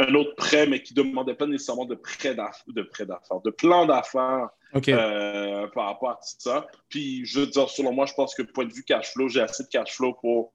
un 0.00 0.14
autre 0.14 0.34
prêt, 0.34 0.66
mais 0.66 0.82
qui 0.82 0.94
ne 0.94 1.02
demandait 1.02 1.34
pas 1.34 1.46
nécessairement 1.46 1.84
de 1.84 1.94
prêt 1.94 2.34
d'affaires, 2.34 2.64
de, 2.66 2.82
prêt 2.82 3.06
de 3.06 3.50
plan 3.50 3.86
d'affaires 3.86 4.48
euh, 4.74 5.66
par 5.68 5.86
rapport 5.86 6.10
à 6.10 6.14
tout 6.14 6.34
ça. 6.38 6.66
Puis, 6.88 7.24
je 7.24 7.40
veux 7.40 7.46
dire, 7.46 7.68
selon 7.68 7.92
moi, 7.92 8.06
je 8.06 8.14
pense 8.14 8.34
que 8.34 8.42
point 8.42 8.66
de 8.66 8.72
vue 8.72 8.84
cash 8.84 9.12
flow, 9.12 9.28
j'ai 9.28 9.40
assez 9.40 9.64
de 9.64 9.68
cash 9.68 9.92
flow 9.92 10.14
pour 10.14 10.52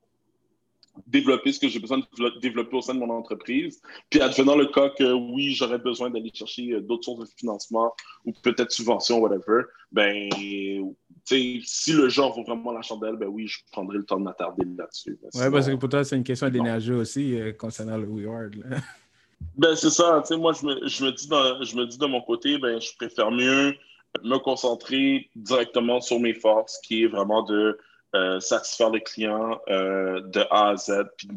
développer 1.08 1.52
ce 1.52 1.60
que 1.60 1.68
j'ai 1.68 1.80
besoin 1.80 1.98
de 1.98 2.40
développer 2.40 2.78
au 2.78 2.82
sein 2.82 2.94
de 2.94 3.00
mon 3.00 3.10
entreprise. 3.10 3.82
Puis, 4.10 4.22
advenant 4.22 4.56
le 4.56 4.68
cas 4.68 4.90
que 4.90 5.12
oui, 5.12 5.54
j'aurais 5.54 5.80
besoin 5.80 6.12
d'aller 6.12 6.32
chercher 6.34 6.74
euh, 6.74 6.82
d'autres 6.82 7.06
sources 7.06 7.28
de 7.28 7.36
financement 7.36 7.94
ou 8.26 8.32
peut-être 8.32 8.72
subventions, 8.72 9.18
whatever, 9.18 9.64
ben, 9.92 10.30
si 11.26 11.94
le 11.94 12.10
genre 12.10 12.36
vaut 12.36 12.44
vraiment 12.44 12.72
la 12.72 12.82
chandelle, 12.82 13.16
ben 13.16 13.28
oui, 13.28 13.48
je 13.48 13.60
prendrai 13.72 13.98
le 13.98 14.06
temps 14.06 14.18
de 14.18 14.24
m'attarder 14.24 14.66
là-dessus. 14.78 15.18
Oui, 15.34 15.46
parce 15.52 15.68
que 15.68 15.76
pour 15.76 15.90
toi, 15.90 16.04
c'est 16.04 16.16
une 16.16 16.24
question 16.24 16.50
d'énergie 16.50 16.94
aussi 16.94 17.40
euh, 17.40 17.54
concernant 17.54 17.98
le 17.98 18.06
WeWard. 18.06 18.56
Ben, 19.58 19.76
c'est 19.76 19.90
ça. 19.90 20.24
Moi, 20.32 20.54
je 20.54 20.66
me, 20.66 20.88
je, 20.88 21.04
me 21.04 21.12
dis 21.12 21.28
je 21.28 21.76
me 21.76 21.86
dis 21.86 21.98
de 21.98 22.06
mon 22.06 22.22
côté, 22.22 22.58
ben, 22.58 22.80
je 22.80 22.96
préfère 22.96 23.30
mieux 23.30 23.76
me 24.24 24.38
concentrer 24.38 25.30
directement 25.36 26.02
sur 26.02 26.20
mes 26.20 26.34
forces, 26.34 26.80
qui 26.80 27.04
est 27.04 27.08
vraiment 27.08 27.44
de 27.44 27.80
euh, 28.16 28.40
satisfaire 28.40 28.92
les 28.92 29.02
clients 29.02 29.60
euh, 29.70 30.22
de 30.22 30.42
A 30.52 30.70
à 30.70 30.76
Z, 30.76 30.92
puis 31.18 31.28
de 31.28 31.34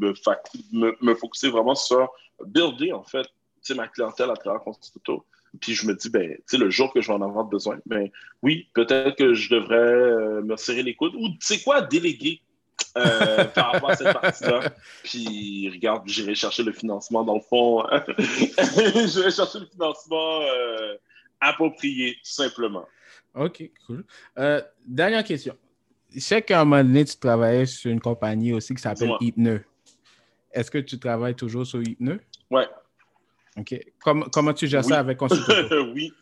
me, 0.73 0.97
me, 1.01 1.15
focuser 1.15 1.49
vraiment 1.49 1.75
sur 1.75 2.13
builder, 2.45 2.93
en 2.93 3.03
fait, 3.03 3.27
ma 3.75 3.89
clientèle 3.89 4.31
à 4.31 4.37
travers 4.37 4.63
Constituto. 4.63 5.25
Puis 5.61 5.75
je 5.75 5.87
me 5.87 5.95
dis, 5.95 6.11
ben, 6.11 6.37
le 6.53 6.71
jour 6.71 6.93
que 6.93 7.01
je 7.01 7.09
vais 7.09 7.15
en 7.15 7.23
avoir 7.23 7.45
besoin, 7.45 7.79
ben 7.87 8.11
oui, 8.43 8.69
peut-être 8.75 9.17
que 9.17 9.35
je 9.35 9.55
devrais 9.55 9.77
euh, 9.77 10.43
me 10.43 10.57
serrer 10.57 10.83
les 10.83 10.95
coudes 10.95 11.15
ou, 11.15 11.29
tu 11.29 11.37
sais 11.41 11.61
quoi, 11.61 11.81
déléguer. 11.81 12.43
euh, 12.99 13.45
par 13.55 13.73
rapport 13.73 13.91
à 13.91 13.97
cette 13.97 14.13
partie-là. 14.13 14.71
Puis, 15.03 15.71
regarde, 15.73 16.03
j'irai 16.07 16.35
chercher 16.35 16.63
le 16.63 16.73
financement 16.73 17.25
dans 17.25 17.35
le 17.35 17.41
fond. 17.41 17.85
j'irai 18.19 19.31
chercher 19.31 19.61
le 19.61 19.67
financement 19.67 20.41
euh, 20.43 20.97
approprié, 21.41 22.15
tout 22.15 22.31
simplement. 22.31 22.87
OK, 23.35 23.71
cool. 23.87 24.05
Euh, 24.39 24.63
dernière 24.87 25.25
question. 25.25 25.57
Je 26.11 26.21
sais 26.21 26.43
qu'à 26.43 26.61
un 26.61 26.65
moment 26.65 26.83
donné, 26.83 27.05
tu 27.05 27.17
travaillais 27.17 27.67
sur 27.67 27.91
une 27.91 28.01
compagnie 28.01 28.53
aussi 28.53 28.75
qui 28.75 28.81
s'appelle 28.81 29.13
Hypneux. 29.21 29.65
Est-ce 30.53 30.71
que 30.71 30.79
tu 30.79 30.99
travailles 30.99 31.35
toujours 31.35 31.67
sur 31.67 31.83
Hypneux? 31.83 32.21
Ouais. 32.51 32.67
OK. 33.59 33.75
comment 34.01 34.53
tu 34.53 34.67
gères 34.67 34.85
ça 34.85 34.99
avec 34.99 35.19
Constituto? 35.19 35.53
oui. 35.95 36.13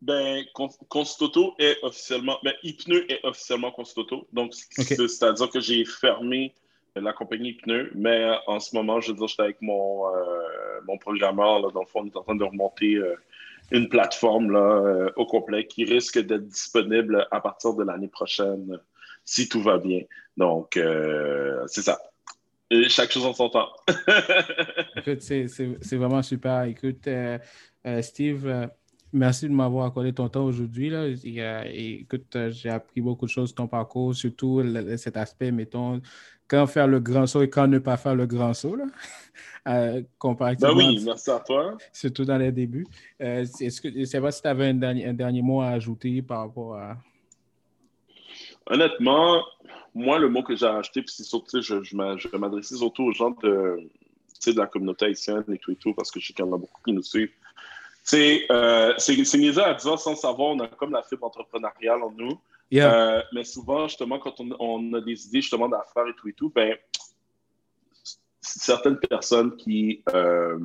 Ben, 0.00 0.44
Constituto 0.88 1.54
est 1.58 1.76
officiellement, 1.82 2.38
ben, 2.44 2.54
Hypneux 2.62 3.10
est 3.10 3.20
officiellement 3.24 3.72
Constituto. 3.72 4.28
Donc, 4.32 4.54
c'est-à-dire 4.54 5.50
que 5.50 5.60
j'ai 5.60 5.84
fermé 5.84 6.54
la 6.94 7.12
compagnie 7.12 7.50
Hypneux, 7.50 7.90
mais 7.94 8.28
en 8.46 8.60
ce 8.60 8.74
moment, 8.74 9.00
je 9.00 9.10
veux 9.10 9.18
dire, 9.18 9.26
j'étais 9.26 9.42
avec 9.42 9.60
mon, 9.60 10.06
euh, 10.08 10.80
mon 10.86 10.98
programmeur, 10.98 11.60
là, 11.60 11.68
dans 11.72 11.80
le 11.80 11.86
fond, 11.86 12.00
on 12.02 12.06
est 12.06 12.16
en 12.16 12.22
train 12.22 12.36
de 12.36 12.44
remonter 12.44 12.94
euh, 12.94 13.16
une 13.70 13.88
plateforme 13.88 14.50
là, 14.50 14.58
euh, 14.58 15.10
au 15.16 15.26
complet 15.26 15.66
qui 15.66 15.84
risque 15.84 16.18
d'être 16.18 16.46
disponible 16.46 17.26
à 17.30 17.40
partir 17.40 17.74
de 17.74 17.84
l'année 17.84 18.08
prochaine, 18.08 18.78
si 19.24 19.48
tout 19.48 19.62
va 19.62 19.78
bien. 19.78 20.02
Donc, 20.36 20.76
euh, 20.76 21.64
c'est 21.66 21.82
ça. 21.82 21.98
chaque 22.88 23.10
chose 23.10 23.26
en 23.26 23.34
son 23.34 23.50
temps. 23.50 23.68
Écoute, 24.96 25.20
c'est 25.20 25.96
vraiment 25.96 26.22
super. 26.22 26.64
Écoute, 26.64 27.06
euh, 27.06 27.38
Steve, 28.00 28.68
merci 29.12 29.48
de 29.48 29.52
m'avoir 29.52 29.86
accordé 29.86 30.12
ton 30.12 30.28
temps 30.28 30.44
aujourd'hui. 30.44 30.92
Écoute, 31.74 32.36
j'ai 32.50 32.70
appris 32.70 33.00
beaucoup 33.00 33.26
de 33.26 33.30
choses 33.30 33.54
ton 33.54 33.66
parcours, 33.66 34.14
surtout 34.14 34.62
cet 34.96 35.16
aspect, 35.16 35.50
mettons, 35.50 36.00
quand 36.48 36.66
faire 36.66 36.88
le 36.88 36.98
grand 36.98 37.26
saut 37.26 37.42
et 37.42 37.50
quand 37.50 37.68
ne 37.68 37.78
pas 37.78 37.96
faire 37.96 38.14
le 38.14 38.26
grand 38.26 38.54
saut, 38.54 38.74
là, 38.74 38.84
euh, 39.68 40.02
comparativement. 40.18 40.74
Ben 40.74 40.78
oui, 40.78 41.02
merci 41.04 41.30
à 41.30 41.40
toi. 41.40 41.76
Surtout 41.92 42.24
dans 42.24 42.38
les 42.38 42.50
débuts. 42.50 42.86
Euh, 43.20 43.44
est-ce 43.60 43.80
que, 43.80 44.04
c'est 44.04 44.18
vrai 44.18 44.32
si 44.32 44.42
tu 44.42 44.48
avais 44.48 44.68
un 44.68 44.74
dernier, 44.74 45.06
un 45.06 45.14
dernier 45.14 45.42
mot 45.42 45.60
à 45.60 45.68
ajouter 45.68 46.22
par 46.22 46.40
rapport 46.40 46.74
à. 46.76 46.96
Honnêtement, 48.66 49.42
moi, 49.94 50.18
le 50.18 50.28
mot 50.28 50.42
que 50.42 50.56
j'ai 50.56 50.66
acheté, 50.66 51.02
puis 51.02 51.12
c'est 51.14 51.24
surtout, 51.24 51.60
je, 51.60 51.82
je, 51.82 51.96
je 52.16 52.36
m'adresser 52.36 52.76
surtout 52.76 53.04
aux 53.04 53.12
gens 53.12 53.30
de, 53.42 53.88
de 54.46 54.58
la 54.58 54.66
communauté 54.66 55.06
haïtienne 55.06 55.44
et 55.52 55.58
tout 55.58 55.72
et 55.72 55.76
tout, 55.76 55.94
parce 55.94 56.10
que 56.10 56.20
je 56.20 56.28
sais 56.28 56.32
qu'il 56.32 56.44
y 56.44 56.48
en 56.48 56.52
a 56.52 56.58
beaucoup 56.58 56.80
qui 56.84 56.92
nous 56.92 57.02
suivent. 57.02 57.32
C'est 58.04 58.46
euh, 58.50 58.94
niaiseux 59.34 59.62
à 59.62 59.74
dire 59.74 59.98
sans 59.98 60.16
savoir, 60.16 60.50
on 60.50 60.60
a 60.60 60.68
comme 60.68 60.92
la 60.92 61.02
fibre 61.02 61.26
entrepreneuriale 61.26 62.02
en 62.02 62.10
nous. 62.10 62.38
Euh, 62.74 63.22
mais 63.32 63.44
souvent, 63.44 63.88
justement, 63.88 64.18
quand 64.18 64.40
on, 64.40 64.92
a 64.92 65.00
des 65.00 65.26
idées 65.26 65.40
justement 65.40 65.68
d'affaires 65.68 66.06
et 66.06 66.14
tout 66.14 66.28
et 66.28 66.32
tout, 66.32 66.50
ben, 66.50 66.76
certaines 68.40 68.98
personnes 68.98 69.56
qui 69.56 70.02
euh, 70.12 70.58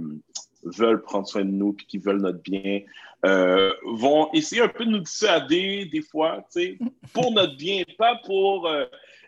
veulent 0.63 1.01
prendre 1.01 1.27
soin 1.27 1.45
de 1.45 1.51
nous 1.51 1.73
puis 1.73 1.85
qui 1.85 1.97
veulent 1.97 2.21
notre 2.21 2.41
bien 2.41 2.81
euh, 3.25 3.73
vont 3.85 4.29
essayer 4.33 4.61
un 4.61 4.67
peu 4.67 4.85
de 4.85 4.91
nous 4.91 4.99
dissuader 4.99 5.85
des 5.85 6.01
fois, 6.01 6.45
pour 7.13 7.31
notre 7.31 7.55
bien, 7.55 7.83
pas 7.97 8.19
pour 8.25 8.69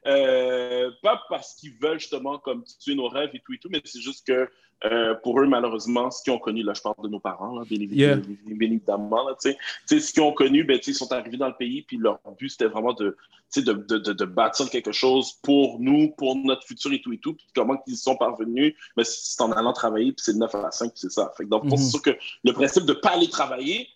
pas 0.04 1.24
parce 1.30 1.56
qu'ils 1.56 1.74
veulent 1.80 2.00
justement 2.00 2.38
comme 2.40 2.64
tuer 2.80 2.96
nos 2.96 3.08
rêves 3.08 3.32
et 3.34 3.40
tout 3.40 3.54
et 3.54 3.58
tout, 3.58 3.70
mais 3.72 3.82
c'est 3.86 4.02
juste 4.02 4.28
que 4.28 4.50
euh, 4.84 5.16
pour 5.16 5.40
eux, 5.40 5.48
malheureusement, 5.48 6.12
ce 6.12 6.22
qu'ils 6.22 6.34
ont 6.34 6.38
connu, 6.38 6.62
là, 6.62 6.74
je 6.76 6.82
parle 6.82 6.96
de 7.02 7.08
nos 7.08 7.20
parents, 7.20 7.62
bien, 7.62 7.80
évidemment, 8.62 9.28
là, 9.28 9.36
ce 9.40 10.12
qu'ils 10.12 10.22
ont 10.22 10.34
connu, 10.34 10.64
ben, 10.64 10.80
ils 10.86 10.94
sont 10.94 11.12
arrivés 11.12 11.38
dans 11.38 11.48
le 11.48 11.56
pays, 11.56 11.82
puis 11.82 11.98
leur 11.98 12.20
but, 12.38 12.50
c'était 12.50 12.66
vraiment 12.66 12.94
de, 12.94 13.16
de, 13.56 13.74
de, 13.74 14.14
de, 14.14 14.26
bâtir 14.26 14.70
quelque 14.70 14.92
chose 14.92 15.34
pour 15.42 15.80
nous, 15.80 16.12
pour 16.18 16.36
notre 16.36 16.68
futur 16.68 16.92
et 16.92 17.02
tout 17.02 17.14
et 17.14 17.18
tout. 17.18 17.34
Puis 17.34 17.48
comment 17.56 17.82
ils 17.88 17.94
y 17.94 17.98
sont 17.98 18.18
parvenus, 18.18 18.76
ben, 18.98 19.04
c'est 19.04 19.42
en 19.42 19.52
allant 19.54 19.74
travailler, 19.74 20.12
puis 20.12 20.24
c'est 20.24 20.34
de 20.34 20.40
9 20.40 20.54
à 20.56 20.72
5, 20.72 20.92
c'est 20.94 21.12
ça. 21.12 21.32
Fait 21.38 21.46
donc, 21.46 21.64
c'est 21.70 21.78
mhm. 21.78 21.90
sûr 21.90 22.02
que 22.02 22.18
le 22.44 22.52
principe 22.52 22.84
de 22.84 22.94
ne 22.94 23.00
pas 23.00 23.12
aller 23.12 23.30
travailler, 23.30 23.88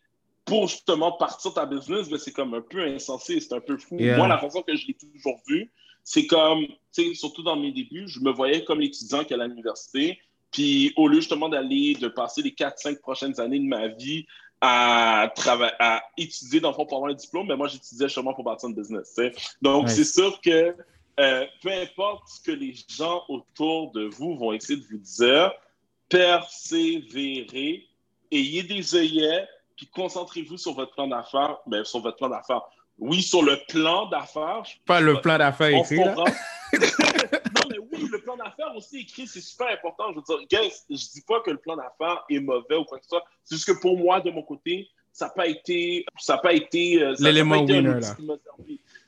pour 0.46 0.68
justement 0.68 1.12
partir 1.12 1.54
ta 1.54 1.65
business, 1.65 2.10
ben, 2.10 2.18
c'est 2.18 2.32
comme 2.32 2.54
un 2.54 2.62
peu 2.62 2.82
insensé, 2.84 3.39
c'est 3.39 3.54
un 3.54 3.60
peu 3.60 3.78
fou. 3.78 3.98
Moi, 4.00 4.28
la 4.28 4.39
façon 4.39 4.63
que 4.63 4.76
je 4.76 4.88
l'ai 4.88 4.96
toujours 4.96 5.39
vu, 5.48 5.72
c'est 6.04 6.26
comme, 6.26 6.65
surtout 7.13 7.44
dans 7.44 7.56
mes 7.56 7.72
débuts, 7.72 8.08
je 8.08 8.20
me 8.22 8.32
voyais 8.32 8.63
comme 8.63 8.80
l'étudiant 8.80 9.24
qui 9.24 9.34
est 9.34 9.39
à 9.39 9.46
l'université, 9.46 10.18
puis 10.51 10.93
au 10.95 11.07
lieu 11.07 11.19
justement 11.19 11.49
d'aller, 11.49 11.95
de 11.95 12.07
passer 12.07 12.41
les 12.41 12.51
4-5 12.51 12.99
prochaines 12.99 13.39
années 13.39 13.59
de 13.59 13.67
ma 13.67 13.88
vie 13.88 14.25
à, 14.62 15.31
travailler, 15.35 15.73
à 15.79 16.03
étudier 16.17 16.59
dans 16.59 16.69
le 16.69 16.75
fond 16.75 16.85
pour 16.85 16.97
avoir 16.97 17.12
un 17.12 17.15
diplôme, 17.15 17.47
mais 17.47 17.55
moi 17.55 17.67
j'étudiais 17.67 18.07
justement 18.07 18.33
pour 18.33 18.43
bâtir 18.43 18.69
un 18.69 18.73
business. 18.73 19.15
Donc 19.62 19.89
c'est 19.89 20.03
sûr 20.03 20.39
que 20.41 20.75
euh, 21.19 21.45
peu 21.62 21.71
importe 21.71 22.29
ce 22.29 22.41
que 22.41 22.51
les 22.51 22.73
gens 22.88 23.23
autour 23.27 23.91
de 23.91 24.05
vous 24.05 24.38
vont 24.38 24.53
essayer 24.53 24.79
de 24.79 24.85
vous 24.89 24.97
dire, 24.97 25.51
persévérez, 26.07 27.85
ayez 28.31 28.63
des 28.63 28.95
œillets, 28.95 29.45
puis 29.75 29.88
concentrez-vous 29.88 30.57
sur 30.57 30.73
votre 30.73 30.93
plan 30.93 31.07
d'affaires, 31.07 31.57
ben, 31.67 31.83
sur 31.83 31.99
votre 31.99 32.17
plan 32.17 32.29
d'affaires. 32.29 32.62
Oui, 32.97 33.21
sur 33.21 33.43
le 33.43 33.57
plan 33.67 34.07
d'affaires. 34.07 34.63
Pas 34.85 34.99
le 34.99 35.21
plan 35.21 35.38
d'affaires 35.38 35.69
écrit. 35.69 35.97
Là. 35.97 36.15
le 38.07 38.21
plan 38.21 38.38
d'affaires 38.38 38.75
aussi 38.75 38.99
écrit, 38.99 39.27
c'est 39.27 39.41
super 39.41 39.67
important. 39.67 40.12
Je 40.12 40.17
veux 40.17 40.23
dire, 40.23 40.47
guys, 40.47 40.73
je 40.89 40.95
dis 40.95 41.21
pas 41.27 41.41
que 41.41 41.51
le 41.51 41.57
plan 41.57 41.75
d'affaires 41.75 42.23
est 42.29 42.39
mauvais 42.39 42.75
ou 42.75 42.83
quoi 42.83 42.97
que 42.97 43.03
ce 43.03 43.09
soit. 43.09 43.25
C'est 43.43 43.55
juste 43.55 43.67
que 43.67 43.79
pour 43.81 43.97
moi, 43.97 44.21
de 44.21 44.31
mon 44.31 44.43
côté, 44.43 44.89
ça 45.12 45.25
n'a 45.25 45.31
pas 45.31 45.47
été, 45.47 46.05
ça 46.17 46.38
pas 46.38 46.53
été, 46.53 47.01
euh, 47.01 47.15
l'élément 47.19 47.59
winner 47.59 47.81
là. 47.81 47.99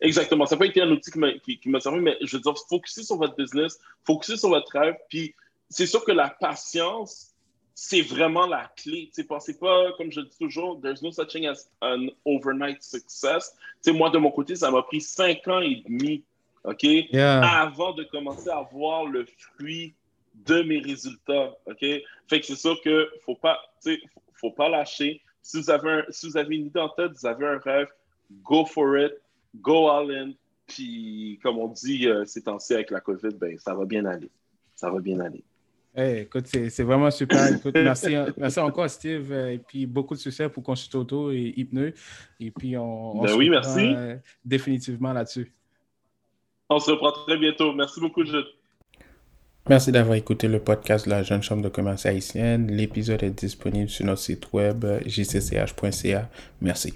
Exactement, 0.01 0.45
ça 0.45 0.55
n'a 0.55 0.59
pas 0.59 0.65
été 0.65 0.81
un 0.81 0.89
outil 0.89 1.11
qui 1.11 1.69
m'a 1.69 1.79
servi, 1.79 1.99
mais 1.99 2.17
je 2.21 2.35
veux 2.35 2.41
dire, 2.41 2.53
focuser 2.67 3.03
sur 3.03 3.17
votre 3.17 3.35
business, 3.35 3.79
focuser 4.03 4.35
sur 4.35 4.49
votre 4.49 4.71
rêve, 4.71 4.95
puis 5.09 5.35
c'est 5.69 5.85
sûr 5.85 6.03
que 6.03 6.11
la 6.11 6.29
patience, 6.29 7.33
c'est 7.73 8.01
vraiment 8.01 8.45
la 8.45 8.71
clé. 8.75 9.09
Tu 9.13 9.23
pensez 9.23 9.57
pas, 9.57 9.91
comme 9.97 10.11
je 10.11 10.21
dis 10.21 10.37
toujours, 10.37 10.81
there's 10.81 11.01
no 11.01 11.11
such 11.11 11.29
thing 11.29 11.47
as 11.47 11.69
an 11.81 12.07
overnight 12.25 12.83
success. 12.83 13.55
Tu 13.83 13.93
moi, 13.93 14.09
de 14.09 14.17
mon 14.17 14.31
côté, 14.31 14.55
ça 14.55 14.69
m'a 14.69 14.81
pris 14.83 15.01
cinq 15.01 15.47
ans 15.47 15.61
et 15.61 15.83
demi 15.87 16.23
OK? 16.63 16.85
Avant 17.13 17.93
de 17.93 18.03
commencer 18.03 18.49
à 18.49 18.61
voir 18.71 19.05
le 19.05 19.25
fruit 19.25 19.93
de 20.33 20.61
mes 20.63 20.79
résultats, 20.79 21.55
OK? 21.65 21.79
Fait 21.79 22.39
que 22.39 22.45
c'est 22.45 22.55
sûr 22.55 22.79
que 22.81 23.09
faut 23.25 23.35
pas, 23.35 23.59
faut 24.33 24.51
pas 24.51 24.69
lâcher. 24.69 25.21
Si 25.41 25.59
vous, 25.59 25.69
avez 25.69 26.03
si 26.09 26.29
vous 26.29 26.37
avez 26.37 26.55
une 26.55 26.67
idée 26.67 26.79
en 26.79 26.89
tête, 26.89 27.11
vous 27.19 27.25
avez 27.25 27.47
un 27.47 27.57
rêve, 27.57 27.87
go 28.43 28.65
for 28.65 28.97
it, 28.97 29.13
go 29.55 29.89
all 29.89 30.11
in. 30.11 30.31
Puis, 30.67 31.39
comme 31.43 31.57
on 31.57 31.67
dit 31.67 32.07
euh, 32.07 32.23
ces 32.25 32.43
temps-ci 32.43 32.73
avec 32.73 32.91
la 32.91 33.01
COVID, 33.01 33.35
ben, 33.39 33.57
ça 33.57 33.73
va 33.73 33.85
bien 33.85 34.05
aller. 34.05 34.29
Ça 34.75 34.89
va 34.89 34.99
bien 34.99 35.19
aller. 35.19 35.43
Hey, 35.93 36.21
écoute, 36.21 36.47
c'est 36.47 36.83
vraiment 36.83 37.11
super. 37.11 37.53
Écoute, 37.53 37.75
merci, 37.75 38.15
merci 38.37 38.59
encore, 38.59 38.89
Steve. 38.89 39.29
Euh, 39.33 39.53
et 39.53 39.57
puis, 39.57 39.85
beaucoup 39.85 40.13
de 40.13 40.19
succès 40.19 40.47
pour 40.47 40.63
Consultoto 40.63 41.31
et 41.31 41.53
Hypneux. 41.57 41.93
Et 42.39 42.51
puis, 42.51 42.77
on, 42.77 43.21
ben 43.21 43.35
oui, 43.35 43.49
merci. 43.49 43.93
Euh, 43.93 44.15
définitivement 44.45 45.11
là-dessus. 45.11 45.51
On 46.73 46.79
se 46.79 46.89
reprend 46.89 47.11
très 47.11 47.37
bientôt. 47.37 47.73
Merci 47.73 47.99
beaucoup, 47.99 48.25
Jules. 48.25 48.47
Merci 49.69 49.91
d'avoir 49.91 50.15
écouté 50.15 50.47
le 50.47 50.59
podcast 50.59 51.05
de 51.05 51.11
la 51.11 51.21
Jeune 51.21 51.43
Chambre 51.43 51.61
de 51.61 51.67
commerce 51.67 52.05
haïtienne. 52.05 52.71
L'épisode 52.71 53.21
est 53.23 53.29
disponible 53.29 53.89
sur 53.89 54.05
notre 54.05 54.21
site 54.21 54.53
web 54.53 54.85
jcch.ca. 55.05 56.29
Merci. 56.61 56.93